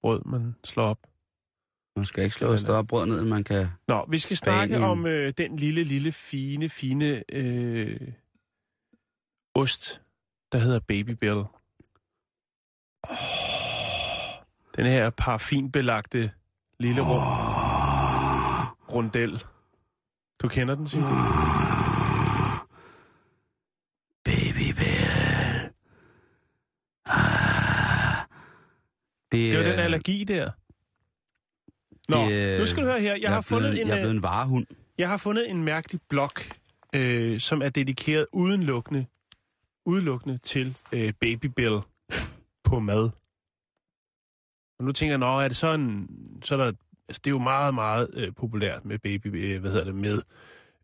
brød 0.02 0.22
man 0.26 0.54
slår 0.64 0.84
op. 0.84 0.98
Man 1.96 2.06
skal 2.06 2.24
ikke 2.24 2.36
slå 2.36 2.52
et 2.52 2.60
større 2.60 2.84
brød 2.84 3.06
ned, 3.06 3.24
man 3.24 3.44
kan... 3.44 3.68
Nå, 3.88 4.06
vi 4.08 4.18
skal 4.18 4.36
snakke 4.36 4.76
en- 4.76 4.82
om 4.82 5.06
øh, 5.06 5.32
den 5.38 5.56
lille, 5.56 5.84
lille, 5.84 6.12
fine, 6.12 6.68
fine 6.68 7.22
øh, 7.32 8.00
ost, 9.54 10.02
der 10.52 10.58
hedder 10.58 10.80
Baby 10.80 11.10
Bill. 11.10 11.42
Den 14.76 14.86
her 14.86 15.10
parfinbelagte 15.10 16.32
lille 16.78 17.02
rund, 17.02 17.22
rundel. 18.92 19.44
Du 20.42 20.48
kender 20.48 20.74
den, 20.74 20.88
Simon? 20.88 21.08
Baby 24.24 24.72
Bill. 24.78 25.70
Ah. 27.06 28.26
Det 29.32 29.50
er 29.50 29.54
jo 29.54 29.60
er- 29.60 29.70
den 29.70 29.78
allergi 29.80 30.24
der. 30.24 30.50
Nå, 32.08 32.16
det, 32.30 32.52
øh, 32.54 32.58
nu 32.60 32.66
skal 32.66 32.82
du 32.82 32.88
høre 32.88 33.00
her. 33.00 33.12
Jeg, 33.12 33.22
jeg 33.22 33.30
har 33.30 33.40
fundet 33.40 33.70
blevet, 33.70 33.80
en... 33.82 33.88
Jeg 33.88 33.94
er 33.94 33.98
øh, 33.98 34.02
blevet 34.02 34.14
en 34.16 34.22
varehund. 34.22 34.66
Jeg 34.98 35.08
har 35.08 35.16
fundet 35.16 35.50
en 35.50 35.64
mærkelig 35.64 36.00
blog, 36.08 36.30
øh, 36.94 37.40
som 37.40 37.62
er 37.62 37.68
dedikeret 37.68 38.26
udelukkende, 38.32 39.06
udelukkende 39.86 40.38
til 40.38 40.76
øh, 40.92 41.12
Babybell 41.20 41.80
på 42.64 42.78
mad. 42.80 43.10
Og 44.78 44.84
nu 44.84 44.92
tænker 44.92 45.12
jeg, 45.12 45.18
nå, 45.18 45.40
er 45.40 45.48
det 45.48 45.56
sådan, 45.56 46.08
så 46.44 46.54
er 46.54 46.58
der, 46.58 46.72
altså 47.08 47.20
det 47.24 47.26
er 47.26 47.30
jo 47.30 47.38
meget, 47.38 47.74
meget 47.74 48.10
øh, 48.14 48.34
populært 48.34 48.84
med 48.84 48.98
baby, 48.98 49.26
øh, 49.54 49.60
hvad 49.60 49.70
hedder 49.70 49.84
det, 49.84 49.94
med 49.94 50.22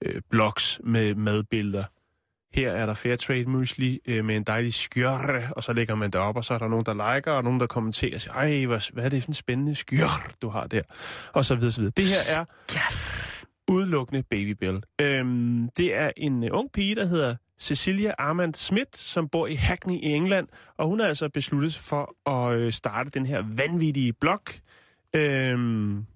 øh, 0.02 0.22
blogs 0.30 0.80
med 0.85 1.14
madbilleder. 1.14 1.85
Her 2.54 2.70
er 2.70 2.87
der 2.87 2.94
Fairtrade 2.94 3.44
Muesli 3.44 4.00
øh, 4.09 4.24
med 4.24 4.37
en 4.37 4.42
dejlig 4.42 4.74
skjørre, 4.74 5.52
og 5.56 5.62
så 5.62 5.72
lægger 5.72 5.94
man 5.94 6.11
det 6.11 6.20
op, 6.20 6.37
og 6.37 6.44
så 6.44 6.54
er 6.54 6.59
der 6.59 6.68
nogen, 6.68 6.87
der 6.87 7.14
liker, 7.14 7.32
og 7.32 7.44
nogen, 7.44 7.61
der 7.61 7.66
kommenterer 7.66 8.14
og 8.14 8.20
siger, 8.20 8.35
ej, 8.35 8.64
hvad, 8.64 8.92
hvad 8.92 9.04
er 9.04 9.09
det 9.09 9.22
for 9.22 9.30
en 9.30 9.35
spændende 9.35 9.74
skjørre, 9.74 10.32
du 10.42 10.48
har 10.48 10.66
der? 10.66 10.82
Og 11.32 11.44
så 11.44 11.54
videre, 11.54 11.72
så 11.72 11.80
videre. 11.80 11.92
Det 11.96 12.06
her 12.06 12.40
er 12.40 12.44
udelukkende 13.68 14.22
Babybell. 14.22 14.82
Øhm, 15.00 15.68
det 15.76 15.94
er 15.94 16.11
en 16.16 16.42
uh, 16.42 16.48
ung 16.59 16.72
pige, 16.72 16.94
der 16.94 17.04
hedder 17.04 17.37
Cecilia 17.61 18.14
Armand 18.18 18.54
Schmidt, 18.54 18.96
som 18.96 19.28
bor 19.28 19.46
i 19.46 19.54
Hackney 19.54 19.94
i 19.94 20.12
England, 20.12 20.48
og 20.76 20.88
hun 20.88 21.00
har 21.00 21.06
altså 21.06 21.28
besluttet 21.28 21.74
for 21.74 22.30
at 22.30 22.59
øh, 22.59 22.72
starte 22.72 23.11
den 23.11 23.26
her 23.26 23.44
vanvittige 23.56 24.12
blog. 24.12 24.42
Øhm, 25.14 26.06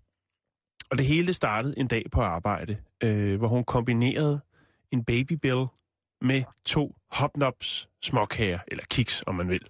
og 0.91 0.99
det 0.99 1.07
hele 1.07 1.33
startede 1.33 1.79
en 1.79 1.87
dag 1.87 2.05
på 2.13 2.23
arbejde, 2.23 2.77
øh, 3.05 3.39
hvor 3.39 3.49
hun 3.49 3.65
kombinerede 3.65 4.41
en 4.91 5.05
babybell 5.05 5.67
med 6.21 6.43
to 6.65 6.97
hopnops 7.11 7.89
småkager, 8.03 8.59
eller 8.69 8.85
kiks, 8.91 9.25
om 9.27 9.35
man 9.35 9.49
vil. 9.49 9.67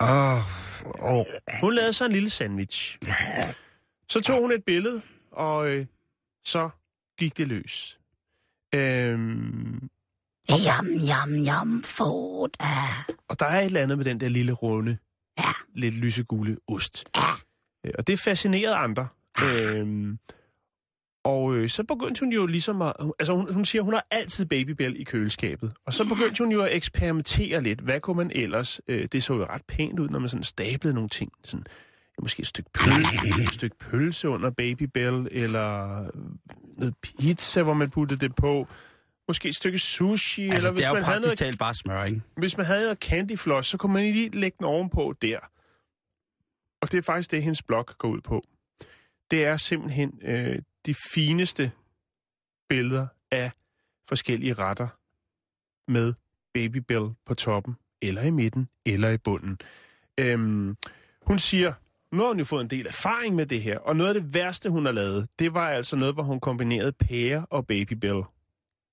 Åh, 0.00 0.40
Og 0.84 1.26
hun 1.60 1.74
lavede 1.74 1.92
så 1.92 2.04
en 2.04 2.12
lille 2.12 2.30
sandwich. 2.30 2.98
Så 4.08 4.20
tog 4.20 4.40
hun 4.40 4.52
et 4.52 4.64
billede, 4.64 5.02
og 5.32 5.68
øh, 5.70 5.86
så 6.44 6.70
gik 7.18 7.36
det 7.36 7.48
løs. 7.48 7.98
Øhm, 8.74 9.88
Yum, 10.50 10.86
yum, 10.86 11.30
yum, 11.48 11.82
food. 11.82 12.48
Uh, 12.62 13.14
og 13.28 13.40
der 13.40 13.46
er 13.46 13.60
et 13.60 13.66
eller 13.66 13.82
andet 13.82 13.98
med 13.98 14.04
den 14.04 14.20
der 14.20 14.28
lille 14.28 14.52
runde, 14.52 14.98
Ja. 15.38 15.48
lidt 15.74 15.94
lysegule 15.94 16.56
ost. 16.68 17.04
Ja. 17.16 17.20
Øh, 17.86 17.92
Og 17.98 18.06
det 18.06 18.20
fascinerede 18.20 18.76
andre. 18.76 19.08
Øhm, 19.44 20.18
og 21.24 21.54
øh, 21.54 21.68
så 21.68 21.84
begyndte 21.84 22.20
hun 22.20 22.32
jo 22.32 22.46
ligesom 22.46 22.82
at... 22.82 22.92
Altså 23.18 23.32
hun, 23.32 23.54
hun 23.54 23.64
siger, 23.64 23.82
hun 23.82 23.94
har 23.94 24.06
altid 24.10 24.46
babybell 24.46 25.00
i 25.00 25.04
køleskabet. 25.04 25.72
Og 25.86 25.92
så 25.92 26.04
begyndte 26.04 26.44
hun 26.44 26.52
jo 26.52 26.62
at 26.62 26.76
eksperimentere 26.76 27.62
lidt. 27.62 27.80
Hvad 27.80 28.00
kunne 28.00 28.16
man 28.16 28.30
ellers? 28.34 28.80
Øh, 28.88 29.08
det 29.12 29.22
så 29.22 29.34
jo 29.34 29.44
ret 29.44 29.64
pænt 29.68 29.98
ud, 29.98 30.08
når 30.08 30.18
man 30.18 30.28
sådan 30.28 30.42
stablede 30.42 30.94
nogle 30.94 31.08
ting. 31.08 31.32
Sådan, 31.44 31.66
ja, 32.18 32.22
måske 32.22 32.40
et 32.40 32.46
stykke, 32.46 32.70
pølse, 32.80 33.42
et 33.42 33.54
stykke 33.54 33.76
pølse 33.78 34.28
under 34.28 34.50
babybell, 34.50 35.28
eller 35.30 36.02
noget 36.78 36.94
pizza, 37.02 37.62
hvor 37.62 37.74
man 37.74 37.90
puttede 37.90 38.20
det 38.20 38.34
på. 38.34 38.66
Måske 39.28 39.48
et 39.48 39.56
stykke 39.56 39.78
sushi, 39.78 40.48
altså, 40.48 40.56
eller 40.56 40.68
det 40.68 40.76
hvis 40.76 40.84
er 40.84 40.88
jo 40.88 40.94
man 40.94 41.04
havde 41.04 41.20
praktisk 41.20 41.38
talt 41.38 41.58
bare 41.58 41.74
smør, 41.74 42.04
ikke? 42.04 42.22
hvis 42.36 42.56
man 42.56 42.66
havde 42.66 42.82
noget 42.82 42.98
candy 42.98 43.38
floss, 43.38 43.68
så 43.68 43.76
kunne 43.76 43.92
man 43.92 44.02
lige 44.02 44.28
lægge 44.28 44.56
den 44.58 44.66
ovenpå 44.66 45.14
der. 45.22 45.38
Og 46.82 46.92
det 46.92 46.98
er 46.98 47.02
faktisk 47.02 47.30
det, 47.30 47.42
hendes 47.42 47.62
blog 47.62 47.86
går 47.86 48.08
ud 48.08 48.20
på. 48.20 48.42
Det 49.30 49.44
er 49.44 49.56
simpelthen 49.56 50.12
øh, 50.22 50.58
de 50.86 50.94
fineste 51.12 51.70
billeder 52.68 53.06
af 53.30 53.50
forskellige 54.08 54.54
retter 54.54 54.88
med 55.90 56.14
babybell 56.54 57.08
på 57.26 57.34
toppen, 57.34 57.76
eller 58.02 58.22
i 58.22 58.30
midten, 58.30 58.68
eller 58.86 59.08
i 59.10 59.18
bunden. 59.18 59.58
Øhm, 60.20 60.76
hun 61.22 61.38
siger, 61.38 61.72
nu 62.12 62.20
har 62.22 62.28
hun 62.28 62.38
jo 62.38 62.44
fået 62.44 62.60
en 62.62 62.70
del 62.70 62.86
erfaring 62.86 63.34
med 63.34 63.46
det 63.46 63.62
her, 63.62 63.78
og 63.78 63.96
noget 63.96 64.14
af 64.14 64.20
det 64.22 64.34
værste, 64.34 64.70
hun 64.70 64.84
har 64.84 64.92
lavet, 64.92 65.28
det 65.38 65.54
var 65.54 65.68
altså 65.68 65.96
noget, 65.96 66.14
hvor 66.14 66.22
hun 66.22 66.40
kombinerede 66.40 66.92
pære 66.92 67.46
og 67.50 67.66
babybell. 67.66 68.22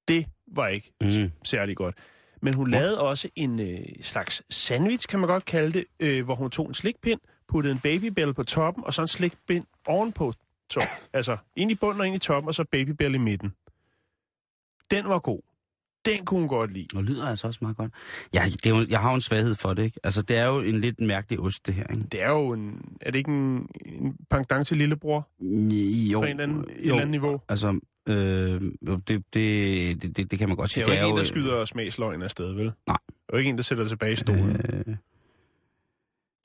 Det 0.07 0.25
var 0.47 0.67
ikke 0.67 0.93
Mm. 1.01 1.31
særlig 1.43 1.77
godt. 1.77 1.97
Men 2.41 2.53
hun 2.55 2.71
lavede 2.71 3.01
også 3.01 3.29
en 3.35 3.59
øh, 3.59 3.85
slags 4.01 4.43
sandwich, 4.49 5.07
kan 5.07 5.19
man 5.19 5.29
godt 5.29 5.45
kalde 5.45 5.73
det, 5.73 5.85
øh, 5.99 6.25
hvor 6.25 6.35
hun 6.35 6.51
tog 6.51 6.67
en 6.67 6.73
slikpind, 6.73 7.19
puttede 7.47 7.73
en 7.73 7.79
babybell 7.79 8.33
på 8.33 8.43
toppen, 8.43 8.83
og 8.83 8.93
så 8.93 9.01
en 9.01 9.07
slikpind 9.07 9.65
ovenpå. 9.85 10.33
Så, 10.71 10.89
altså, 11.13 11.37
ind 11.55 11.71
i 11.71 11.75
bunden 11.75 12.01
og 12.01 12.07
ind 12.07 12.15
i 12.15 12.19
toppen, 12.19 12.47
og 12.47 12.55
så 12.55 12.63
babybell 12.71 13.15
i 13.15 13.17
midten. 13.17 13.53
Den 14.91 15.09
var 15.09 15.19
god. 15.19 15.39
Den 16.05 16.25
kunne 16.25 16.39
hun 16.39 16.49
godt 16.49 16.73
lide. 16.73 16.87
Og 16.95 17.03
lyder 17.03 17.27
altså 17.27 17.47
også 17.47 17.59
meget 17.61 17.77
godt. 17.77 17.91
Ja, 18.33 18.43
det 18.45 18.65
er 18.65 18.69
jo, 18.69 18.85
jeg 18.89 18.99
har 18.99 19.09
jo 19.09 19.15
en 19.15 19.21
svaghed 19.21 19.55
for 19.55 19.73
det, 19.73 19.83
ikke? 19.83 19.99
Altså, 20.03 20.21
det 20.21 20.37
er 20.37 20.45
jo 20.45 20.59
en 20.59 20.81
lidt 20.81 20.99
mærkelig 21.01 21.39
ost, 21.39 21.67
det 21.67 21.73
her, 21.75 21.83
ikke? 21.91 22.03
Det 22.11 22.21
er 22.21 22.29
jo 22.29 22.53
en... 22.53 22.97
Er 23.01 23.11
det 23.11 23.17
ikke 23.17 23.31
en, 23.31 23.69
en 23.85 24.15
pendant 24.29 24.67
til 24.67 24.77
lillebror 24.77 25.27
Jo, 25.41 26.19
på 26.19 26.23
en 26.25 26.29
eller 26.29 26.43
anden, 26.43 26.59
et 26.59 26.67
jo, 26.75 26.81
eller 26.81 26.95
andet 26.95 27.09
niveau? 27.09 27.41
Altså, 27.49 27.79
øh, 28.09 28.61
det, 29.07 29.07
det, 29.07 29.23
det, 29.33 30.17
det, 30.17 30.31
det 30.31 30.39
kan 30.39 30.47
man 30.49 30.57
godt 30.57 30.67
Det 30.67 30.73
sige. 30.73 30.83
er 30.83 30.87
jo 30.87 30.93
ikke 30.93 31.09
en, 31.09 31.17
der 31.17 31.23
skyder 31.23 31.65
smagsløgn 31.65 32.21
afsted, 32.21 32.53
vel? 32.53 32.71
Nej. 32.87 32.97
Det 33.07 33.13
er 33.29 33.33
jo 33.33 33.37
ikke 33.37 33.49
en, 33.49 33.57
der 33.57 33.63
sætter 33.63 33.87
tilbage 33.87 34.13
i 34.13 34.15
stolen. 34.15 34.55
Øh, 34.73 34.95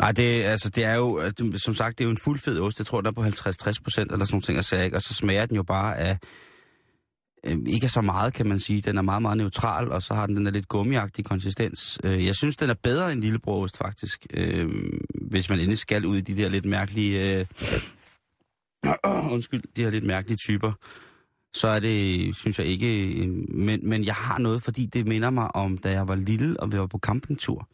nej, 0.00 0.12
det, 0.12 0.42
altså, 0.42 0.70
det 0.70 0.84
er 0.84 0.94
jo, 0.94 1.22
det- 1.30 1.62
som 1.62 1.74
sagt, 1.74 1.98
det 1.98 2.04
er 2.04 2.06
jo 2.06 2.10
en 2.10 2.18
fuldfed 2.18 2.60
ost. 2.60 2.78
Jeg 2.78 2.86
tror, 2.86 3.00
den 3.00 3.06
er 3.08 3.12
på 3.12 3.22
50-60 3.22 3.80
procent 3.82 4.12
eller 4.12 4.24
sådan 4.24 4.34
nogle 4.34 4.42
ting, 4.62 4.78
og, 4.78 4.84
ikke? 4.84 4.96
og 4.96 5.02
så 5.02 5.14
smager 5.14 5.46
den 5.46 5.56
jo 5.56 5.62
bare 5.62 5.98
af, 5.98 6.18
øh, 7.46 7.56
ikke 7.66 7.84
af 7.84 7.90
så 7.90 8.00
meget, 8.00 8.34
kan 8.34 8.46
man 8.46 8.58
sige. 8.58 8.80
Den 8.80 8.98
er 8.98 9.02
meget, 9.02 9.22
meget 9.22 9.38
neutral, 9.38 9.88
og 9.92 10.02
så 10.02 10.14
har 10.14 10.26
den 10.26 10.36
den 10.36 10.44
der 10.46 10.52
lidt 10.52 10.68
gummiagtig 10.68 11.24
konsistens. 11.24 11.98
Øh, 12.04 12.26
jeg 12.26 12.34
synes, 12.34 12.56
den 12.56 12.70
er 12.70 12.74
bedre 12.82 13.12
end 13.12 13.20
lillebrorost, 13.22 13.76
faktisk. 13.76 14.26
Øh, 14.34 14.68
hvis 15.30 15.50
man 15.50 15.58
endelig 15.58 15.78
skal 15.78 16.06
ud 16.06 16.16
i 16.16 16.20
de 16.20 16.36
der 16.36 16.48
lidt 16.48 16.64
mærkelige... 16.64 17.38
Øh, 17.40 17.46
undskyld, 19.34 19.62
de 19.76 19.82
her 19.82 19.90
lidt 19.90 20.04
mærkelige 20.04 20.36
typer. 20.36 20.72
Så 21.54 21.68
er 21.68 21.80
det, 21.80 22.36
synes 22.36 22.58
jeg 22.58 22.66
ikke... 22.66 23.26
Men, 23.48 23.88
men 23.88 24.04
jeg 24.04 24.14
har 24.14 24.38
noget, 24.38 24.62
fordi 24.62 24.86
det 24.86 25.06
minder 25.06 25.30
mig 25.30 25.56
om, 25.56 25.78
da 25.78 25.90
jeg 25.90 26.08
var 26.08 26.14
lille, 26.14 26.60
og 26.60 26.72
vi 26.72 26.78
var 26.78 26.86
på 26.86 26.98
campingtur. 26.98 27.68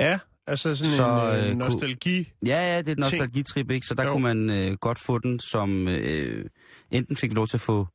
Ja, 0.00 0.18
altså 0.48 0.76
sådan 0.76 0.92
Så, 0.92 1.32
en 1.38 1.44
øh, 1.44 1.50
øh, 1.50 1.56
nostalgi. 1.56 2.32
Ja, 2.46 2.74
ja, 2.74 2.78
det 2.78 2.88
er 2.88 2.92
et 2.92 2.98
nostalgitrip, 2.98 3.70
ikke? 3.70 3.86
Så 3.86 3.94
der 3.94 4.04
Jo. 4.04 4.10
kunne 4.10 4.22
man 4.22 4.50
øh, 4.50 4.76
godt 4.76 4.98
få 4.98 5.18
den 5.18 5.40
som... 5.40 5.88
Øh, 5.88 6.44
enten 6.90 7.16
fik 7.16 7.32
lov 7.32 7.46
til 7.46 7.56
at 7.56 7.60
få 7.60 7.86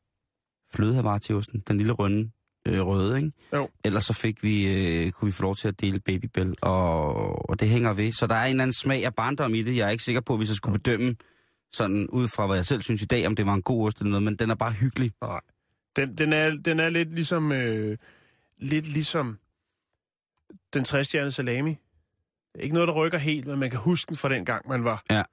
flødehavar 0.74 1.18
til 1.18 1.36
osten, 1.36 1.64
den 1.68 1.78
lille 1.78 1.94
runde 1.94 2.32
øh, 2.68 2.82
røde, 2.82 3.18
ikke? 3.18 3.32
Jo. 3.54 3.70
Ellers 3.86 4.06
så 4.06 4.14
fik 4.14 4.44
vi, 4.44 4.68
øh, 4.68 5.12
kunne 5.12 5.26
vi 5.26 5.32
få 5.32 5.44
lov 5.44 5.56
til 5.56 5.68
at 5.68 5.82
dele 5.82 6.00
babybell, 6.00 6.56
og, 6.62 7.50
og 7.50 7.60
det 7.60 7.68
hænger 7.70 7.94
ved. 7.94 8.12
Så 8.12 8.28
der 8.28 8.36
er 8.36 8.44
en 8.46 8.50
eller 8.50 8.64
anden 8.64 8.74
smag 8.74 9.06
af 9.06 9.16
barndom 9.16 9.54
i 9.54 9.62
det. 9.62 9.78
Jeg 9.78 9.86
er 9.88 9.90
ikke 9.90 10.04
sikker 10.04 10.22
på, 10.22 10.38
hvis 10.38 10.50
jeg 10.50 10.56
skulle 10.56 10.80
bedømme 10.80 11.16
sådan 11.74 12.08
ud 12.10 12.28
fra, 12.28 12.48
hvad 12.48 12.56
jeg 12.56 12.66
selv 12.66 12.82
synes 12.82 13.02
i 13.02 13.06
dag, 13.06 13.28
om 13.28 13.36
det 13.36 13.46
var 13.46 13.54
en 13.54 13.62
god 13.62 13.88
ost 13.88 14.00
eller 14.00 14.10
noget, 14.10 14.24
men 14.24 14.36
den 14.36 14.50
er 14.50 14.56
bare 14.56 14.72
hyggelig. 14.72 15.12
Nej. 15.22 15.42
Den, 15.96 16.18
den, 16.18 16.34
er, 16.34 16.50
den 16.50 16.80
er 16.80 16.90
lidt 16.90 17.14
ligesom, 17.14 17.52
øh, 17.52 17.98
lidt 18.58 18.88
ligesom 18.88 19.38
den 20.74 20.84
træstjernede 20.84 21.32
salami. 21.32 21.76
Ikke 22.60 22.74
noget, 22.74 22.88
der 22.88 22.94
rykker 22.94 23.18
helt, 23.18 23.48
men 23.48 23.60
man 23.60 23.70
kan 23.70 23.80
huske 23.80 24.10
den 24.10 24.18
fra 24.18 24.30
den 24.30 24.46
gang, 24.46 24.70
man 24.70 24.84
var, 24.84 25.04
Ja. 25.12 25.24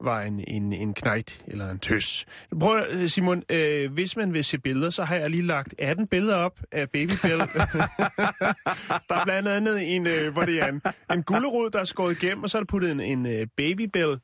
var 0.00 0.20
en, 0.22 0.44
en, 0.48 0.72
en 0.72 0.94
knejt 0.94 1.42
eller 1.46 1.70
en 1.70 1.78
tøs. 1.78 2.26
Prøv 2.60 2.76
at- 2.78 3.10
Simon, 3.10 3.42
øh, 3.50 3.92
hvis 3.92 4.16
man 4.16 4.32
vil 4.32 4.44
se 4.44 4.58
billeder, 4.58 4.90
så 4.90 5.04
har 5.04 5.16
jeg 5.16 5.30
lige 5.30 5.42
lagt 5.42 5.74
18 5.78 6.06
billeder 6.06 6.36
op 6.36 6.60
af 6.72 6.90
babybell. 6.90 7.38
der 9.08 9.14
er 9.14 9.24
blandt 9.24 9.48
andet 9.48 9.96
en, 9.96 10.06
øh, 10.06 10.32
hvor 10.32 10.42
det 10.42 10.62
er 10.62 10.68
en, 10.68 10.82
en 11.12 11.22
gullerod, 11.22 11.70
der 11.70 11.78
er 11.80 11.84
skåret 11.84 12.22
igennem, 12.22 12.42
og 12.44 12.50
så 12.50 12.58
er 12.58 12.62
der 12.62 12.66
puttet 12.66 12.90
en, 12.92 13.00
en 13.00 13.26
øh, 13.26 13.46
babybell 13.56 14.16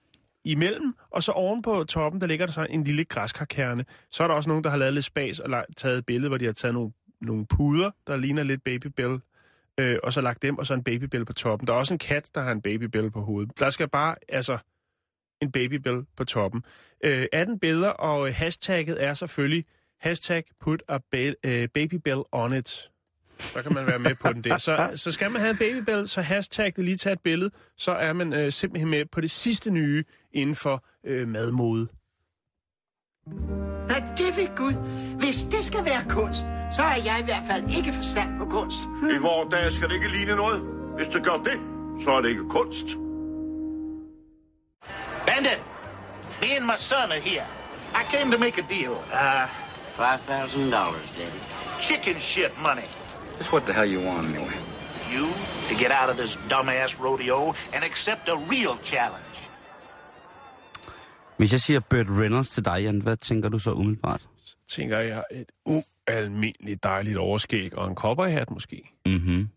imellem, 0.44 0.94
og 1.11 1.22
så 1.22 1.33
oven 1.33 1.62
på 1.62 1.85
toppen, 1.85 2.20
der 2.20 2.26
ligger 2.26 2.46
der 2.46 2.52
så 2.52 2.66
en 2.70 2.85
lille 2.85 3.04
græskarkerne. 3.04 3.85
Så 4.11 4.22
er 4.22 4.28
der 4.28 4.35
også 4.35 4.48
nogen, 4.50 4.64
der 4.64 4.70
har 4.70 4.76
lavet 4.76 4.94
lidt 4.94 5.04
spas 5.04 5.38
og 5.38 5.64
taget 5.76 5.98
et 5.98 6.06
billede, 6.06 6.28
hvor 6.28 6.38
de 6.38 6.44
har 6.44 6.52
taget 6.52 6.74
nogle, 6.74 6.92
nogle 7.20 7.46
puder, 7.46 7.90
der 8.06 8.16
ligner 8.16 8.42
lidt 8.42 8.64
babybell, 8.64 9.18
øh, 9.81 9.99
og 10.03 10.12
så 10.12 10.21
lagt 10.21 10.43
dem, 10.43 10.59
og 10.59 10.66
så 10.66 10.75
en 10.75 10.85
babybell 10.85 11.25
på 11.25 11.33
toppen. 11.33 11.66
Der 11.66 11.73
er 11.73 11.79
også 11.79 11.95
en 11.95 11.99
kat, 11.99 12.31
der 12.35 12.40
har 12.40 12.53
en 12.53 12.62
babybell 12.62 13.11
på 13.11 13.21
hovedet. 13.21 13.59
Der 13.59 13.71
skal 13.71 13.88
bare, 13.88 14.14
altså, 14.29 14.59
en 15.43 15.53
babybell 15.53 16.03
på 16.16 16.24
toppen. 16.24 16.64
Øh, 17.05 17.26
18 17.33 17.59
billeder, 17.59 17.89
og 17.89 18.28
øh, 18.28 18.35
hashtagget 18.35 19.05
er 19.05 19.14
selvfølgelig 19.14 19.64
hashtag 20.01 20.45
put 20.61 20.83
a 20.89 20.99
ba- 21.14 21.35
øh, 21.45 21.68
babybell 21.68 22.20
on 22.33 22.53
it. 22.53 22.91
Så 23.39 23.62
kan 23.62 23.74
man 23.74 23.87
være 23.87 23.99
med 23.99 24.14
på 24.22 24.33
den 24.33 24.45
der. 24.45 24.59
Så, 24.59 24.91
så 25.05 25.12
skal 25.12 25.31
man 25.31 25.41
have 25.41 25.51
en 25.51 25.57
babybell, 25.57 26.09
så 26.09 26.20
hashtag 26.20 26.72
det 26.76 26.85
lige 26.85 26.97
tage 26.97 27.12
et 27.12 27.20
billede, 27.20 27.51
så 27.76 27.93
er 27.93 28.12
man 28.12 28.33
øh, 28.33 28.53
simpelthen 28.53 28.91
med 28.91 29.05
på 29.05 29.20
det 29.20 29.31
sidste 29.31 29.70
nye 29.70 30.05
inden 30.33 30.57
for 30.57 30.85
øh, 31.05 31.28
madmode. 31.28 31.89
Nej, 33.89 34.03
det 34.18 34.37
vil 34.37 34.51
Gud. 34.57 34.73
Hvis 35.18 35.43
det 35.43 35.64
skal 35.64 35.85
være 35.85 36.05
kunst, 36.09 36.41
så 36.71 36.83
er 36.83 36.97
jeg 37.05 37.16
i 37.21 37.25
hvert 37.25 37.43
fald 37.51 37.73
ikke 37.77 37.93
forstand 37.93 38.39
på 38.39 38.45
kunst. 38.45 38.79
I 39.03 39.18
vores 39.21 39.49
dage 39.55 39.73
skal 39.73 39.89
det 39.89 39.95
ikke 39.95 40.09
ligne 40.09 40.37
noget. 40.37 40.61
Hvis 40.97 41.09
det 41.09 41.25
gør 41.25 41.37
det, 41.37 41.61
så 42.05 42.11
er 42.11 42.21
det 42.21 42.29
ikke 42.29 42.49
kunst. 42.49 42.85
Bandit, 45.27 45.62
me 46.41 46.57
and 46.57 46.64
my 46.64 46.77
son 46.77 47.12
are 47.12 47.21
here. 47.21 47.47
I 47.95 48.05
came 48.16 48.31
to 48.33 48.39
make 48.39 48.59
a 48.59 48.66
deal. 48.75 48.93
Uh, 48.93 49.49
$5,000, 49.99 50.71
Daddy. 50.71 51.41
chicken 51.81 52.21
shit 52.21 52.53
money. 52.62 52.89
That's 53.39 53.53
what 53.53 53.66
the 53.66 53.73
hell 53.73 53.91
you 53.95 54.01
want 54.07 54.27
anyway. 54.27 54.57
You 55.14 55.27
to 55.68 55.75
get 55.75 55.91
out 55.91 56.09
of 56.11 56.16
this 56.16 56.37
dumbass 56.49 56.99
rodeo 57.01 57.55
and 57.75 57.85
accept 57.85 58.29
a 58.29 58.37
real 58.37 58.77
challenge. 58.83 59.30
Hvis 61.41 61.53
jeg 61.53 61.61
siger 61.61 61.80
Burt 61.80 62.07
Reynolds 62.09 62.51
til 62.51 62.64
dig, 62.64 62.82
Jan, 62.82 63.01
hvad 63.01 63.16
tænker 63.16 63.49
du 63.49 63.59
så 63.59 63.72
umiddelbart? 63.72 64.28
tænker 64.68 64.99
jeg, 64.99 65.24
et 65.30 65.53
ualmindeligt 65.64 66.82
dejligt 66.82 67.16
overskæg 67.16 67.78
og 67.78 67.88
en 67.88 67.95
cowboyhat 67.95 68.51
måske. 68.51 68.91
Mm-hmm. 69.07 69.49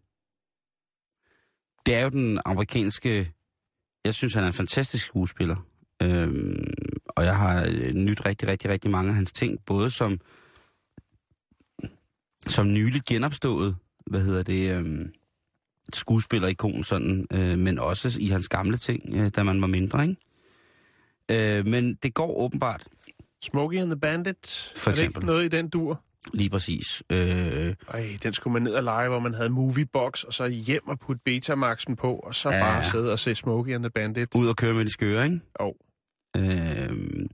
Det 1.85 1.95
er 1.95 2.03
jo 2.03 2.09
den 2.09 2.39
amerikanske... 2.45 3.31
Jeg 4.05 4.13
synes, 4.13 4.33
han 4.33 4.43
er 4.43 4.47
en 4.47 4.53
fantastisk 4.53 5.05
skuespiller. 5.05 5.55
Øhm, 6.01 6.73
og 7.07 7.25
jeg 7.25 7.37
har 7.37 7.65
øh, 7.67 7.93
nyt 7.93 8.25
rigtig, 8.25 8.47
rigtig, 8.47 8.69
rigtig 8.69 8.91
mange 8.91 9.09
af 9.09 9.15
hans 9.15 9.31
ting, 9.31 9.65
både 9.65 9.89
som, 9.89 10.19
som 12.47 12.73
nyligt 12.73 13.05
genopstået, 13.05 13.75
hvad 14.05 14.21
hedder 14.21 14.43
det, 14.43 14.71
øhm, 14.71 15.13
skuespillerikon 15.93 16.83
sådan, 16.83 17.27
øh, 17.31 17.57
men 17.57 17.79
også 17.79 18.17
i 18.19 18.27
hans 18.27 18.49
gamle 18.49 18.77
ting, 18.77 19.15
øh, 19.15 19.31
da 19.35 19.43
man 19.43 19.61
var 19.61 19.67
mindre, 19.67 20.03
ikke? 20.03 20.22
Øh, 21.31 21.67
men 21.67 21.95
det 21.95 22.13
går 22.13 22.37
åbenbart. 22.37 22.87
Smokey 23.43 23.77
and 23.79 23.89
the 23.89 23.99
Bandit. 23.99 24.73
For 24.77 24.91
Er 24.91 24.95
det 24.95 25.01
eksempel. 25.01 25.19
ikke 25.21 25.25
noget 25.25 25.45
i 25.45 25.47
den 25.47 25.69
dur? 25.69 26.01
Lige 26.33 26.49
præcis. 26.49 27.03
Øh, 27.09 27.73
Ej, 27.89 28.17
den 28.23 28.33
skulle 28.33 28.53
man 28.53 28.61
ned 28.61 28.73
og 28.73 28.83
lege, 28.83 29.09
hvor 29.09 29.19
man 29.19 29.33
havde 29.33 29.49
Moviebox, 29.49 30.23
og 30.23 30.33
så 30.33 30.47
hjem 30.47 30.87
og 30.87 30.99
putte 30.99 31.21
Betamaxen 31.25 31.95
på, 31.95 32.15
og 32.15 32.35
så 32.35 32.49
Ja. 32.51 32.59
bare 32.59 32.83
sidde 32.83 33.11
og 33.11 33.19
se 33.19 33.35
Smokey 33.35 33.73
and 33.75 33.83
the 33.83 33.89
Bandit. 33.89 34.35
ud 34.35 34.47
og 34.47 34.55
køre 34.55 34.73
med 34.73 34.85
de 34.85 34.91
skøre, 34.91 35.23
ikke? 35.25 35.39
Jo. 35.61 35.73
Øh, 36.37 37.25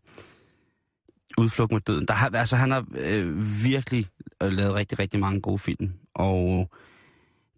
udflugt 1.38 1.72
med 1.72 1.82
døden. 1.82 2.06
Der 2.08 2.14
har, 2.14 2.30
altså, 2.36 2.56
han 2.56 2.72
har 2.72 2.86
øh, 2.96 3.64
virkelig 3.64 4.06
øh, 4.44 4.52
lavet 4.52 4.74
rigtig, 4.76 5.00
rigtig 5.00 5.20
mange 5.20 5.42
gode 5.42 5.60
film. 5.60 5.94
Og 6.16 6.70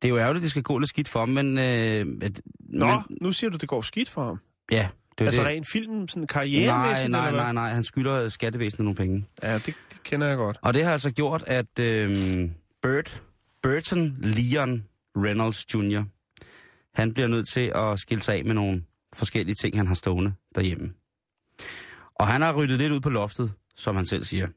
det 0.02 0.08
er 0.08 0.10
jo 0.10 0.18
ærgerligt, 0.18 0.44
det 0.44 0.52
skal 0.52 0.64
gå 0.64 0.78
lidt 0.78 0.90
skidt 0.90 1.08
for 1.08 1.20
ham, 1.20 1.30
men... 1.30 1.58
Øh, 1.58 2.06
at- 2.22 2.42
Nå, 2.60 2.86
men 2.86 3.18
nu 3.22 3.32
siger 3.32 3.50
du, 3.52 3.58
det 3.58 3.70
går 3.70 3.82
skidt 3.82 4.10
for 4.10 4.26
ham. 4.26 4.40
ja, 4.72 4.90
det 5.18 5.26
Altså 5.26 5.42
det. 5.42 5.48
rent 5.50 5.68
film, 5.68 6.08
sådan 6.08 6.22
Nej, 6.22 6.28
karrieremæssigt? 6.28 7.12
nej, 7.12 7.30
hvad? 7.32 7.40
nej, 7.42 7.54
nej. 7.54 7.70
Han 7.74 7.84
skylder 7.84 8.30
skattevæsenet 8.30 8.84
nogle 8.84 8.96
penge. 8.96 9.26
Ja, 9.44 9.54
det, 9.56 9.66
det 9.66 10.04
kender 10.04 10.28
jeg 10.28 10.38
godt. 10.38 10.58
Og 10.62 10.74
det 10.74 10.84
har 10.84 10.92
altså 10.92 11.12
gjort, 11.12 11.44
at 11.48 11.80
øh, 11.80 12.50
Bert, 12.82 13.24
Burton 13.64 14.18
Leon 14.20 14.84
Reynolds 15.18 15.74
Jr., 15.76 16.04
han 16.96 17.14
bliver 17.14 17.28
nødt 17.28 17.48
til 17.48 17.72
at 17.76 18.00
skille 18.00 18.22
sig 18.22 18.36
af 18.36 18.46
med 18.46 18.54
nogle 18.54 18.84
forskellige 19.14 19.56
ting, 19.56 19.78
han 19.78 19.88
har 19.88 19.96
stående 19.96 20.34
derhjemme. 20.56 20.90
Og 22.16 22.28
han 22.28 22.42
har 22.42 22.54
ryddet 22.54 22.78
lidt 22.78 22.92
ud 22.92 23.00
på 23.00 23.10
loftet, 23.10 23.54
som 23.76 23.96
han 23.96 24.06
selv 24.06 24.24
siger, 24.24 24.48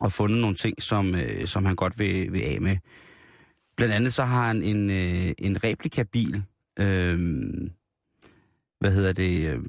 og 0.00 0.12
fundet 0.12 0.38
nogle 0.40 0.56
ting, 0.56 0.82
som, 0.82 1.14
øh, 1.14 1.46
som 1.46 1.64
han 1.64 1.76
godt 1.76 1.98
vil, 1.98 2.32
vil 2.32 2.40
af 2.42 2.60
med. 2.60 2.76
Blandt 3.76 3.94
andet 3.94 4.12
så 4.14 4.24
har 4.24 4.46
han 4.46 4.62
en, 4.62 4.90
øh, 4.90 5.32
en 5.38 5.64
replikabil, 5.64 6.42
øh, 6.78 7.18
hvad 8.82 8.92
hedder 8.92 9.12
det, 9.12 9.48
øh, 9.48 9.60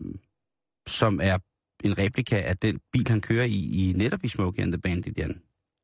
som 0.88 1.20
er 1.24 1.38
en 1.84 1.98
replika 1.98 2.42
af 2.42 2.58
den 2.58 2.80
bil, 2.92 3.08
han 3.10 3.22
kører 3.22 3.46
i, 3.46 3.90
i 3.90 3.94
netop 3.96 4.24
i 4.24 4.28
Smokey 4.28 4.62
and 4.64 4.72
the 4.72 4.82
Bandit, 4.82 5.18
Jan. 5.18 5.42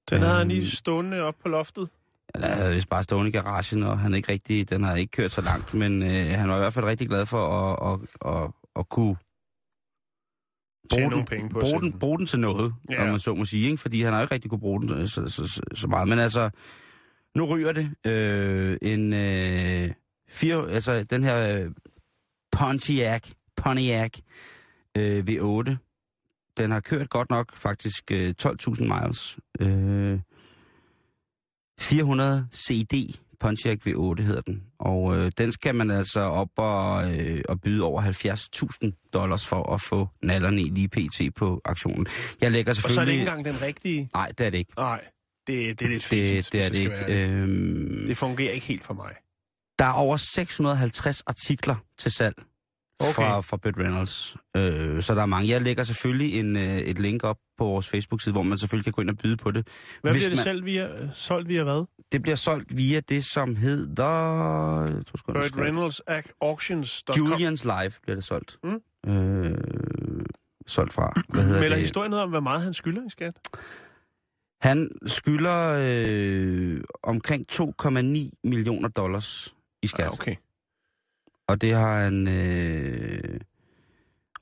Den 0.10 0.22
havde 0.22 0.38
han 0.38 0.48
lige 0.48 0.70
stående 0.72 1.22
op 1.22 1.36
på 1.44 1.50
loftet. 1.50 1.90
Eller 2.36 2.56
havde 2.56 2.74
vist 2.74 2.90
bare 2.90 3.04
stående 3.04 3.30
i 3.30 3.32
garagen, 3.32 3.84
og 3.84 4.00
han 4.00 4.14
ikke 4.14 4.32
rigtig, 4.32 4.70
den 4.70 4.84
har 4.84 4.96
ikke 4.96 5.12
kørt 5.12 5.32
så 5.32 5.42
langt, 5.42 5.74
men 5.74 6.04
øh, 6.04 6.30
han 6.40 6.50
var 6.50 6.56
i 6.56 6.60
hvert 6.60 6.74
fald 6.74 6.86
rigtig 6.86 7.08
glad 7.08 7.26
for 7.26 7.48
at, 7.48 7.94
at, 7.94 8.34
at, 8.34 8.52
at 8.76 8.90
kunne 8.90 9.16
bruge 10.90 11.12
den, 11.12 11.26
penge 11.26 11.50
på 11.50 11.60
bruge, 11.60 11.82
den, 11.82 11.92
den. 11.92 12.00
bruge 12.00 12.18
den 12.18 12.26
til 12.26 12.40
noget, 12.40 12.74
ja. 12.90 13.02
Om 13.02 13.10
man 13.10 13.20
så 13.20 13.36
må 13.36 13.46
sige, 13.46 13.66
ikke? 13.66 13.78
fordi 13.78 14.04
han 14.04 14.14
har 14.14 14.22
ikke 14.22 14.34
rigtig 14.34 14.50
kunne 14.50 14.60
bruge 14.60 14.82
den 14.82 15.08
så, 15.08 15.28
så, 15.28 15.48
så, 15.48 15.62
så 15.74 15.88
meget. 15.88 16.08
Men 16.08 16.20
altså, 16.20 16.50
nu 17.36 17.46
ryger 17.46 17.72
det. 17.72 17.90
Øh, 18.06 18.78
en 18.82 19.14
øh, 19.14 19.92
fire, 20.30 20.72
altså 20.72 21.04
den 21.04 21.24
her 21.24 21.64
øh, 21.64 21.72
Pontiac, 22.52 23.22
Pontiac 23.56 24.10
øh, 24.98 25.24
V8, 25.28 25.76
den 26.58 26.72
har 26.72 26.80
kørt 26.80 27.10
godt 27.10 27.30
nok 27.30 27.58
faktisk 27.58 28.12
øh, 28.12 28.34
12.000 28.42 28.84
miles. 28.84 29.38
Øh, 29.60 30.20
400 31.80 32.48
CD 32.56 32.94
Pontiac 33.40 33.78
V8 33.88 34.22
hedder 34.22 34.42
den. 34.42 34.64
Og 34.80 35.18
øh, 35.18 35.32
den 35.38 35.52
skal 35.52 35.76
man 35.76 35.92
altså 35.92 36.20
op 36.20 36.50
og, 36.58 37.14
øh, 37.20 37.42
og 37.50 37.62
byde 37.62 37.84
over 37.84 38.02
70.000 38.92 39.10
dollars 39.14 39.48
for 39.48 39.74
at 39.74 39.82
få 39.82 40.08
nallerne 40.24 40.62
i 40.62 40.70
lige 40.70 40.88
pt. 40.90 41.36
på 41.36 41.62
aktionen. 41.66 42.06
Jeg 42.42 42.52
lægger 42.52 42.72
Og 42.72 42.76
så 42.76 42.82
er 42.82 42.88
det 42.88 42.94
selvfølgelig... 42.96 43.20
ikke 43.22 43.30
engang 43.32 43.46
den 43.46 43.62
rigtige. 43.68 44.10
Nej, 44.14 44.32
det 44.38 44.46
er 44.46 44.50
det 44.50 44.58
ikke. 44.58 44.74
Nej, 44.78 45.02
det, 45.48 45.80
det 45.80 45.86
er 45.86 45.90
lidt 45.90 46.02
Det, 46.10 46.34
fint. 46.34 46.52
det 46.52 46.66
er 46.66 46.70
det 46.70 46.78
ikke. 46.78 47.30
Øhm, 47.30 48.04
Det 48.08 48.18
fungerer 48.18 48.52
ikke 48.52 48.66
helt 48.68 48.84
for 48.86 48.94
mig. 48.94 49.14
Der 49.80 49.86
er 49.86 49.92
over 49.94 50.18
650 50.18 51.22
artikler 51.28 51.76
til 51.98 52.12
salg 52.12 52.36
Okay. 53.02 53.14
fra, 53.14 53.40
fra 53.42 53.58
Burt 53.58 53.78
Reynolds. 53.78 54.36
Øh, 54.58 55.04
så 55.04 55.16
der 55.16 55.22
er 55.22 55.26
mange. 55.26 55.50
Jeg 55.50 55.62
lægger 55.62 55.84
selvfølgelig 55.84 56.40
en, 56.40 56.56
øh, 56.56 56.78
et 56.78 57.00
link 57.00 57.24
op 57.24 57.38
på 57.58 57.64
vores 57.66 57.90
Facebook-side, 57.90 58.34
hvor 58.34 58.44
man 58.44 58.58
selvfølgelig 58.58 58.86
kan 58.86 58.92
gå 58.94 59.02
ind 59.02 59.10
og 59.10 59.18
byde 59.18 59.38
på 59.38 59.52
det. 59.52 59.68
Hvad 60.02 60.12
Hvis 60.12 60.22
bliver 60.24 60.30
det 60.30 60.38
man- 60.38 60.44
selv 60.44 60.66
via, 60.66 60.90
solgt 61.14 61.48
via 61.50 61.64
hvad? 61.64 61.86
Det 62.12 62.22
bliver 62.22 62.36
solgt 62.36 62.78
via 62.78 63.00
det, 63.10 63.26
som 63.26 63.56
hedder... 63.56 64.04
Tror, 65.04 65.34
Burt 65.34 65.58
Reynolds 65.58 66.02
Auctions.com. 66.42 67.16
Julians 67.18 67.64
Live 67.66 67.92
bliver 68.02 68.16
det 68.16 68.24
solgt. 68.24 68.58
Mm. 68.64 69.12
Øh, 69.12 69.58
solgt 70.68 70.94
fra. 70.94 71.22
Hvad 71.30 71.44
hedder 71.44 71.60
Melder 71.60 71.76
det? 71.76 71.82
historien 71.82 72.14
om, 72.14 72.30
hvor 72.30 72.40
meget 72.40 72.62
han 72.62 72.74
skylder 72.74 73.02
i 73.08 73.10
skat? 73.10 73.34
Han 74.62 74.90
skylder 75.06 75.76
øh, 75.80 76.82
omkring 77.04 77.46
2,9 77.52 78.40
millioner 78.44 78.90
dollars 78.90 79.56
i 79.84 79.88
skat. 79.88 80.06
Ah, 80.06 80.14
okay. 80.14 80.36
Og 81.48 81.62
det 81.62 81.74
har 81.74 82.04
han... 82.04 82.28
Øh, 82.28 83.40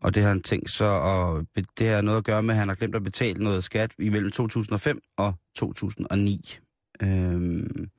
og 0.02 0.16
det 0.16 0.24
har 0.24 0.30
han 0.30 0.42
tænkt 0.42 0.70
så, 0.70 0.86
og 0.86 1.46
det 1.80 1.88
har 1.88 2.02
noget 2.02 2.18
at 2.18 2.24
gøre 2.24 2.44
med, 2.44 2.54
at 2.54 2.60
han 2.60 2.68
har 2.68 2.76
glemt 2.76 2.96
at 2.96 3.04
betale 3.04 3.44
noget 3.44 3.64
skat 3.64 3.92
imellem 4.00 4.32
2005 4.32 5.02
og 5.18 5.34
2009. 5.56 6.58
Øhm, 7.04 7.90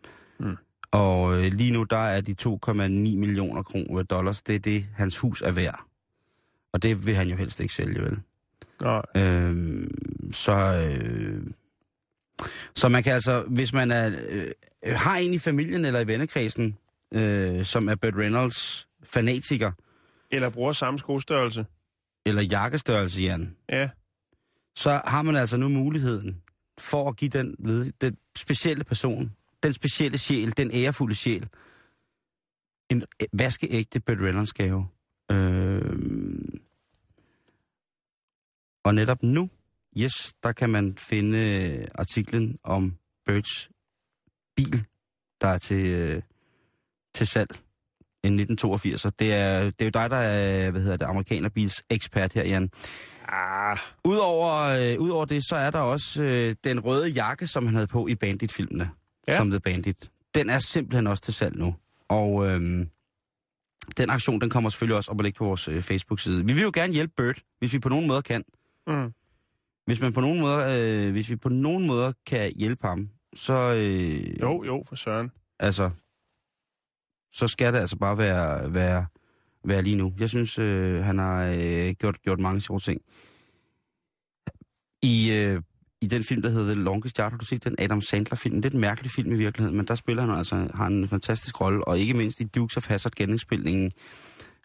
Mm. 0.41 0.57
Og 0.91 1.39
øh, 1.39 1.53
lige 1.53 1.71
nu, 1.73 1.83
der 1.83 1.97
er 1.97 2.21
de 2.21 2.35
2,9 2.43 2.83
millioner 3.19 3.63
kroner 3.63 4.03
dollars, 4.03 4.43
det 4.43 4.55
er 4.55 4.59
det, 4.59 4.87
hans 4.95 5.19
hus 5.19 5.43
er 5.43 5.53
værd. 5.53 5.81
Og 6.73 6.83
det 6.83 7.07
vil 7.07 7.15
han 7.15 7.29
jo 7.29 7.37
helst 7.37 7.61
ikke 7.61 7.75
sælge, 7.75 8.03
vel? 8.03 8.21
Nej. 8.83 9.03
Øhm, 9.17 9.89
så, 10.33 10.53
øh, 10.53 11.43
så 12.75 12.89
man 12.89 13.03
kan 13.03 13.13
altså, 13.13 13.45
hvis 13.49 13.73
man 13.73 13.91
er, 13.91 14.11
øh, 14.29 14.51
har 14.85 15.17
en 15.17 15.35
i 15.35 15.39
familien 15.39 15.85
eller 15.85 16.01
i 16.01 16.07
vennekredsen, 16.07 16.77
øh, 17.15 17.65
som 17.65 17.89
er 17.89 17.95
Burt 17.95 18.15
Reynolds 18.17 18.89
fanatiker, 19.03 19.73
Eller 20.31 20.49
bruger 20.51 20.73
samme 20.73 20.99
skostørrelse. 20.99 21.67
eller 22.27 22.43
jakkestørrelse, 22.43 23.23
Jan, 23.23 23.57
Ja. 23.69 23.91
så 24.77 25.01
har 25.07 25.23
man 25.23 25.37
altså 25.37 25.57
nu 25.57 25.69
muligheden 25.69 26.43
for 26.79 27.09
at 27.09 27.17
give 27.17 27.29
den, 27.29 27.57
ved, 27.59 27.93
den 28.01 28.17
specielle 28.37 28.85
person, 28.85 29.33
den 29.63 29.73
specielle 29.73 30.19
sjæl, 30.19 30.57
den 30.57 30.71
ærefulde 30.75 31.15
sjæl, 31.15 31.49
en 32.91 33.05
vaskeægte 33.33 34.01
Burt 34.01 34.19
Reynolds 34.21 34.53
gave. 34.53 34.89
Øh, 35.31 35.99
og 38.85 38.95
netop 38.95 39.23
nu, 39.23 39.51
yes, 39.99 40.35
der 40.43 40.53
kan 40.53 40.71
man 40.71 40.97
finde 40.99 41.89
artiklen 41.95 42.59
om 42.63 42.97
Burts 43.25 43.71
bil, 44.57 44.85
der 45.41 45.49
er 45.49 45.59
til, 45.59 45.87
øh, 45.87 46.23
til 47.19 47.27
salg. 47.27 47.51
En 48.25 48.33
1982. 48.41 49.03
Det 49.19 49.35
er, 49.35 49.65
det 49.65 49.81
er 49.81 49.85
jo 49.85 49.91
dig, 49.91 50.11
der 50.11 50.17
er, 50.17 50.71
hvad 50.71 50.81
hedder 50.81 50.97
det, 50.97 51.05
amerikanerbils 51.07 51.83
ekspert 51.91 52.33
her, 52.33 52.45
Jan. 52.45 52.71
Ah, 53.29 53.79
Udover, 54.05 54.55
øh, 54.93 55.01
udover 55.01 55.25
det, 55.25 55.45
så 55.49 55.57
er 55.57 55.71
der 55.71 55.79
også 55.79 56.23
øh, 56.23 56.55
den 56.65 56.81
røde 56.81 57.09
jakke, 57.11 57.47
som 57.47 57.67
han 57.67 57.75
havde 57.75 57.87
på 57.87 58.07
i 58.09 58.15
Bandit-filmene, 58.15 58.91
ja. 59.29 59.37
Som 59.37 59.51
The 59.51 59.61
Bandit. 59.61 60.11
Den 60.35 60.51
er 60.51 60.59
simpelthen 60.59 61.07
også 61.07 61.23
til 61.23 61.35
salg 61.35 61.57
nu. 61.57 61.75
Og 62.09 62.47
øh, 62.47 62.87
den 63.97 64.11
aktion, 64.11 64.41
den 64.41 64.51
kommer 64.51 64.71
selvfølgelig 64.71 64.97
også 64.97 65.11
op 65.11 65.19
og 65.19 65.25
ligge 65.25 65.39
på 65.39 65.45
vores 65.45 65.69
øh, 65.69 65.83
Facebook-side. 65.83 66.47
Vi 66.47 66.53
vil 66.53 66.63
jo 66.63 66.71
gerne 66.75 66.93
hjælpe 66.93 67.13
Bert, 67.17 67.43
hvis 67.59 67.73
vi 67.73 67.79
på 67.79 67.89
nogen 67.89 68.07
måde 68.09 68.23
kan. 68.23 68.45
mm. 68.87 69.13
Hvis 69.87 70.01
man 70.01 70.13
på 70.13 70.21
nogen 70.21 70.41
måde, 70.41 70.81
øh, 70.81 71.13
hvis 71.13 71.31
vi 71.31 71.37
på 71.37 71.49
nogen 71.49 71.87
måde 71.87 72.15
kan 72.27 72.53
hjælpe 72.57 72.87
ham, 72.87 73.09
så 73.35 73.75
øh, 73.75 74.41
Jo, 74.41 74.65
jo, 74.65 74.85
for 74.89 74.97
søren. 74.97 75.31
altså, 75.61 75.91
så 77.33 77.47
skal 77.47 77.73
det 77.73 77.79
altså 77.79 77.97
bare 77.97 78.19
være, 78.19 78.75
være, 78.75 79.07
være 79.65 79.83
lige 79.83 79.97
nu. 79.97 80.15
Jeg 80.19 80.29
synes, 80.29 80.59
øh, 80.59 81.05
han 81.05 81.19
har 81.19 81.45
øh, 81.45 81.91
gjort, 81.91 82.23
gjort 82.23 82.41
mange 82.41 82.61
sjove 82.61 82.81
ting. 82.81 83.01
I, 85.03 85.33
øh, 85.33 85.63
I 86.01 86.07
den 86.07 86.25
film, 86.25 86.43
der 86.43 86.49
hedder 86.49 86.75
The 86.75 86.83
Longest 86.83 87.17
Yard, 87.17 87.33
har 87.33 87.39
du 87.39 87.45
set 87.45 87.65
den 87.65 87.75
Adam 87.79 88.01
Sandler-film? 88.01 88.63
Det 88.63 88.71
er 88.71 88.75
en 88.75 88.81
mærkelig 88.81 89.11
film 89.11 89.33
i 89.33 89.37
virkeligheden, 89.37 89.77
men 89.77 89.87
der 89.87 89.95
spiller 89.95 90.23
han 90.27 90.39
altså 90.39 90.71
har 90.75 90.87
en 90.87 91.09
fantastisk 91.09 91.61
rolle, 91.61 91.89
og 91.89 91.99
ikke 91.99 92.15
mindst 92.15 92.41
i 92.41 92.45
Dukes 92.45 92.77
of 92.77 92.89
Hazzard 92.89 93.13
genindspilningen 93.17 93.93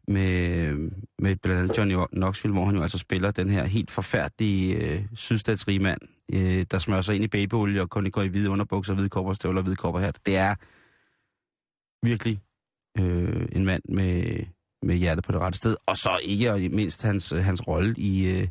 med, 0.07 0.73
med 1.19 1.35
blandt 1.35 1.61
andet 1.61 1.77
Johnny 1.77 1.95
Knoxville, 2.13 2.53
hvor 2.53 2.65
han 2.65 2.75
jo 2.75 2.81
altså 2.81 2.97
spiller 2.97 3.31
den 3.31 3.49
her 3.49 3.65
helt 3.65 3.91
forfærdelige 3.91 4.75
øh, 4.75 5.05
sydstatsrige 5.15 5.79
mand, 5.79 6.01
øh, 6.33 6.65
der 6.71 6.79
smører 6.79 7.01
sig 7.01 7.15
ind 7.15 7.23
i 7.23 7.27
babyolie 7.27 7.81
og 7.81 7.89
kun 7.89 8.11
går 8.11 8.21
i 8.21 8.27
hvide 8.27 8.49
underbukser, 8.49 8.93
hvide 8.93 9.09
kopperstøvler 9.09 9.59
og 9.59 9.63
hvide 9.63 9.75
kopperhat. 9.75 10.19
Det 10.25 10.37
er 10.37 10.55
virkelig 12.05 12.39
øh, 12.99 13.45
en 13.51 13.65
mand 13.65 13.83
med, 13.89 14.43
med 14.81 14.95
hjertet 14.95 15.25
på 15.25 15.31
det 15.31 15.41
rette 15.41 15.57
sted. 15.57 15.75
Og 15.85 15.97
så 15.97 16.19
ikke 16.23 16.51
og 16.51 16.59
mindst 16.59 17.03
hans, 17.03 17.29
hans 17.29 17.67
rolle 17.67 17.93
i, 17.97 18.39
øh, 18.39 18.47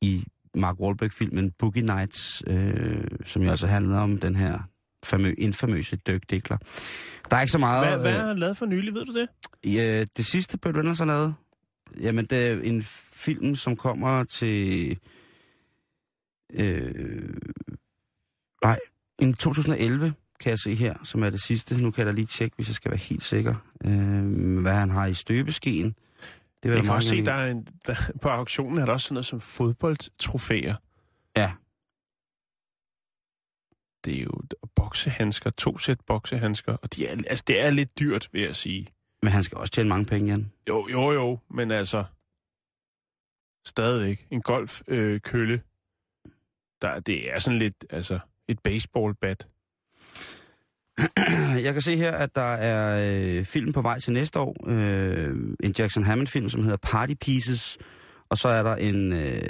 i 0.00 0.24
Mark 0.54 0.80
Wahlberg-filmen 0.80 1.50
Boogie 1.50 1.82
Nights, 1.82 2.42
øh, 2.46 3.04
som 3.24 3.42
jo 3.42 3.50
altså 3.50 3.66
handler 3.66 3.98
om 3.98 4.18
den 4.18 4.36
her 4.36 4.58
famø, 5.04 5.34
infamøse 5.38 5.96
Dirk 5.96 6.30
Dickler. 6.30 6.56
Der 7.30 7.36
er 7.36 7.40
ikke 7.40 7.52
så 7.52 7.58
meget... 7.58 7.88
Hvad, 7.88 7.98
hvad 7.98 8.12
øh, 8.12 8.18
har 8.18 8.26
han 8.26 8.38
lavet 8.38 8.56
for 8.56 8.66
nylig, 8.66 8.94
ved 8.94 9.04
du 9.04 9.12
det? 9.12 9.28
Ja, 9.64 10.04
det 10.16 10.26
sidste 10.26 10.58
Burt 10.58 10.74
Reynolds 10.74 10.98
har 10.98 11.04
lavet, 11.04 11.34
jamen 12.00 12.24
det 12.24 12.46
er 12.46 12.60
en 12.60 12.82
film, 13.12 13.56
som 13.56 13.76
kommer 13.76 14.24
til... 14.24 14.98
Øh, 16.52 17.34
nej, 18.64 18.78
en 19.18 19.34
2011 19.34 20.14
kan 20.40 20.50
jeg 20.50 20.58
se 20.58 20.74
her, 20.74 20.94
som 21.04 21.22
er 21.22 21.30
det 21.30 21.42
sidste. 21.42 21.82
Nu 21.82 21.90
kan 21.90 21.98
jeg 21.98 22.06
da 22.06 22.16
lige 22.16 22.26
tjekke, 22.26 22.56
hvis 22.56 22.68
jeg 22.68 22.74
skal 22.74 22.90
være 22.90 23.00
helt 23.00 23.22
sikker, 23.22 23.54
øh, 23.84 24.60
hvad 24.62 24.74
han 24.74 24.90
har 24.90 25.06
i 25.06 25.14
støbeskeen. 25.14 25.94
Det 26.62 26.74
Jeg 26.74 26.82
kan 26.82 26.90
også 26.92 27.08
se, 27.08 27.24
der 27.24 27.32
er 27.32 27.50
en, 27.50 27.68
der, 27.86 27.94
på 28.22 28.28
auktionen 28.28 28.78
er 28.78 28.86
der 28.86 28.92
også 28.92 29.04
sådan 29.04 29.14
noget 29.14 29.26
som 29.26 29.40
fodboldtrofæer. 29.40 30.74
Ja. 31.36 31.52
Det 34.04 34.18
er 34.18 34.22
jo 34.22 34.42
boksehandsker, 34.74 35.50
to 35.50 35.78
sæt 35.78 36.00
boksehandsker, 36.00 36.76
og 36.76 36.94
de 36.94 37.06
er, 37.06 37.16
altså, 37.26 37.44
det 37.46 37.60
er 37.60 37.70
lidt 37.70 37.98
dyrt, 37.98 38.28
vil 38.32 38.42
jeg 38.42 38.56
sige. 38.56 38.86
Men 39.22 39.32
han 39.32 39.44
skal 39.44 39.58
også 39.58 39.72
tjene 39.72 39.88
mange 39.88 40.06
penge, 40.06 40.30
Jan. 40.30 40.52
Jo, 40.68 40.88
jo, 40.88 41.12
jo, 41.12 41.38
men 41.50 41.70
altså, 41.70 42.04
stadigvæk. 43.66 44.26
En 44.30 44.42
golfkølle, 44.42 45.14
øh, 45.14 45.20
kølle, 45.20 45.62
der, 46.82 47.00
det 47.00 47.34
er 47.34 47.38
sådan 47.38 47.58
lidt, 47.58 47.84
altså, 47.90 48.18
et 48.48 48.58
baseballbat. 48.58 49.48
Jeg 51.64 51.72
kan 51.72 51.82
se 51.82 51.96
her, 51.96 52.12
at 52.12 52.34
der 52.34 52.54
er 52.54 53.12
øh, 53.12 53.44
film 53.44 53.72
på 53.72 53.82
vej 53.82 54.00
til 54.00 54.12
næste 54.12 54.38
år. 54.38 54.68
Øh, 54.68 55.34
en 55.60 55.74
Jackson 55.78 56.04
Hammond-film, 56.04 56.48
som 56.48 56.62
hedder 56.62 56.76
Party 56.76 57.14
Pieces. 57.20 57.78
Og 58.28 58.38
så 58.38 58.48
er 58.48 58.62
der 58.62 58.76
en 58.76 59.12
øh, 59.12 59.42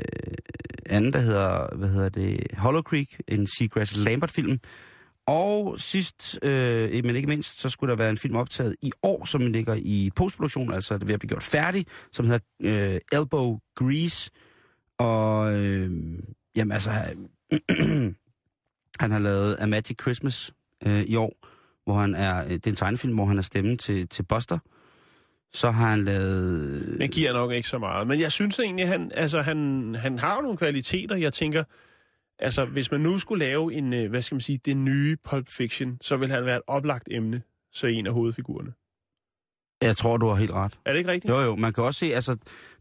anden, 0.87 1.13
der 1.13 1.19
hedder, 1.19 1.77
hvad 1.77 1.89
hedder 1.89 2.09
det, 2.09 2.47
Hollow 2.59 2.83
Creek, 2.83 3.21
en 3.29 3.47
Seagrass 3.47 3.97
Lambert-film. 3.97 4.61
Og 5.27 5.81
sidst, 5.81 6.39
øh, 6.43 7.05
men 7.05 7.17
ikke 7.17 7.29
mindst, 7.29 7.61
så 7.61 7.71
skulle 7.71 7.91
der 7.91 7.97
være 7.97 8.11
en 8.11 8.17
film 8.17 8.37
optaget 8.37 8.77
i 8.83 8.93
år, 9.03 9.25
som 9.25 9.47
ligger 9.47 9.75
i 9.75 10.11
postproduktion, 10.17 10.73
altså 10.73 10.95
det 10.95 11.03
er 11.03 11.07
ved 11.07 11.15
at 11.15 11.21
blive 11.21 11.29
gjort 11.29 11.43
færdig, 11.43 11.87
som 12.13 12.27
hedder 12.27 12.41
øh, 12.63 13.01
Elbow 13.13 13.59
Grease. 13.75 14.31
Og 14.99 15.55
øh, 15.55 15.91
jamen 16.57 16.73
altså, 16.73 16.91
han 19.01 19.11
har 19.11 19.19
lavet 19.19 19.57
A 19.61 19.67
Magic 19.67 19.97
Christmas 20.03 20.53
øh, 20.87 21.03
i 21.03 21.17
år, 21.17 21.47
hvor 21.85 21.95
han 21.95 22.15
er, 22.15 22.49
det 22.49 22.67
er 22.67 22.71
en 22.71 22.77
tegnefilm, 22.77 23.15
hvor 23.15 23.27
han 23.27 23.39
er 23.39 23.43
stemmen 23.43 23.79
til, 23.79 24.09
til 24.09 24.23
Buster. 24.23 24.59
Så 25.53 25.71
har 25.71 25.91
han 25.91 26.05
lavet... 26.05 26.97
Den 27.01 27.11
giver 27.11 27.33
nok 27.33 27.53
ikke 27.53 27.69
så 27.69 27.79
meget. 27.79 28.07
Men 28.07 28.21
jeg 28.21 28.33
synes 28.33 28.59
egentlig, 28.59 28.89
han, 28.89 29.13
altså, 29.15 29.43
han, 29.43 29.95
han 29.99 30.19
har 30.19 30.41
nogle 30.41 30.57
kvaliteter. 30.57 31.17
Jeg 31.17 31.33
tænker, 31.33 31.65
altså, 32.39 32.65
hvis 32.65 32.91
man 32.91 33.01
nu 33.01 33.19
skulle 33.19 33.45
lave 33.45 33.75
en, 33.75 33.93
øh, 33.93 34.11
hvad 34.11 34.23
skal 34.23 34.35
man 34.35 34.41
sige, 34.41 34.61
det 34.65 34.77
nye 34.77 35.17
Pulp 35.25 35.49
Fiction, 35.49 35.99
så 36.01 36.17
vil 36.17 36.31
han 36.31 36.45
være 36.45 36.57
et 36.57 36.63
oplagt 36.67 37.09
emne, 37.11 37.43
så 37.73 37.87
en 37.87 38.07
af 38.07 38.13
hovedfigurerne. 38.13 38.73
Jeg 39.83 39.97
tror, 39.97 40.17
du 40.17 40.29
har 40.29 40.35
helt 40.35 40.51
ret. 40.51 40.79
Er 40.85 40.93
det 40.93 40.99
ikke 40.99 41.11
rigtigt? 41.11 41.31
Jo, 41.31 41.41
jo. 41.41 41.57
Man 41.57 41.73
kan 41.73 41.85
også 41.85 42.01
se, 42.01 42.15
altså, 42.15 42.37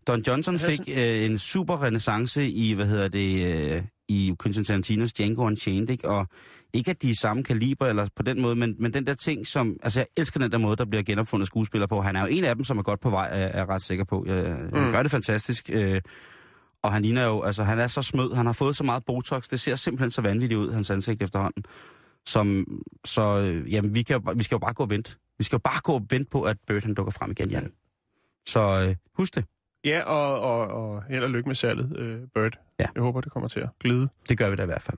Don 0.07 0.21
Johnson 0.27 0.59
fik 0.59 0.79
øh, 0.97 1.25
en 1.25 1.37
super 1.37 1.83
renaissance 1.83 2.47
i, 2.47 2.73
hvad 2.73 2.85
hedder 2.85 3.07
det, 3.07 3.45
øh, 3.45 3.83
i 4.07 4.35
Quentin 4.43 4.63
Tarantinos 4.63 5.13
Django 5.13 5.43
Unchained, 5.43 5.89
ikke? 5.89 6.09
Og 6.09 6.27
ikke 6.73 6.91
at 6.91 7.01
de 7.01 7.09
er 7.09 7.15
samme 7.15 7.43
kaliber 7.43 7.87
eller 7.87 8.07
på 8.15 8.23
den 8.23 8.41
måde, 8.41 8.55
men, 8.55 8.75
men 8.79 8.93
den 8.93 9.07
der 9.07 9.13
ting, 9.13 9.47
som... 9.47 9.77
Altså, 9.83 9.99
jeg 9.99 10.07
elsker 10.17 10.39
den 10.39 10.51
der 10.51 10.57
måde, 10.57 10.75
der 10.75 10.85
bliver 10.85 11.03
genopfundet 11.03 11.47
skuespiller 11.47 11.87
på. 11.87 12.01
Han 12.01 12.15
er 12.15 12.21
jo 12.21 12.27
en 12.27 12.43
af 12.43 12.55
dem, 12.55 12.63
som 12.63 12.77
er 12.77 12.83
godt 12.83 12.99
på 12.99 13.09
vej, 13.09 13.27
er 13.31 13.57
jeg 13.57 13.69
ret 13.69 13.81
sikker 13.81 14.03
på. 14.03 14.23
Jeg, 14.27 14.43
han 14.45 14.69
Mm. 14.85 14.91
gør 14.91 15.01
det 15.03 15.11
fantastisk. 15.11 15.69
Øh, 15.73 16.01
og 16.83 16.93
han 16.93 17.01
ligner 17.01 17.25
jo... 17.25 17.41
Altså, 17.41 17.63
han 17.63 17.79
er 17.79 17.87
så 17.87 18.01
smød. 18.01 18.33
Han 18.35 18.45
har 18.45 18.53
fået 18.53 18.75
så 18.75 18.83
meget 18.83 19.05
Botox. 19.05 19.47
Det 19.47 19.59
ser 19.59 19.75
simpelthen 19.75 20.11
så 20.11 20.21
vanvittigt 20.21 20.59
ud, 20.59 20.71
hans 20.71 20.89
ansigt 20.89 21.21
efterhånden. 21.21 21.63
Som, 22.25 22.65
så, 23.05 23.37
øh, 23.39 23.73
jamen, 23.73 23.95
vi, 23.95 24.01
kan, 24.01 24.21
vi 24.35 24.43
skal 24.43 24.55
jo 24.55 24.59
bare 24.59 24.73
gå 24.73 24.83
og 24.83 24.89
vente. 24.89 25.15
Vi 25.37 25.43
skal 25.43 25.55
jo 25.55 25.61
bare 25.63 25.81
gå 25.83 25.91
og 25.93 26.05
vente 26.09 26.29
på, 26.31 26.41
at 26.43 26.57
Bird 26.67 26.83
han 26.83 26.93
dukker 26.93 27.11
frem 27.11 27.31
igen, 27.31 27.49
Jan. 27.49 27.71
Så 28.49 28.85
øh, 28.89 28.95
husk 29.17 29.35
det. 29.35 29.45
Ja, 29.85 30.01
og, 30.01 30.39
og, 30.41 30.67
og 30.67 31.03
held 31.09 31.23
og 31.23 31.29
lykke 31.29 31.49
med 31.49 31.55
salget, 31.55 31.97
øh, 31.97 32.17
Bird. 32.33 32.53
Ja. 32.79 32.85
Jeg 32.95 33.03
håber, 33.03 33.21
det 33.21 33.31
kommer 33.31 33.49
til 33.49 33.59
at 33.59 33.69
glide. 33.79 34.09
Det 34.29 34.37
gør 34.37 34.49
vi 34.49 34.55
da 34.55 34.63
i 34.63 34.65
hvert 34.65 34.81
fald. 34.81 34.97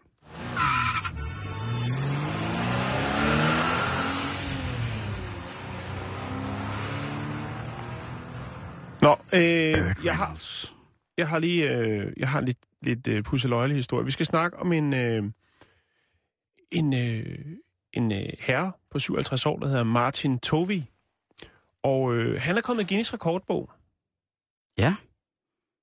Nå, 9.02 9.18
øh, 9.34 9.96
jeg, 10.04 10.18
har, 10.18 10.40
jeg 11.18 11.28
har 11.28 11.40
lige 11.40 11.70
øh, 11.70 12.14
jeg 12.18 12.30
har 12.30 12.42
lidt, 12.42 12.58
lidt 12.82 13.08
øh, 13.08 13.24
pusseløjelig 13.24 13.78
historie. 13.78 14.06
Vi 14.06 14.12
skal 14.12 14.26
snakke 14.26 14.58
om 14.58 14.74
en, 14.74 14.94
øh, 14.94 15.24
en, 16.72 16.94
øh, 16.94 17.40
en 17.94 18.12
øh, 18.12 18.30
herre 18.40 18.72
på 18.92 19.00
57 19.00 19.46
år, 19.46 19.60
der 19.60 19.68
hedder 19.68 19.84
Martin 19.84 20.40
Tovi. 20.40 20.90
Og 21.84 22.16
øh, 22.16 22.42
han 22.42 22.58
er 22.58 22.62
kommet 22.62 22.84
i 22.84 22.88
Guinness 22.88 23.14
rekordbog. 23.14 23.70
Ja. 24.78 24.96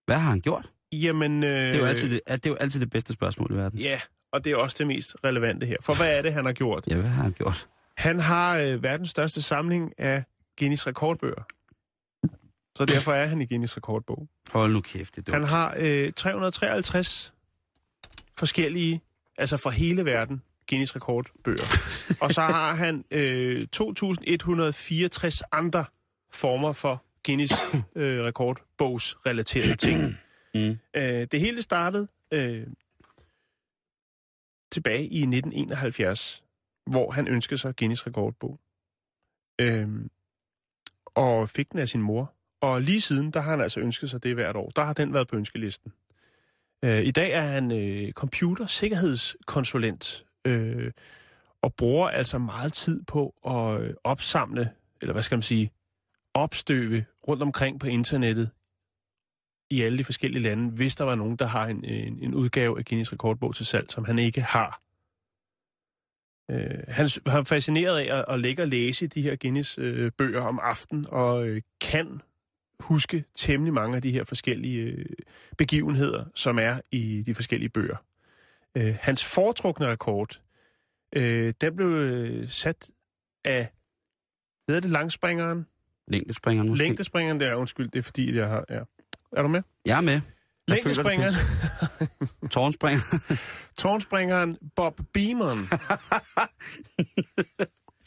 Hvad 0.07 0.17
har 0.17 0.31
han 0.31 0.41
gjort? 0.41 0.67
Jamen, 0.93 1.45
øh, 1.45 1.51
Det 1.51 1.75
er, 1.75 1.79
jo 1.79 1.85
altid 1.85 2.11
det, 2.11 2.21
det 2.27 2.47
er 2.47 2.51
jo 2.51 2.57
altid 2.57 2.81
det 2.81 2.91
bedste 2.91 3.13
spørgsmål 3.13 3.53
i 3.53 3.55
verden. 3.55 3.79
Ja, 3.79 4.01
og 4.33 4.45
det 4.45 4.53
er 4.53 4.57
også 4.57 4.77
det 4.79 4.87
mest 4.87 5.17
relevante 5.25 5.67
her. 5.67 5.77
For 5.83 5.97
hvad 5.97 6.19
er 6.19 6.23
det, 6.23 6.33
han 6.33 6.45
har 6.45 6.53
gjort? 6.53 6.87
Ja, 6.87 6.95
hvad 6.95 7.07
har 7.07 7.23
han 7.23 7.33
gjort? 7.33 7.69
Han 7.97 8.21
har 8.21 8.59
øh, 8.59 8.83
verdens 8.83 9.11
største 9.11 9.43
samling 9.43 9.93
af 9.99 10.25
Guinness 10.59 10.87
rekordbøger. 10.87 11.43
Så 12.79 12.85
derfor 12.85 13.13
er 13.13 13.27
han 13.27 13.41
i 13.41 13.47
Guinness 13.47 13.77
rekordbog. 13.77 14.29
Hold 14.53 14.73
nu 14.73 14.81
kæft, 14.81 15.15
det 15.15 15.21
er 15.21 15.33
dumt. 15.33 15.35
Han 15.35 15.45
har 15.45 15.75
øh, 15.79 16.13
353 16.13 17.35
forskellige, 18.37 19.03
altså 19.39 19.57
fra 19.57 19.71
hele 19.71 20.05
verden, 20.05 20.43
Guinness 20.69 20.97
rekordbøger. 20.97 21.65
og 22.23 22.33
så 22.33 22.41
har 22.41 22.75
han 22.75 23.05
øh, 23.11 23.67
2164 23.67 25.43
andre 25.53 25.85
former 26.33 26.73
for 26.73 27.05
Guinness 27.27 27.55
øh, 27.97 28.25
rekordbogs 28.25 29.17
relaterede 29.27 29.77
ting. 29.77 30.17
Mm. 30.55 30.79
Øh, 30.95 31.27
det 31.33 31.41
hele 31.41 31.63
startede 31.63 32.09
øh, 32.33 32.67
tilbage 34.73 35.03
i 35.03 35.19
1971, 35.19 36.43
hvor 36.87 37.11
han 37.11 37.29
ønskede 37.29 37.59
sig 37.59 37.77
Guinness 37.77 38.07
rekordbog. 38.07 38.61
Øh, 39.61 39.89
og 41.07 41.49
fik 41.49 41.73
den 41.73 41.81
af 41.81 41.89
sin 41.89 42.03
mor. 42.03 42.35
Og 42.61 42.83
lige 42.83 43.01
siden, 43.01 43.31
der 43.31 43.41
har 43.41 43.51
han 43.51 43.61
altså 43.61 43.81
ønsket 43.81 44.11
sig 44.11 44.23
det 44.23 44.35
hvert 44.35 44.57
år. 44.57 44.71
Der 44.77 44.85
har 44.85 44.93
den 44.93 45.15
været 45.15 45.29
på 45.29 45.37
ønskelisten. 45.37 45.93
Øh, 46.85 47.03
I 47.03 47.11
dag 47.11 47.33
er 47.33 47.41
han 47.41 47.73
øh, 47.73 48.13
computersikkerhedskonsulent 48.13 50.25
øh, 50.45 50.93
og 51.63 51.75
bruger 51.75 52.09
altså 52.09 52.39
meget 52.39 52.73
tid 52.73 53.03
på 53.03 53.35
at 53.47 53.81
øh, 53.81 53.95
opsamle, 54.05 54.71
eller 55.03 55.13
hvad 55.13 55.23
skal 55.23 55.37
man 55.37 55.43
sige, 55.43 55.71
opstøve 56.35 57.05
rundt 57.29 57.43
omkring 57.43 57.81
på 57.81 57.87
internettet 57.87 58.51
i 59.71 59.83
alle 59.83 59.99
de 59.99 60.05
forskellige 60.05 60.43
lande, 60.43 60.71
hvis 60.71 60.97
der 60.97 61.05
var 61.05 61.15
nogen, 61.15 61.37
der 61.37 61.47
har 61.47 61.67
en, 61.67 61.85
en, 61.85 62.19
en 62.23 62.35
udgave 62.35 62.79
af 62.79 62.85
Guinness 62.85 63.13
rekordbog 63.13 63.55
til 63.55 63.67
salg, 63.67 63.91
som 63.91 64.05
han 64.05 64.19
ikke 64.19 64.41
har. 64.41 64.83
Øh, 66.51 66.85
han 66.89 67.09
han 67.27 67.41
er 67.41 67.45
fascineret 67.45 67.99
af 67.99 68.19
at, 68.19 68.25
at 68.29 68.41
lægge 68.41 68.63
og 68.63 68.69
læse 68.69 69.07
de 69.07 69.23
her 69.23 69.37
Guinness-bøger 69.37 70.43
øh, 70.43 70.49
om 70.49 70.59
aftenen, 70.63 71.07
og 71.09 71.47
øh, 71.47 71.63
kan 71.81 72.21
huske 72.81 73.25
temmelig 73.35 73.75
mange 73.75 73.97
af 73.97 74.03
de 74.03 74.11
her 74.11 74.25
forskellige 74.25 74.83
øh, 74.83 75.07
begivenheder, 75.59 76.25
som 76.35 76.59
er 76.59 76.81
i 76.91 77.23
de 77.27 77.35
forskellige 77.35 77.69
bøger. 77.69 77.97
Øh, 78.77 78.97
hans 79.01 79.25
foretrukne 79.25 79.87
rekord, 79.87 80.41
øh, 81.17 81.55
den 81.61 81.77
blev 81.77 81.89
øh, 81.89 82.49
sat 82.49 82.91
af, 83.45 83.69
hvad 84.67 84.75
hedder 84.75 84.81
det, 84.81 84.91
langspringeren? 84.91 85.67
Længdespringeren 86.09 86.69
måske? 86.69 86.85
Længdespringeren, 86.85 87.41
der, 87.41 87.55
undskyld, 87.55 87.91
det 87.91 87.99
er 87.99 88.03
fordi, 88.03 88.37
jeg 88.37 88.49
har... 88.49 88.65
Ja. 88.71 88.81
Er 89.33 89.43
du 89.43 89.49
med? 89.49 89.63
Jeg 89.87 89.97
er 89.97 90.01
med. 90.01 90.21
Længdespringeren, 90.69 91.35
pis. 91.35 92.51
Tårnspringer. 92.55 93.01
tårnspringeren 93.83 94.59
Bob 94.77 95.01
Beamon. 95.13 95.59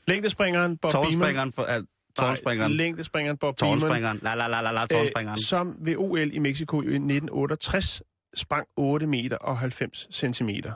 Længdespringeren 0.07 0.77
Bob 0.77 0.91
Beamon. 0.91 1.05
Tårnspringeren 1.05 1.51
for. 1.53 1.85
Tårnspringeren. 2.15 2.71
Nej, 2.71 2.77
længdespringeren 2.77 3.37
Bob. 3.37 3.57
Tårnspringeren. 3.57 4.19
La 4.21 4.35
la 4.35 4.47
la 4.47 4.61
la 4.61 4.71
la, 4.71 4.85
tårnspringeren. 4.85 5.37
Øh, 5.39 5.45
som 5.45 5.75
ved 5.79 5.95
OL 5.97 6.33
i 6.33 6.39
Mexico 6.39 6.81
i 6.81 6.85
1968 6.85 8.03
sprang 8.35 8.67
8 8.75 9.07
meter 9.07 9.37
og 9.37 9.57
90 9.57 10.07
centimeter. 10.11 10.73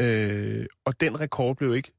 Øh, 0.00 0.66
og 0.84 1.00
den 1.00 1.20
rekord 1.20 1.56
blev 1.56 1.74
ikke 1.74 1.92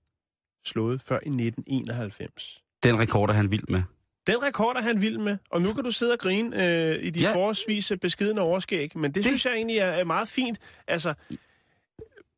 slået 0.65 1.01
før 1.01 1.15
i 1.15 1.29
1991. 1.29 2.63
Den 2.83 2.99
rekord 2.99 3.29
er 3.29 3.33
han 3.33 3.51
vild 3.51 3.63
med. 3.69 3.83
Den 4.27 4.43
rekord 4.43 4.75
er 4.75 4.81
han 4.81 5.01
vild 5.01 5.17
med, 5.17 5.37
og 5.51 5.61
nu 5.61 5.73
kan 5.73 5.83
du 5.83 5.91
sidde 5.91 6.11
og 6.11 6.19
grine 6.19 6.55
øh, 6.55 7.03
i 7.03 7.09
de 7.09 7.19
ja. 7.19 7.27
Ja. 7.27 7.35
forholdsvis 7.35 7.91
beskidende 8.01 8.41
overskæg, 8.41 8.97
men 8.97 9.03
det, 9.03 9.15
det 9.15 9.25
synes 9.25 9.45
jeg 9.45 9.53
egentlig 9.53 9.77
er, 9.77 9.85
er 9.85 10.03
meget 10.03 10.27
fint. 10.27 10.57
Altså, 10.87 11.13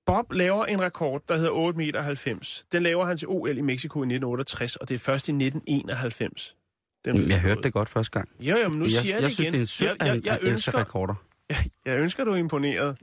Bob 0.06 0.32
laver 0.32 0.66
en 0.66 0.82
rekord, 0.82 1.22
der 1.28 1.36
hedder 1.36 1.52
8 1.52 1.78
meter 1.78 2.02
90. 2.02 2.66
Den 2.72 2.84
laver 2.84 3.06
han 3.06 3.18
til 3.18 3.28
OL 3.28 3.58
i 3.58 3.62
Mexico 3.62 4.00
i 4.00 4.06
1968, 4.06 4.76
og 4.76 4.90
det 4.90 4.96
er 4.96 5.00
først 5.00 5.28
i 5.28 5.32
1991. 5.32 6.56
Den 7.06 7.30
Jeg 7.30 7.42
hørte 7.42 7.62
det 7.62 7.74
godt 7.74 7.90
første 7.90 8.12
gang. 8.12 8.30
Jo, 8.40 8.58
jo, 8.58 8.70
men 8.70 8.80
nu 8.80 8.86
jeg, 8.86 8.92
siger 8.92 9.16
jeg, 9.16 9.22
jeg 9.22 9.30
det 9.30 9.34
synes, 9.34 9.40
igen. 9.40 9.54
det 9.54 9.58
er 9.58 9.62
en 9.62 9.68
synd, 9.68 9.90
jeg, 10.00 10.08
jeg, 10.08 10.26
jeg, 10.26 10.40
ønsker, 10.42 10.76
rekorder. 10.80 11.14
jeg, 11.50 11.58
jeg 11.86 12.00
ønsker, 12.00 12.24
du 12.24 12.32
er 12.32 12.36
imponeret. 12.36 12.98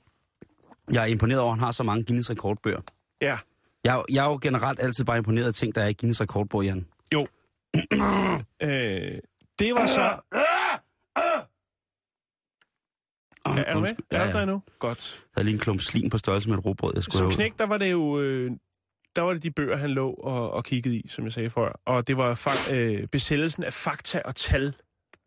Jeg 0.92 1.02
er 1.02 1.06
imponeret 1.06 1.40
over, 1.40 1.52
at 1.52 1.58
han 1.58 1.64
har 1.64 1.72
så 1.72 1.82
mange 1.82 2.04
Guinness 2.04 2.30
rekordbøger. 2.30 2.80
Ja. 3.22 3.38
Jeg, 3.84 4.02
jeg 4.12 4.24
er 4.24 4.30
jo 4.30 4.38
generelt 4.42 4.80
altid 4.80 5.04
bare 5.04 5.18
imponeret 5.18 5.46
af 5.46 5.54
ting, 5.54 5.74
der 5.74 5.82
er 5.82 5.88
i 5.88 5.92
Guinness 5.92 6.20
rekordbog, 6.20 6.64
Jan. 6.64 6.86
Jo. 7.14 7.26
øh, 8.62 9.18
det 9.58 9.74
var 9.74 9.86
så... 9.86 10.16
Oh, 13.50 13.58
Er, 13.58 13.62
er 13.64 13.74
du 13.74 13.80
med? 13.80 13.88
Ja, 14.12 14.16
Er 14.18 14.26
ja. 14.26 14.32
du 14.32 14.38
der 14.38 14.44
nu? 14.44 14.62
Godt. 14.78 15.20
Jeg 15.24 15.40
havde 15.40 15.44
lige 15.44 15.54
en 15.54 15.60
klump 15.60 15.80
slim 15.80 16.10
på 16.10 16.18
størrelse 16.18 16.48
med 16.48 16.58
et 16.58 16.64
råbrød, 16.64 16.92
jeg 16.94 17.02
skulle 17.02 17.18
Som 17.18 17.30
knæk, 17.32 17.58
der 17.58 17.66
var 17.66 17.78
det 17.78 17.90
jo... 17.90 18.20
Øh, 18.20 18.50
der 19.16 19.22
var 19.22 19.32
det 19.32 19.42
de 19.42 19.50
bøger, 19.50 19.76
han 19.76 19.90
lå 19.90 20.10
og, 20.10 20.50
og 20.50 20.64
kiggede 20.64 20.96
i, 20.96 21.08
som 21.08 21.24
jeg 21.24 21.32
sagde 21.32 21.50
før. 21.50 21.80
Og 21.86 22.08
det 22.08 22.16
var 22.16 22.34
fa- 22.34 22.74
øh, 22.74 23.06
besættelsen 23.06 23.64
af 23.64 23.72
fakta 23.72 24.22
og 24.24 24.36
tal. 24.36 24.74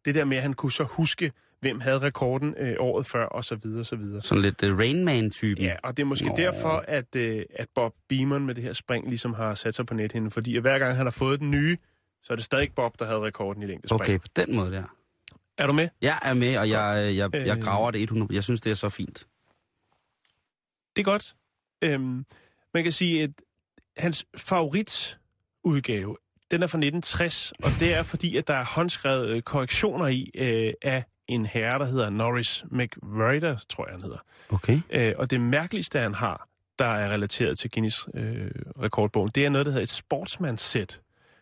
Det 0.05 0.15
der 0.15 0.25
med, 0.25 0.37
at 0.37 0.43
han 0.43 0.53
kunne 0.53 0.71
så 0.71 0.83
huske, 0.83 1.31
hvem 1.61 1.79
havde 1.79 1.99
rekorden 1.99 2.55
øh, 2.57 2.75
året 2.79 3.05
før, 3.05 3.25
og 3.25 3.45
så 3.45 3.55
videre, 3.55 3.79
og 3.79 3.85
så 3.85 3.95
videre. 3.95 4.21
Sådan 4.21 4.41
lidt 4.41 4.63
uh, 4.63 4.79
Rain 4.79 5.05
Man-typen. 5.05 5.63
Ja, 5.63 5.75
og 5.83 5.97
det 5.97 6.03
er 6.03 6.07
måske 6.07 6.27
Nå. 6.27 6.35
Derfor, 6.37 6.83
at, 6.87 7.15
øh, 7.15 7.43
at 7.55 7.67
Bob 7.75 7.93
Beamon 8.09 8.45
med 8.45 8.55
det 8.55 8.63
her 8.63 8.73
spring 8.73 9.07
ligesom 9.07 9.33
har 9.33 9.55
sat 9.55 9.75
sig 9.75 9.85
på 9.85 9.93
nethinden. 9.93 10.31
Fordi 10.31 10.55
at 10.55 10.61
hver 10.61 10.79
gang 10.79 10.95
han 10.97 11.05
har 11.05 11.11
fået 11.11 11.39
den 11.39 11.51
nye, 11.51 11.77
så 12.23 12.33
er 12.33 12.35
det 12.35 12.45
stadig 12.45 12.69
Bob, 12.75 12.99
der 12.99 13.05
havde 13.05 13.19
rekorden 13.19 13.63
i 13.63 13.65
længdespring. 13.65 14.01
Okay, 14.01 14.19
på 14.19 14.27
den 14.35 14.55
måde 14.55 14.71
der. 14.71 14.83
Er 15.61 15.67
du 15.67 15.73
med? 15.73 15.87
Jeg 16.01 16.19
er 16.21 16.33
med, 16.33 16.57
og 16.57 16.69
jeg, 16.69 17.15
jeg, 17.15 17.33
jeg, 17.33 17.47
jeg 17.47 17.57
Øh. 17.57 17.63
graver 17.63 17.91
det 17.91 18.03
100. 18.03 18.33
Jeg 18.35 18.43
synes, 18.43 18.61
det 18.61 18.69
er 18.71 18.75
så 18.75 18.89
fint. 18.89 19.27
Det 20.95 21.01
er 21.01 21.03
godt. 21.03 21.35
Øhm, 21.81 22.25
man 22.73 22.83
kan 22.83 22.91
sige, 22.91 23.23
at 23.23 23.29
hans 23.97 24.25
favoritudgave, 24.37 26.17
den 26.51 26.63
er 26.63 26.67
fra 26.67 26.77
1960, 26.77 27.51
og 27.51 27.69
det 27.79 27.93
er 27.93 28.03
fordi, 28.03 28.37
at 28.37 28.47
der 28.47 28.53
er 28.53 28.65
håndskrevet 28.65 29.29
øh, 29.29 29.41
korrektioner 29.41 30.07
i 30.07 30.31
øh, 30.35 30.73
af 30.81 31.03
en 31.27 31.45
herre, 31.45 31.79
der 31.79 31.85
hedder 31.85 32.09
Norris 32.09 32.65
McWriter, 32.71 33.57
tror 33.69 33.85
jeg, 33.85 33.93
han 33.93 34.01
hedder. 34.01 34.23
Okay. 34.49 34.81
Øh, 34.89 35.13
og 35.17 35.31
det 35.31 35.41
mærkeligste, 35.41 35.99
han 35.99 36.13
har, 36.13 36.47
der 36.79 36.85
er 36.85 37.09
relateret 37.13 37.59
til 37.59 37.71
Guinness 37.71 38.07
øh, 38.13 38.51
rekordbogen, 38.81 39.31
det 39.35 39.45
er 39.45 39.49
noget, 39.49 39.65
der 39.65 39.71
hedder 39.71 39.83
et 39.83 39.89
sportsmanssæt, 39.89 41.01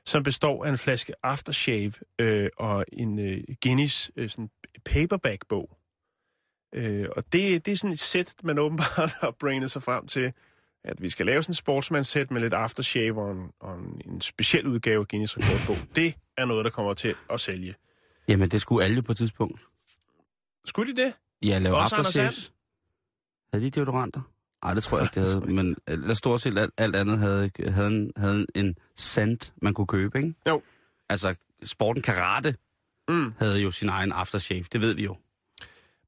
som 0.09 0.23
består 0.23 0.65
af 0.65 0.69
en 0.69 0.77
flaske 0.77 1.13
aftershave 1.23 1.93
øh, 2.19 2.49
og 2.57 2.85
en 2.93 3.19
øh, 3.19 3.43
Guinness 3.63 4.11
øh, 4.15 4.29
sådan 4.29 4.49
paperback-bog. 4.85 5.77
Øh, 6.75 7.07
og 7.15 7.23
det, 7.33 7.65
det 7.65 7.71
er 7.71 7.77
sådan 7.77 7.91
et 7.91 7.99
sæt, 7.99 8.35
man 8.43 8.59
åbenbart 8.59 9.11
har 9.21 9.31
brainet 9.31 9.71
sig 9.71 9.83
frem 9.83 10.07
til, 10.07 10.33
at 10.83 11.01
vi 11.01 11.09
skal 11.09 11.25
lave 11.25 11.43
sådan 11.43 11.51
et 11.51 11.57
sportsmandssæt 11.57 12.31
med 12.31 12.41
lidt 12.41 12.53
aftershave 12.53 13.21
og 13.21 13.31
en, 13.31 13.51
og 13.59 13.77
en, 14.05 14.21
speciel 14.21 14.67
udgave 14.67 14.99
af 14.99 15.07
Guinness 15.07 15.37
rekordbog. 15.37 15.95
Det 15.95 16.15
er 16.37 16.45
noget, 16.45 16.65
der 16.65 16.71
kommer 16.71 16.93
til 16.93 17.15
at 17.29 17.39
sælge. 17.39 17.75
Jamen, 18.27 18.49
det 18.49 18.61
skulle 18.61 18.85
alle 18.85 19.01
på 19.01 19.11
et 19.11 19.17
tidspunkt. 19.17 19.61
Skulle 20.65 20.95
de 20.95 21.01
det? 21.01 21.13
Ja, 21.43 21.59
lave 21.59 21.77
aftershaves. 21.77 22.53
Havde 23.53 23.65
de 23.65 23.69
deodoranter? 23.69 24.21
Nej, 24.63 24.73
det 24.73 24.83
tror 24.83 24.97
jeg 24.97 25.05
ikke, 25.05 25.15
det 25.19 25.29
havde. 25.33 25.53
Men 25.53 25.75
eller 25.87 26.13
stort 26.13 26.41
set 26.41 26.57
alt, 26.57 26.73
alt 26.77 26.95
andet 26.95 27.19
havde, 27.19 27.49
havde, 27.67 27.87
en, 27.87 28.11
havde 28.17 28.45
en 28.55 28.75
sand, 28.95 29.51
man 29.61 29.73
kunne 29.73 29.87
købe, 29.87 30.17
ikke? 30.17 30.33
Jo. 30.47 30.61
Altså, 31.09 31.35
sporten 31.63 32.01
karate 32.01 32.55
Mm. 33.09 33.33
havde 33.39 33.59
jo 33.59 33.71
sin 33.71 33.89
egen 33.89 34.11
aftershave. 34.11 34.63
Det 34.73 34.81
ved 34.81 34.93
vi 34.93 35.03
jo. 35.03 35.17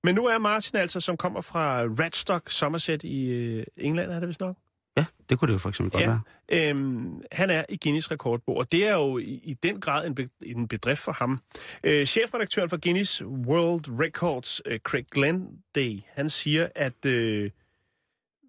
Men 0.04 0.16
nu 0.16 0.26
er 0.26 0.38
Martin 0.40 0.76
altså, 0.78 1.00
som 1.00 1.18
kommer 1.18 1.42
fra 1.42 1.82
Radstock 1.84 2.50
Somerset 2.52 3.04
i 3.04 3.26
øh, 3.30 3.66
England, 3.78 4.12
er 4.12 4.20
det 4.20 4.28
vist 4.28 4.40
nok? 4.42 4.58
Ja, 4.98 5.06
det 5.30 5.40
kunne 5.40 5.48
det 5.48 5.54
jo 5.54 5.58
for 5.58 5.70
eksempel 5.70 5.92
godt 5.92 6.04
Ja. 6.04 6.08
være. 6.10 6.70
Øhm, 6.70 7.22
han 7.32 7.50
er 7.50 7.64
i 7.70 7.78
Guinness 7.84 8.12
rekordbog, 8.12 8.58
og 8.58 8.72
det 8.72 8.88
er 8.88 8.94
jo 8.94 9.18
i, 9.18 9.24
i 9.44 9.54
den 9.54 9.80
grad 9.82 10.08
en, 10.08 10.16
be, 10.16 10.30
en 10.46 10.68
bedrift 10.68 11.02
for 11.02 11.12
ham. 11.12 11.40
Øh, 11.84 12.06
chefredaktøren 12.06 12.70
for 12.70 12.78
Guinness 12.78 13.24
World 13.24 14.00
Records, 14.00 14.62
øh, 14.66 14.80
Craig 14.80 15.06
Glenday, 15.14 16.00
han 16.08 16.30
siger, 16.30 16.68
at 16.76 17.06
øh, 17.06 17.52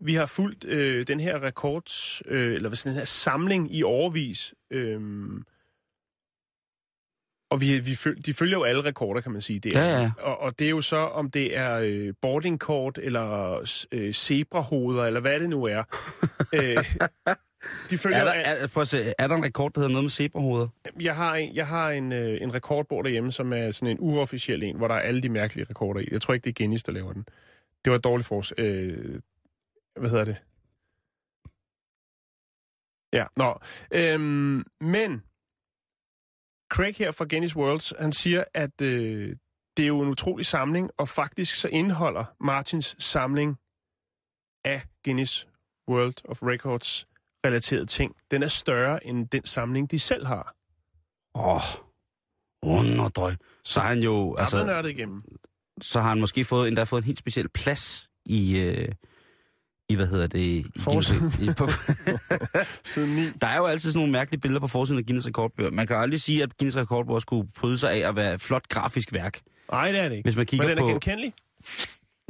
vi 0.04 0.14
har 0.14 0.26
fulgt 0.26 0.64
øh, 0.64 1.06
den 1.06 1.20
her 1.20 1.42
rekords, 1.42 2.22
øh, 2.26 2.54
eller 2.54 2.68
hvad 2.68 2.76
sådan, 2.76 2.92
den 2.92 2.98
her 2.98 3.04
samling 3.04 3.74
i 3.74 3.82
overvis. 3.82 4.54
Øh, 4.70 5.00
og 7.50 7.60
vi, 7.60 7.78
vi 7.78 7.94
føl, 7.94 8.22
de 8.26 8.34
følger 8.34 8.58
jo 8.58 8.62
alle 8.62 8.84
rekorder, 8.84 9.20
kan 9.20 9.32
man 9.32 9.42
sige. 9.42 9.58
Det 9.58 9.76
er, 9.76 9.82
Ja, 9.82 10.00
ja. 10.00 10.10
Og, 10.18 10.40
og 10.40 10.58
det 10.58 10.64
er 10.64 10.70
jo 10.70 10.80
så, 10.80 10.96
om 10.96 11.30
det 11.30 11.56
er 11.56 11.78
øh, 11.82 12.14
boardingkort, 12.20 12.98
eller 13.02 13.58
øh, 13.92 14.12
zebrahoveder, 14.12 15.04
eller 15.04 15.20
hvad 15.20 15.40
det 15.40 15.50
nu 15.50 15.64
er. 15.64 15.82
øh, 16.54 16.84
de 17.90 17.98
følger 17.98 18.18
Er 18.18 18.24
der, 18.24 18.32
er, 18.32 18.66
prøv 18.66 18.80
at 18.80 18.88
se, 18.88 19.14
er 19.18 19.26
der 19.28 19.36
en 19.36 19.44
rekord, 19.44 19.72
der 19.72 19.80
hedder 19.80 19.92
noget 19.92 20.04
med 20.04 20.10
zebrahoveder? 20.10 20.68
jeg 21.00 21.16
har 21.16 21.34
en, 21.34 21.54
jeg 21.54 21.66
har 21.66 21.90
en, 21.90 22.12
øh, 22.12 22.42
en 22.42 22.54
rekordbog 22.54 23.04
derhjemme, 23.04 23.32
som 23.32 23.52
er 23.52 23.70
sådan 23.70 23.88
en 23.88 23.96
uofficiel 24.00 24.62
en, 24.62 24.76
hvor 24.76 24.88
der 24.88 24.94
er 24.94 25.00
alle 25.00 25.22
de 25.22 25.28
mærkelige 25.28 25.66
rekorder 25.70 26.00
i. 26.00 26.08
Jeg 26.10 26.20
tror 26.20 26.34
ikke, 26.34 26.44
det 26.44 26.50
er 26.50 26.54
Guinness, 26.62 26.84
der 26.84 26.92
laver 26.92 27.12
den. 27.12 27.26
Det 27.84 27.90
var 27.90 27.96
et 27.96 28.04
dårligt 28.04 28.28
fors... 28.28 28.52
Øh, 28.58 29.20
hvad 30.00 30.10
hedder 30.10 30.24
det? 30.24 30.42
Ja, 33.12 33.26
nå. 33.36 33.58
Øhm, 33.92 34.64
men 34.80 35.22
Craig 36.72 36.94
her 36.94 37.10
fra 37.10 37.24
Guinness 37.24 37.56
Worlds, 37.56 37.92
han 37.98 38.12
siger, 38.12 38.44
at 38.54 38.80
øh, 38.82 39.36
det 39.76 39.82
er 39.82 39.86
jo 39.86 40.00
en 40.00 40.08
utrolig 40.08 40.46
samling, 40.46 40.90
og 40.96 41.08
faktisk 41.08 41.54
så 41.54 41.68
indeholder 41.68 42.24
Martins 42.40 42.96
samling 42.98 43.58
af 44.64 44.82
Guinness 45.04 45.48
World 45.88 46.14
of 46.24 46.42
Records 46.42 47.06
relaterede 47.46 47.86
ting, 47.86 48.16
den 48.30 48.42
er 48.42 48.48
større 48.48 49.06
end 49.06 49.28
den 49.28 49.46
samling, 49.46 49.90
de 49.90 49.98
selv 49.98 50.26
har. 50.26 50.54
Åh, 51.34 51.54
oh, 51.54 51.60
underdrøg. 52.62 53.32
Så 53.64 53.80
har 53.80 53.88
han 53.88 53.98
jo, 53.98 54.32
er 54.32 54.40
altså, 54.40 54.64
nørdet 54.64 54.90
igennem. 54.90 55.22
så 55.80 56.00
har 56.00 56.08
han 56.08 56.20
måske 56.20 56.44
fået, 56.44 56.68
endda 56.68 56.82
fået 56.82 57.00
en 57.00 57.06
helt 57.06 57.18
speciel 57.18 57.48
plads 57.48 58.08
i, 58.26 58.60
øh, 58.60 58.88
i 59.92 59.94
hvad 59.94 60.06
hedder 60.06 60.26
det? 60.26 60.38
I, 60.38 60.64
Forsiden. 60.78 61.32
i, 61.40 61.50
på, 61.56 61.68
Siden 62.84 63.16
9. 63.16 63.22
der 63.40 63.46
er 63.46 63.56
jo 63.56 63.66
altid 63.66 63.90
sådan 63.90 63.98
nogle 63.98 64.12
mærkelige 64.12 64.40
billeder 64.40 64.60
på 64.60 64.66
forsiden 64.66 64.98
af 64.98 65.06
Guinness 65.06 65.28
rekordbøger. 65.28 65.70
Man 65.70 65.86
kan 65.86 65.96
aldrig 65.96 66.20
sige, 66.20 66.42
at 66.42 66.58
Guinness 66.58 66.76
rekordbøger 66.76 67.20
skulle 67.20 67.48
bryde 67.60 67.78
sig 67.78 67.92
af 67.92 68.08
at 68.08 68.16
være 68.16 68.34
et 68.34 68.40
flot 68.40 68.68
grafisk 68.68 69.14
værk. 69.14 69.38
Nej, 69.72 69.92
det 69.92 70.00
er 70.00 70.08
det 70.08 70.16
ikke. 70.16 70.26
Hvis 70.26 70.36
man 70.36 70.46
kigger 70.46 70.66
Men 70.66 70.76
den 70.76 70.84
er 70.84 70.86
på... 70.86 70.90
genkendelig. 70.90 71.32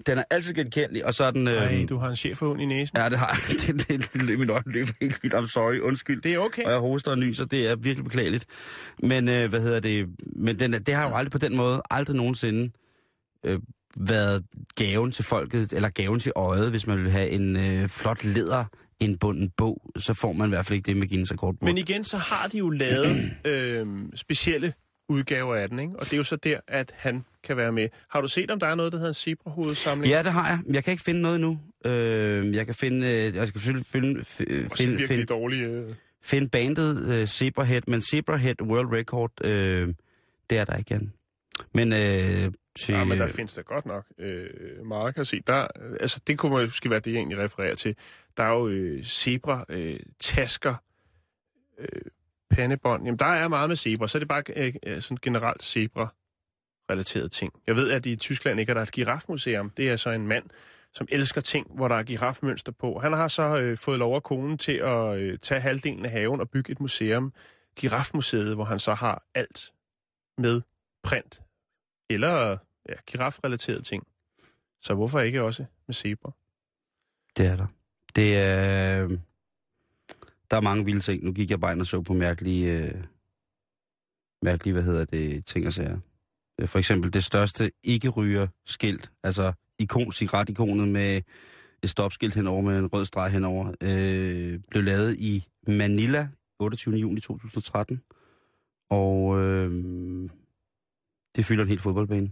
Den 0.07 0.19
er 0.19 0.25
altid 0.31 0.55
genkendelig, 0.55 1.07
og 1.07 1.15
så 1.15 1.25
er 1.25 1.31
den... 1.31 1.49
Øh, 1.49 1.55
Nej, 1.55 1.87
du 1.89 1.99
har 1.99 2.09
en 2.09 2.17
chefhund 2.17 2.61
i 2.61 2.67
næsen. 2.67 2.99
Ja, 2.99 3.09
det 3.09 3.19
har 3.19 3.41
det, 3.67 3.89
det, 3.89 4.13
det, 4.13 4.39
mit 4.39 4.51
øje 4.51 4.63
løber 4.67 4.93
helt 5.01 5.23
vildt. 5.23 5.35
I'm 5.37 5.49
sorry, 5.49 5.79
undskyld. 5.79 6.23
Det 6.23 6.35
er 6.35 6.39
okay. 6.39 6.65
Og 6.65 6.71
jeg 6.71 6.79
hoster 6.81 7.11
og 7.11 7.19
nyser, 7.19 7.45
det 7.45 7.71
er 7.71 7.77
virkelig 7.77 8.05
beklageligt. 8.05 8.47
Men 8.99 9.29
øh, 9.29 9.51
hvad 9.51 9.61
hedder 9.61 9.81
det? 9.81 10.07
Men 10.37 10.59
den, 10.59 10.73
det 10.73 10.95
har 10.95 11.09
jo 11.09 11.15
aldrig 11.15 11.33
på 11.33 11.39
den 11.39 11.57
måde, 11.57 11.83
aldrig 11.91 12.17
nogensinde 12.17 12.71
øh, 13.45 13.59
været 13.97 14.45
gaven 14.77 15.13
til 15.13 15.25
folket, 15.25 15.73
eller 15.73 15.89
gaven 15.89 16.21
til 16.21 16.33
øjet, 16.37 16.71
hvis 16.71 16.87
man 16.87 16.99
vil 16.99 17.11
have 17.11 17.29
en 17.29 17.57
øh, 17.57 17.89
flot 17.89 18.25
læder 18.25 18.65
indbunden 19.01 19.51
bog, 19.57 19.93
så 19.97 20.15
får 20.15 20.33
man 20.33 20.49
i 20.49 20.49
hvert 20.49 20.67
fald 20.67 20.77
ikke 20.77 20.87
det 20.87 20.97
med 20.97 21.09
Guinness 21.09 21.33
rekordbog. 21.33 21.69
Men 21.69 21.79
igen, 21.79 22.05
så 22.05 22.17
har 22.17 22.49
de 22.49 22.59
jo 22.59 22.71
lavet 22.71 23.31
øh, 23.47 23.87
specielle 24.15 24.73
udgaver 25.09 25.55
af 25.55 25.69
den, 25.69 25.79
ikke? 25.79 25.93
Og 25.99 26.05
det 26.05 26.13
er 26.13 26.17
jo 26.17 26.25
så 26.25 26.37
der, 26.37 26.61
at 26.69 26.93
han 26.97 27.25
kan 27.45 27.57
være 27.57 27.73
med. 27.73 27.89
Har 28.11 28.21
du 28.21 28.29
set, 28.29 28.51
om 28.51 28.61
der 28.61 28.67
er 28.67 28.75
noget, 28.75 28.93
der 28.93 28.99
hedder 28.99 29.11
en 29.11 29.15
zebrahovedsamling? 29.15 30.11
Ja, 30.11 30.23
det 30.23 30.33
har 30.33 30.49
jeg. 30.49 30.75
Jeg 30.75 30.85
kan 30.85 30.91
ikke 30.91 31.03
finde 31.03 31.21
noget 31.21 31.41
nu. 31.41 31.59
Øh, 31.85 32.55
jeg 32.55 32.67
kan 32.67 32.75
finde, 32.75 33.07
øh, 33.07 33.35
jeg 33.35 33.49
skal 33.49 33.61
selvfølgelig 33.61 33.87
finde, 33.87 34.09
øh, 34.19 34.25
så 34.25 34.77
finde, 34.77 34.91
virkelig 34.91 35.09
finde, 35.09 35.25
dårlige... 35.25 35.65
Øh... 35.65 35.95
finde 36.23 36.49
bandet 36.49 37.09
øh, 37.09 37.27
Zebrahead, 37.27 37.83
men 37.87 38.03
Zebrahead 38.03 38.63
World 38.63 38.93
Record, 38.93 39.45
øh, 39.45 39.89
det 40.51 40.59
er 40.59 40.65
der 40.65 40.77
ikke, 40.77 40.95
Jan. 40.95 41.13
Men, 41.75 41.93
øh, 41.93 42.53
til, 42.79 42.95
Ja, 42.95 43.05
men 43.05 43.19
der 43.19 43.27
findes 43.27 43.55
der 43.55 43.63
godt 43.63 43.87
nok 43.87 44.05
øh, 44.19 44.87
meget, 44.87 45.15
kan 45.15 45.21
jeg 45.21 45.27
se. 45.27 45.41
Der, 45.47 45.67
øh, 45.81 45.97
altså, 46.01 46.21
det 46.27 46.39
kunne 46.39 46.67
måske 46.67 46.91
være 46.91 47.01
det, 47.01 47.13
jeg 47.13 47.19
egentlig 47.19 47.39
refererer 47.39 47.75
til. 47.75 47.97
Der 48.37 48.43
er 48.43 48.53
jo 48.53 48.69
øh, 48.69 49.05
zebra, 49.05 49.65
øh, 49.69 50.01
tasker, 50.21 50.75
øh, 51.79 52.03
pandebånd. 52.51 53.05
Jamen, 53.05 53.19
der 53.19 53.27
er 53.27 53.49
meget 53.49 53.71
med 53.71 53.77
zebra, 53.77 54.09
så 54.09 54.19
er 54.19 54.21
det 54.21 54.29
bare 54.29 54.43
øh, 54.57 54.75
øh, 54.87 55.03
sådan 55.03 55.19
generelt 55.23 55.63
zebra-relaterede 55.63 57.29
ting. 57.29 57.53
Jeg 57.67 57.77
ved, 57.77 57.91
at 57.91 58.07
i 58.07 58.17
Tyskland 58.17 58.61
ikke 58.61 58.71
er 58.71 58.75
der 58.75 58.83
et 58.83 58.93
girafmuseum. 58.93 59.71
Det 59.71 59.91
er 59.91 59.97
så 59.97 60.11
en 60.11 60.27
mand, 60.27 60.45
som 60.95 61.09
elsker 61.11 61.41
ting, 61.41 61.67
hvor 61.75 61.89
der 61.89 61.97
er 61.97 62.03
girafmønster 62.03 62.73
på. 62.73 62.99
Han 62.99 63.13
har 63.13 63.29
så 63.29 63.59
øh, 63.59 63.79
fået 63.79 63.99
lov 63.99 64.15
af 64.15 64.23
konen 64.23 64.59
til 64.59 64.73
at 64.73 65.19
øh, 65.19 65.39
tage 65.39 65.61
halvdelen 65.61 66.05
af 66.05 66.11
haven 66.11 66.41
og 66.41 66.51
bygge 66.51 66.73
et 66.73 66.81
museum, 66.81 67.33
Girafmuseet, 67.77 68.55
hvor 68.55 68.65
han 68.65 68.79
så 68.79 68.95
har 68.95 69.23
alt 69.35 69.73
med 70.39 70.61
print 71.03 71.43
eller 72.15 72.57
ja, 72.89 72.95
girafrelaterede 73.07 73.83
ting. 73.83 74.07
Så 74.81 74.95
hvorfor 74.95 75.21
ikke 75.21 75.43
også 75.43 75.65
med 75.87 75.95
zebra? 75.95 76.33
Det 77.37 77.47
er 77.47 77.57
der. 77.57 77.67
Det 78.17 78.39
er... 78.39 79.09
Der 80.51 80.57
er 80.57 80.61
mange 80.61 80.85
vilde 80.85 81.01
ting. 81.01 81.25
Nu 81.25 81.33
gik 81.33 81.51
jeg 81.51 81.61
bare 81.61 81.73
ind 81.73 81.81
og 81.81 81.87
så 81.87 82.01
på 82.01 82.13
mærkelige... 82.13 82.79
Øh, 82.79 83.05
mærkelige, 84.43 84.73
hvad 84.73 84.83
hedder 84.83 85.05
det, 85.05 85.47
ting 85.47 85.67
og 85.67 85.73
sager. 85.73 85.99
Øh, 86.61 86.69
for 86.69 86.79
eksempel 86.79 87.13
det 87.13 87.25
største 87.25 87.73
ikke-ryger-skilt, 87.83 89.11
altså 89.23 89.53
ikon, 89.79 90.13
cigaret-ikonet 90.13 90.89
med 90.89 91.23
et 91.83 91.91
stopskilt 91.91 92.35
henover 92.35 92.63
med 92.63 92.79
en 92.79 92.87
rød 92.87 93.05
streg 93.05 93.31
henover, 93.31 93.75
øh, 93.81 94.61
blev 94.71 94.83
lavet 94.83 95.17
i 95.19 95.45
Manila 95.67 96.29
28. 96.59 96.97
juni 96.97 97.21
2013. 97.21 98.03
Og 98.91 99.41
øh, 99.41 100.31
det 101.37 101.45
fylder 101.45 101.63
en 101.63 101.69
helt 101.69 101.83
fodboldbane. 101.83 102.31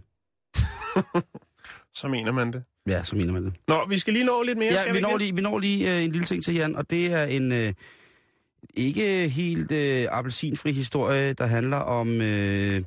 Så 1.93 2.07
mener 2.07 2.31
man 2.31 2.53
det. 2.53 2.63
Ja, 2.87 3.03
så 3.03 3.15
mener 3.15 3.33
man 3.33 3.45
det. 3.45 3.53
Nå, 3.67 3.85
vi 3.89 3.99
skal 3.99 4.13
lige 4.13 4.25
nå 4.25 4.43
lidt 4.43 4.57
mere, 4.57 4.73
Ja, 4.73 4.81
skal 4.81 4.93
vi 4.93 4.97
ikke 4.97 5.09
når 5.09 5.17
lige, 5.17 5.35
vi 5.35 5.41
når 5.41 5.59
lige 5.59 5.97
øh, 5.97 6.03
en 6.03 6.11
lille 6.11 6.25
ting 6.25 6.43
til 6.43 6.53
Jan, 6.53 6.75
og 6.75 6.89
det 6.89 7.05
er 7.13 7.23
en 7.23 7.51
øh, 7.51 7.73
ikke 8.73 9.29
helt 9.29 9.71
øh, 9.71 10.07
appelsinfri 10.11 10.71
historie, 10.71 11.33
der 11.33 11.45
handler 11.45 11.77
om 11.77 12.21
øh, 12.21 12.81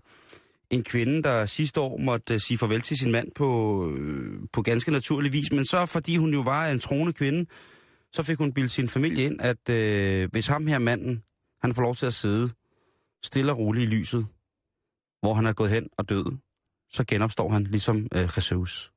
en 0.70 0.82
kvinde, 0.82 1.22
der 1.22 1.46
sidste 1.46 1.80
år 1.80 1.98
måtte 1.98 2.34
øh, 2.34 2.40
sige 2.40 2.58
farvel 2.58 2.80
til 2.80 2.98
sin 2.98 3.12
mand 3.12 3.28
på, 3.34 3.90
øh, 3.98 4.38
på 4.52 4.62
ganske 4.62 4.90
naturlig 4.92 5.32
vis. 5.32 5.52
Men 5.52 5.64
så, 5.64 5.86
fordi 5.86 6.16
hun 6.16 6.32
jo 6.34 6.40
var 6.40 6.68
en 6.68 6.80
troende 6.80 7.12
kvinde, 7.12 7.46
så 8.12 8.22
fik 8.22 8.38
hun 8.38 8.52
bildet 8.52 8.70
sin 8.70 8.88
familie 8.88 9.24
ind, 9.24 9.40
at 9.40 9.68
øh, 9.68 10.28
hvis 10.32 10.46
ham 10.46 10.66
her 10.66 10.78
manden, 10.78 11.22
han 11.62 11.74
får 11.74 11.82
lov 11.82 11.94
til 11.94 12.06
at 12.06 12.14
sidde 12.14 12.50
stille 13.22 13.52
og 13.52 13.58
roligt 13.58 13.82
i 13.82 13.86
lyset, 13.96 14.26
hvor 15.24 15.34
han 15.34 15.46
er 15.46 15.52
gået 15.52 15.70
hen 15.70 15.88
og 15.96 16.08
død, 16.08 16.38
så 16.90 17.04
genopstår 17.08 17.48
han 17.50 17.64
ligesom 17.64 18.08
øh, 18.14 18.28
Jesus. 18.36 18.92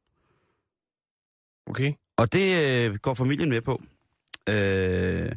Okay. 1.65 1.93
Og 2.17 2.34
det 2.34 2.47
øh, 2.63 2.95
går 2.95 3.13
familien 3.13 3.49
med 3.49 3.61
på. 3.61 3.82
Øh, 4.49 4.55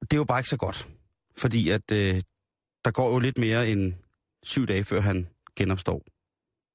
det 0.00 0.12
er 0.12 0.16
jo 0.16 0.24
bare 0.24 0.40
ikke 0.40 0.48
så 0.48 0.56
godt. 0.56 0.88
Fordi 1.36 1.70
at 1.70 1.92
øh, 1.92 2.22
der 2.84 2.90
går 2.90 3.12
jo 3.12 3.18
lidt 3.18 3.38
mere 3.38 3.70
end 3.70 3.94
syv 4.42 4.66
dage, 4.66 4.84
før 4.84 5.00
han 5.00 5.28
genopstår. 5.56 6.02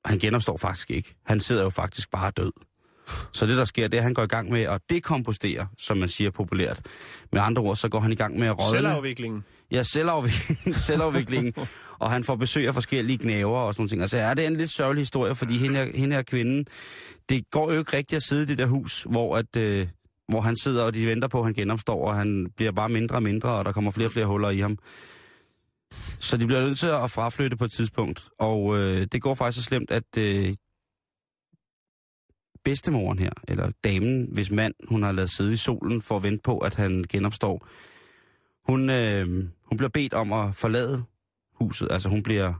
Og 0.03 0.09
han 0.09 0.19
genopstår 0.19 0.57
faktisk 0.57 0.91
ikke. 0.91 1.15
Han 1.23 1.39
sidder 1.39 1.63
jo 1.63 1.69
faktisk 1.69 2.11
bare 2.11 2.31
død. 2.31 2.51
Så 3.31 3.45
det, 3.45 3.57
der 3.57 3.65
sker, 3.65 3.87
det 3.87 3.97
er, 3.97 4.01
at 4.01 4.03
han 4.03 4.13
går 4.13 4.23
i 4.23 4.27
gang 4.27 4.51
med 4.51 4.61
at 4.61 4.81
dekompostere, 4.89 5.67
som 5.77 5.97
man 5.97 6.09
siger 6.09 6.31
populært. 6.31 6.81
Med 7.31 7.41
andre 7.41 7.61
ord, 7.61 7.75
så 7.75 7.89
går 7.89 7.99
han 7.99 8.11
i 8.11 8.15
gang 8.15 8.39
med 8.39 8.47
at 8.47 8.59
rådne. 8.59 8.77
Selvafviklingen. 8.77 9.43
Ja, 9.71 9.83
selvafviklingen. 9.83 10.73
selvafviklingen. 10.87 11.53
og 11.99 12.11
han 12.11 12.23
får 12.23 12.35
besøg 12.35 12.67
af 12.67 12.73
forskellige 12.73 13.17
knæver 13.17 13.57
og 13.57 13.73
sådan 13.73 13.81
nogle 13.81 13.89
ting. 13.89 14.01
Altså 14.01 14.17
er 14.17 14.33
det 14.33 14.47
en 14.47 14.55
lidt 14.55 14.69
sørgelig 14.69 15.01
historie, 15.01 15.35
fordi 15.35 15.57
hende 15.57 15.75
her, 15.75 15.87
hende 15.95 16.15
her 16.15 16.23
kvinden, 16.23 16.65
det 17.29 17.49
går 17.49 17.71
jo 17.71 17.79
ikke 17.79 17.97
rigtigt 17.97 18.17
at 18.17 18.23
sidde 18.23 18.43
i 18.43 18.45
det 18.45 18.57
der 18.57 18.65
hus, 18.65 19.05
hvor, 19.09 19.37
at, 19.37 19.55
øh, 19.57 19.87
hvor 20.27 20.41
han 20.41 20.57
sidder, 20.57 20.83
og 20.83 20.93
de 20.93 21.07
venter 21.07 21.27
på, 21.27 21.39
at 21.39 21.45
han 21.45 21.53
genopstår, 21.53 22.07
og 22.07 22.15
han 22.15 22.47
bliver 22.55 22.71
bare 22.71 22.89
mindre 22.89 23.15
og 23.15 23.23
mindre, 23.23 23.49
og 23.49 23.65
der 23.65 23.71
kommer 23.71 23.91
flere 23.91 24.07
og 24.07 24.11
flere 24.11 24.25
huller 24.25 24.49
i 24.49 24.59
ham. 24.59 24.77
Så 26.19 26.37
de 26.37 26.45
bliver 26.47 26.61
nødt 26.61 26.79
til 26.79 26.87
at 26.87 27.11
fraflytte 27.11 27.57
på 27.57 27.65
et 27.65 27.71
tidspunkt, 27.71 28.23
og 28.39 28.77
øh, 28.77 29.07
det 29.11 29.21
går 29.21 29.35
faktisk 29.35 29.63
så 29.63 29.69
slemt, 29.69 29.91
at 29.91 30.17
øh, 30.17 30.53
bedstemoren 32.65 33.19
her, 33.19 33.31
eller 33.47 33.71
damen, 33.83 34.29
hvis 34.33 34.51
mand 34.51 34.73
hun 34.87 35.03
har 35.03 35.11
lavet 35.11 35.29
sidde 35.29 35.53
i 35.53 35.57
solen 35.57 36.01
for 36.01 36.15
at 36.15 36.23
vente 36.23 36.41
på, 36.43 36.57
at 36.57 36.75
han 36.75 37.05
genopstår, 37.09 37.67
hun, 38.71 38.89
øh, 38.89 39.27
hun 39.65 39.77
bliver 39.77 39.89
bedt 39.89 40.13
om 40.13 40.33
at 40.33 40.55
forlade 40.55 41.03
huset. 41.61 41.87
Altså 41.91 42.09
hun 42.09 42.23
bliver... 42.23 42.53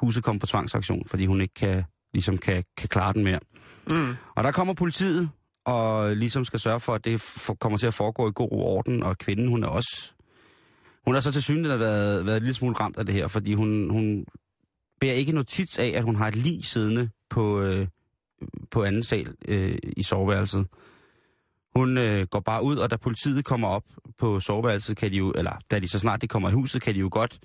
Huset 0.00 0.24
kommer 0.24 0.40
på 0.40 0.46
tvangsaktion, 0.46 1.04
fordi 1.06 1.26
hun 1.26 1.40
ikke 1.40 1.54
kan, 1.54 1.84
ligesom 2.12 2.38
kan, 2.38 2.64
kan 2.76 2.88
klare 2.88 3.12
den 3.12 3.24
mere. 3.24 3.40
Mm. 3.90 4.14
Og 4.34 4.44
der 4.44 4.52
kommer 4.52 4.74
politiet, 4.74 5.30
og 5.66 6.16
ligesom 6.16 6.44
skal 6.44 6.60
sørge 6.60 6.80
for, 6.80 6.94
at 6.94 7.04
det 7.04 7.20
for, 7.20 7.54
kommer 7.54 7.78
til 7.78 7.86
at 7.86 7.94
foregå 7.94 8.28
i 8.28 8.32
god 8.34 8.52
orden, 8.52 9.02
og 9.02 9.18
kvinden, 9.18 9.48
hun 9.48 9.64
er 9.64 9.68
også... 9.68 10.12
Hun 11.04 11.14
har 11.14 11.20
så 11.20 11.32
til 11.32 11.42
synligheden 11.42 11.80
været, 11.80 12.26
været 12.26 12.36
en 12.36 12.42
lille 12.42 12.54
smule 12.54 12.74
ramt 12.74 12.96
af 12.96 13.06
det 13.06 13.14
her, 13.14 13.28
fordi 13.28 13.54
hun, 13.54 13.90
hun 13.90 14.26
bærer 15.00 15.14
ikke 15.14 15.32
notits 15.32 15.78
af, 15.78 15.92
at 15.96 16.02
hun 16.02 16.16
har 16.16 16.28
et 16.28 16.36
lig 16.36 16.64
siddende 16.64 17.10
på, 17.30 17.60
øh, 17.60 17.86
på 18.70 18.84
anden 18.84 19.02
sal 19.02 19.34
øh, 19.48 19.78
i 19.96 20.02
soveværelset. 20.02 20.66
Hun 21.76 21.98
øh, 21.98 22.26
går 22.26 22.40
bare 22.40 22.62
ud, 22.62 22.76
og 22.76 22.90
da 22.90 22.96
politiet 22.96 23.44
kommer 23.44 23.68
op 23.68 23.84
på 24.18 24.40
soveværelset, 24.40 24.96
kan 24.96 25.10
de 25.10 25.16
jo, 25.16 25.32
eller 25.36 25.58
da 25.70 25.78
de 25.78 25.88
så 25.88 25.98
snart 25.98 26.22
de 26.22 26.28
kommer 26.28 26.48
i 26.48 26.52
huset, 26.52 26.82
kan 26.82 26.94
de 26.94 27.00
jo 27.00 27.08
godt 27.12 27.38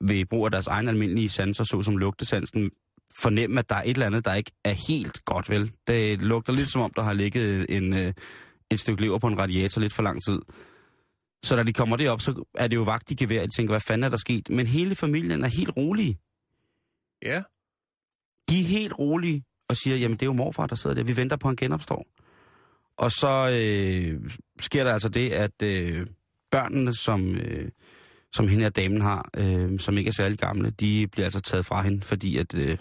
ved 0.00 0.24
brug 0.24 0.44
af 0.44 0.50
deres 0.50 0.66
egen 0.66 0.88
almindelige 0.88 1.28
sanser, 1.28 1.64
såsom 1.64 1.96
lugtesansen, 1.96 2.70
fornemme, 3.22 3.58
at 3.58 3.68
der 3.68 3.74
er 3.74 3.82
et 3.82 3.90
eller 3.90 4.06
andet, 4.06 4.24
der 4.24 4.34
ikke 4.34 4.52
er 4.64 4.72
helt 4.72 5.24
godt, 5.24 5.50
vel? 5.50 5.72
Det 5.86 6.22
lugter 6.22 6.52
lidt 6.52 6.68
som 6.68 6.82
om, 6.82 6.92
der 6.96 7.02
har 7.02 7.12
ligget 7.12 7.76
en, 7.76 7.92
øh, 7.92 8.12
et 8.70 8.80
stykke 8.80 9.02
lever 9.02 9.18
på 9.18 9.26
en 9.26 9.38
radiator 9.38 9.80
lidt 9.80 9.92
for 9.92 10.02
lang 10.02 10.22
tid. 10.24 10.38
Så 11.44 11.56
da 11.56 11.62
de 11.62 11.72
kommer 11.72 11.96
derop, 11.96 12.20
så 12.20 12.44
er 12.54 12.68
det 12.68 12.76
jo 12.76 12.82
vagt 12.82 13.10
i 13.10 13.14
gevær. 13.14 13.46
De 13.46 13.56
tænker, 13.56 13.72
hvad 13.72 13.80
fanden 13.80 14.04
er 14.04 14.08
der 14.08 14.16
sket? 14.16 14.50
Men 14.50 14.66
hele 14.66 14.94
familien 14.94 15.44
er 15.44 15.48
helt 15.48 15.70
rolige. 15.76 16.18
Ja. 17.22 17.42
De 18.48 18.60
er 18.60 18.64
helt 18.64 18.98
rolige 18.98 19.44
og 19.68 19.76
siger, 19.76 19.96
jamen 19.96 20.16
det 20.16 20.22
er 20.22 20.26
jo 20.26 20.32
morfar, 20.32 20.66
der 20.66 20.76
sidder 20.76 20.96
der. 20.96 21.04
Vi 21.04 21.16
venter 21.16 21.36
på, 21.36 21.48
at 21.48 21.50
han 21.50 21.56
genopstår. 21.56 22.06
Og 22.96 23.12
så 23.12 23.50
øh, 23.52 24.30
sker 24.60 24.84
der 24.84 24.92
altså 24.92 25.08
det, 25.08 25.30
at 25.30 25.62
øh, 25.62 26.06
børnene, 26.50 26.94
som, 26.94 27.34
øh, 27.34 27.68
som 28.32 28.48
hende 28.48 28.62
her 28.62 28.70
damen 28.70 29.00
har, 29.00 29.30
øh, 29.36 29.80
som 29.80 29.98
ikke 29.98 30.08
er 30.08 30.12
særlig 30.12 30.38
gamle, 30.38 30.70
de 30.70 31.08
bliver 31.12 31.26
altså 31.26 31.40
taget 31.40 31.66
fra 31.66 31.82
hende, 31.82 32.02
fordi 32.02 32.36
at 32.36 32.54
øh, 32.54 32.78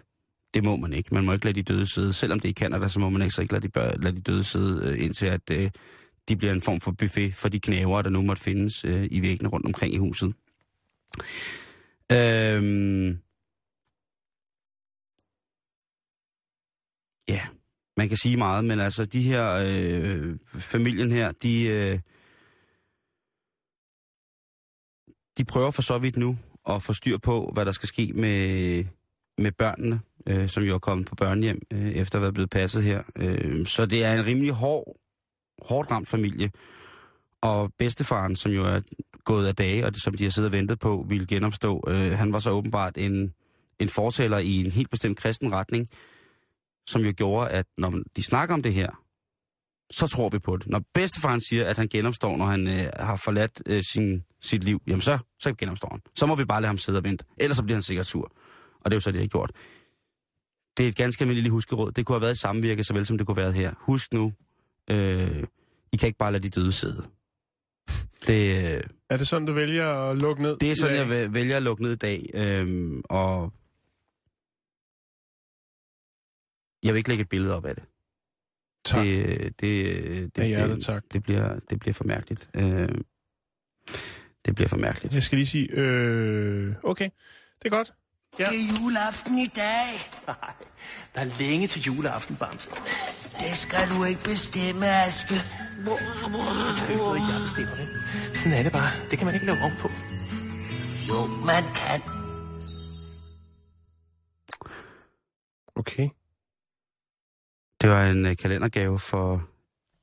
det 0.54 0.64
må 0.64 0.76
man 0.76 0.94
ikke. 0.94 1.14
Man 1.14 1.26
må 1.26 1.34
ikke 1.34 1.46
lade 1.46 1.56
de 1.56 1.74
døde 1.74 1.86
sidde. 1.86 2.14
Selvom 2.14 2.40
det 2.40 2.48
er 2.48 2.52
i 2.52 2.54
Canada, 2.54 2.88
så 2.88 3.00
må 3.00 3.10
man 3.10 3.22
ikke, 3.22 3.42
ikke 3.42 3.54
lade, 3.54 3.64
de 3.64 3.70
bør, 3.70 3.92
lade 3.92 4.16
de 4.16 4.22
døde 4.22 4.44
sidde, 4.44 4.92
øh, 4.92 5.04
indtil 5.04 5.26
at 5.26 5.52
øh, 5.52 5.72
de 6.30 6.36
bliver 6.36 6.54
en 6.54 6.62
form 6.62 6.80
for 6.80 6.92
buffet 6.92 7.34
for 7.34 7.50
de 7.50 7.60
knæver, 7.60 8.02
der 8.02 8.10
nu 8.10 8.22
måtte 8.22 8.44
findes 8.44 8.86
øh, 8.86 9.08
i 9.12 9.22
væggene 9.22 9.50
rundt 9.50 9.66
omkring 9.66 9.94
i 9.94 9.98
huset. 9.98 10.34
Øhm, 12.12 13.18
ja, 17.30 17.42
man 17.98 18.10
kan 18.10 18.18
sige 18.18 18.38
meget, 18.38 18.66
men 18.66 18.80
altså 18.80 19.06
de 19.06 19.22
her, 19.22 19.64
øh, 19.66 20.38
familien 20.56 21.12
her, 21.12 21.32
de, 21.32 21.64
øh, 21.64 22.00
de 25.38 25.46
prøver 25.46 25.72
for 25.72 25.82
så 25.82 25.98
vidt 25.98 26.18
nu 26.18 26.38
at 26.70 26.84
få 26.84 26.94
styr 26.94 27.18
på, 27.18 27.52
hvad 27.54 27.66
der 27.66 27.72
skal 27.72 27.88
ske 27.88 28.12
med, 28.16 28.86
med 29.38 29.52
børnene, 29.52 30.00
øh, 30.28 30.50
som 30.50 30.64
jo 30.64 30.74
er 30.74 30.80
kommet 30.80 31.08
på 31.08 31.16
børnehjem, 31.16 31.62
øh, 31.74 31.92
efter 31.92 32.18
at 32.18 32.22
være 32.22 32.34
blevet 32.34 32.50
passet 32.50 32.84
her. 32.84 33.04
Øh, 33.16 33.66
så 33.66 33.86
det 33.86 34.04
er 34.04 34.14
en 34.14 34.26
rimelig 34.26 34.54
hård, 34.54 34.98
hårdt 35.62 35.92
ramt 35.92 36.08
familie. 36.08 36.52
Og 37.42 37.74
bedstefaren, 37.80 38.36
som 38.36 38.52
jo 38.52 38.66
er 38.66 38.80
gået 39.24 39.48
af 39.48 39.56
dage, 39.56 39.86
og 39.86 39.94
det, 39.94 40.02
som 40.02 40.14
de 40.14 40.24
har 40.24 40.32
siddet 40.32 40.50
og 40.50 40.54
ventet 40.54 40.80
på, 40.80 41.06
ville 41.10 41.28
genopstå, 41.28 41.84
øh, 41.88 42.12
han 42.12 42.34
var 42.34 42.40
så 42.40 42.50
åbenbart 42.52 42.98
en, 42.98 43.34
en 43.80 43.90
fortæller 43.90 44.38
i 44.38 44.56
en 44.66 44.72
helt 44.72 44.90
bestemt 44.90 45.18
kristen 45.18 45.54
retning, 45.54 45.90
som 46.88 47.02
jo 47.02 47.14
gjorde, 47.18 47.50
at 47.50 47.66
når 47.78 47.94
de 48.16 48.24
snakker 48.24 48.54
om 48.56 48.62
det 48.64 48.74
her, 48.74 48.90
så 49.92 50.08
tror 50.08 50.30
vi 50.30 50.40
på 50.40 50.58
det. 50.58 50.68
Når 50.68 50.82
bedstefaren 50.94 51.42
siger, 51.42 51.66
at 51.66 51.78
han 51.78 51.88
genopstår, 51.88 52.38
når 52.38 52.46
han 52.46 52.68
øh, 52.68 52.90
har 53.00 53.16
forladt 53.16 53.62
øh, 53.66 53.84
sin, 53.84 54.24
sit 54.42 54.64
liv, 54.64 54.82
jamen 54.88 55.02
så, 55.02 55.18
så 55.40 55.54
genopstår 55.54 55.90
han. 55.92 56.02
Så 56.16 56.26
må 56.26 56.36
vi 56.36 56.46
bare 56.46 56.62
lade 56.62 56.68
ham 56.68 56.78
sidde 56.78 56.98
og 56.98 57.04
vente. 57.04 57.26
Ellers 57.38 57.58
så 57.58 57.64
bliver 57.64 57.76
han 57.76 57.84
sikkert 57.84 58.06
sur. 58.06 58.32
Og 58.82 58.92
det 58.92 58.94
er 58.94 58.96
jo 58.96 59.00
så 59.00 59.12
det, 59.12 59.20
har 59.22 59.28
gjort. 59.28 59.52
Det 60.78 60.84
er 60.86 60.90
et 60.90 60.96
ganske 60.96 61.22
almindeligt 61.22 61.52
huskeråd. 61.52 61.92
Det 61.92 62.06
kunne 62.06 62.14
have 62.16 62.22
været 62.22 62.34
i 62.36 62.40
samvirke, 62.40 62.84
såvel 62.84 63.06
som 63.06 63.18
det 63.18 63.28
kunne 63.28 63.36
have 63.36 63.44
været 63.44 63.56
her. 63.56 63.74
Husk 63.80 64.14
nu, 64.14 64.34
øh, 64.90 65.44
I 65.92 65.98
kan 65.98 66.08
ikke 66.08 66.18
bare 66.18 66.32
lade 66.32 66.44
de 66.44 66.50
døde 66.50 66.72
sidde. 66.72 67.04
Det, 68.28 68.76
øh, 68.76 68.82
Er 69.10 69.18
det 69.18 69.28
sådan, 69.28 69.48
du 69.48 69.54
vælger 69.54 69.90
at 70.10 70.22
lukke 70.22 70.44
ned? 70.44 70.58
det 70.58 70.72
er 70.72 70.76
sådan, 70.76 70.96
jeg 70.98 71.08
væ- 71.10 71.28
vælger 71.34 71.58
at 71.58 71.64
lukke 71.64 71.84
ned 71.84 71.92
i 71.92 71.96
dag. 71.96 72.30
Øh, 72.34 72.94
og 73.04 73.54
jeg 76.88 76.94
vil 76.94 76.98
ikke 76.98 77.10
lægge 77.10 77.22
et 77.22 77.30
billede 77.30 77.56
op 77.56 77.66
af 77.66 77.76
det. 77.76 77.84
Tak. 78.86 79.06
Det, 79.06 79.42
det, 79.62 80.36
det, 80.36 80.42
Af 80.42 80.48
hjertet, 80.48 80.76
det, 80.76 80.86
tak. 80.86 81.04
det, 81.14 81.24
bliver, 81.24 81.60
det 81.70 81.80
bliver 81.80 81.94
for 81.94 82.04
mærkeligt. 82.04 82.50
Øh, 82.54 82.90
det 84.46 84.56
bliver 84.56 84.68
for 84.68 84.78
mærkeligt. 84.78 85.14
Jeg 85.14 85.24
skal 85.24 85.38
lige 85.38 85.48
sige, 85.48 85.68
øh, 85.72 86.76
okay, 86.84 87.10
det 87.60 87.66
er 87.66 87.70
godt. 87.70 87.94
Ja. 88.40 88.46
Det 88.46 88.54
er 88.54 88.82
juleaften 88.82 89.38
i 89.40 89.48
dag. 89.56 89.90
Nej, 90.28 90.54
der 91.16 91.22
er 91.22 91.40
længe 91.40 91.68
til 91.68 91.82
juleaften, 91.82 92.36
Bamse. 92.36 92.70
Det 93.40 93.58
skal 93.58 93.90
du 93.90 94.04
ikke 94.04 94.24
bestemme, 94.24 94.86
Aske. 94.88 95.34
Det 95.34 95.94
er 96.94 96.98
jo 96.98 97.14
ikke, 97.14 97.28
jeg 97.34 97.42
bestemmer 97.42 97.76
det. 97.76 98.38
Sådan 98.38 98.58
er 98.58 98.64
det 98.64 98.72
bare. 98.72 98.92
Det 99.10 99.18
kan 99.18 99.26
man 99.26 99.34
ikke 99.36 99.46
lave 99.46 99.58
om 99.62 99.72
på. 99.82 99.88
Jo, 101.10 101.20
man 101.46 101.64
kan. 101.80 102.02
Okay. 105.76 106.10
Det 107.82 107.90
var 107.90 108.06
en 108.10 108.26
uh, 108.26 108.36
kalendergave 108.36 109.00
for... 109.00 109.48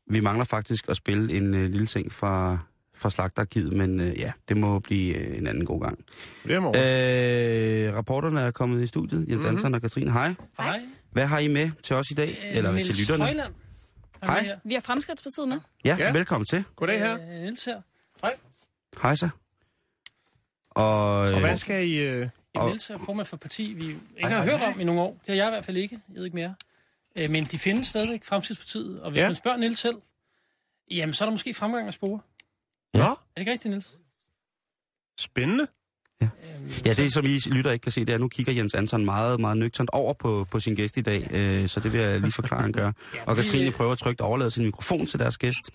Vi 0.06 0.20
mangler 0.20 0.44
faktisk 0.44 0.88
at 0.88 0.96
spille 0.96 1.32
en 1.36 1.54
uh, 1.54 1.60
lille 1.60 1.86
ting 1.86 2.12
fra, 2.12 2.58
fra 2.96 3.10
Slagterarkivet, 3.10 3.72
men 3.72 4.00
uh, 4.00 4.18
ja, 4.20 4.32
det 4.48 4.56
må 4.56 4.78
blive 4.78 5.30
uh, 5.30 5.36
en 5.38 5.46
anden 5.46 5.64
god 5.64 5.80
gang. 5.80 6.04
Det 6.44 6.54
er 6.54 6.60
morgen. 6.60 7.88
Øh, 7.88 7.94
rapporterne 7.96 8.40
er 8.40 8.50
kommet 8.50 8.82
i 8.82 8.86
studiet. 8.86 9.18
Jens 9.28 9.28
mm-hmm. 9.28 9.46
Anton 9.56 9.74
og 9.74 9.80
Katrine, 9.80 10.12
hej. 10.12 10.34
Hej. 10.58 10.80
Hvad 11.10 11.26
har 11.26 11.38
I 11.38 11.48
med 11.48 11.70
til 11.82 11.96
os 11.96 12.10
i 12.10 12.14
dag? 12.14 12.28
Øh, 12.50 12.56
Eller 12.56 12.72
Niels 12.72 12.88
til 12.88 12.96
lytterne? 12.98 13.24
Højland. 13.24 13.54
Hej. 14.22 14.44
Vi 14.64 14.74
har 14.74 14.80
Fremskridtspartiet 14.80 15.48
med. 15.48 15.60
Ja, 15.84 15.96
Ja. 15.98 16.12
velkommen 16.12 16.46
til. 16.46 16.64
Goddag 16.76 16.98
her. 16.98 17.12
Øh, 17.14 17.28
Niels 17.42 17.64
her. 17.64 17.80
Hej. 18.22 18.34
Hej 19.02 19.14
så. 19.14 19.28
Og, 20.70 21.18
Og 21.18 21.32
øh, 21.32 21.40
hvad 21.40 21.56
skal 21.56 21.88
I... 21.88 21.96
Øh... 21.98 22.28
Ja, 22.54 22.60
Og- 22.60 22.66
Niels 22.68 22.90
er 22.90 22.98
formand 22.98 23.26
for 23.26 23.36
parti, 23.36 23.72
vi 23.76 23.84
ikke 23.86 23.98
Hej, 24.18 24.30
har 24.30 24.36
hej, 24.36 24.46
hørt 24.50 24.58
hej. 24.60 24.72
om 24.74 24.80
i 24.80 24.84
nogle 24.84 25.00
år. 25.00 25.10
Det 25.12 25.28
har 25.28 25.34
jeg 25.34 25.46
i 25.46 25.50
hvert 25.50 25.64
fald 25.64 25.76
ikke. 25.76 25.98
Jeg 26.08 26.16
ved 26.16 26.24
ikke 26.24 26.34
mere. 26.36 26.54
Øh, 27.18 27.30
Men 27.30 27.44
de 27.44 27.58
findes 27.58 27.86
stadigvæk, 27.86 28.24
Fremskridspartiet. 28.24 29.00
Og 29.02 29.10
hvis 29.10 29.20
Ja. 29.20 29.26
man 29.28 29.36
spørger 29.36 29.56
Niels 29.58 29.78
selv, 29.78 29.96
jamen 30.90 31.12
så 31.12 31.24
er 31.24 31.26
der 31.26 31.30
måske 31.30 31.54
fremgang 31.54 31.88
at 31.88 31.94
spore. 31.94 32.20
Nå, 32.94 33.00
Er 33.02 33.14
det 33.14 33.40
ikke 33.40 33.52
rigtigt, 33.52 33.70
Niels? 33.70 33.94
spændende. 35.20 35.66
Ja. 36.20 36.28
ja, 36.86 36.92
det 36.92 37.12
som 37.12 37.24
I 37.24 37.38
lytter 37.46 37.70
ikke 37.70 37.82
kan 37.82 37.92
se, 37.92 38.00
det 38.00 38.08
er, 38.10 38.14
at 38.14 38.20
nu 38.20 38.28
kigger 38.28 38.52
Jens 38.52 38.74
Anton 38.74 39.04
meget, 39.04 39.40
meget 39.40 39.56
nøgternt 39.56 39.90
over 39.92 40.12
på, 40.12 40.46
på 40.50 40.60
sin 40.60 40.74
gæst 40.74 40.96
i 40.96 41.00
dag, 41.00 41.28
øh, 41.30 41.68
så 41.68 41.80
det 41.80 41.92
vil 41.92 42.00
jeg 42.00 42.20
lige 42.20 42.32
forklare, 42.32 42.60
han 42.62 42.72
gør. 42.72 42.92
Og 43.26 43.36
Katrine 43.36 43.70
prøver 43.72 43.94
trygt 43.94 44.20
at 44.20 44.24
overlade 44.24 44.50
sin 44.50 44.64
mikrofon 44.64 45.06
til 45.06 45.18
deres 45.18 45.38
gæst. 45.38 45.70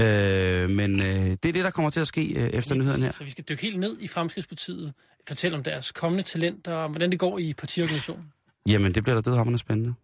Øh, 0.00 0.70
men 0.70 1.00
øh, 1.00 1.06
det 1.06 1.32
er 1.32 1.36
det, 1.52 1.54
der 1.54 1.70
kommer 1.70 1.90
til 1.90 2.00
at 2.00 2.08
ske 2.08 2.20
øh, 2.34 2.48
efter 2.50 2.74
nyheden 2.74 3.02
her. 3.02 3.12
Så 3.12 3.24
vi 3.24 3.30
skal 3.30 3.44
dykke 3.48 3.62
helt 3.62 3.78
ned 3.78 3.96
i 4.00 4.08
Fremskridspartiet, 4.08 4.92
fortælle 5.28 5.56
om 5.56 5.62
deres 5.62 5.92
kommende 5.92 6.22
talenter, 6.22 6.74
og 6.74 6.88
hvordan 6.88 7.10
det 7.10 7.18
går 7.18 7.38
i 7.38 7.52
partiorganisationen. 7.52 8.32
Jamen, 8.68 8.94
det 8.94 9.02
bliver 9.02 9.20
da 9.20 9.30
dødhammerne 9.30 9.58
spændende. 9.58 9.94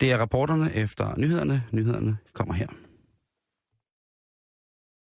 Det 0.00 0.12
er 0.12 0.18
rapporterne 0.18 0.74
efter 0.74 1.14
nyhederne. 1.18 1.62
Nyhederne 1.72 2.16
kommer 2.32 2.54
her. 2.54 2.68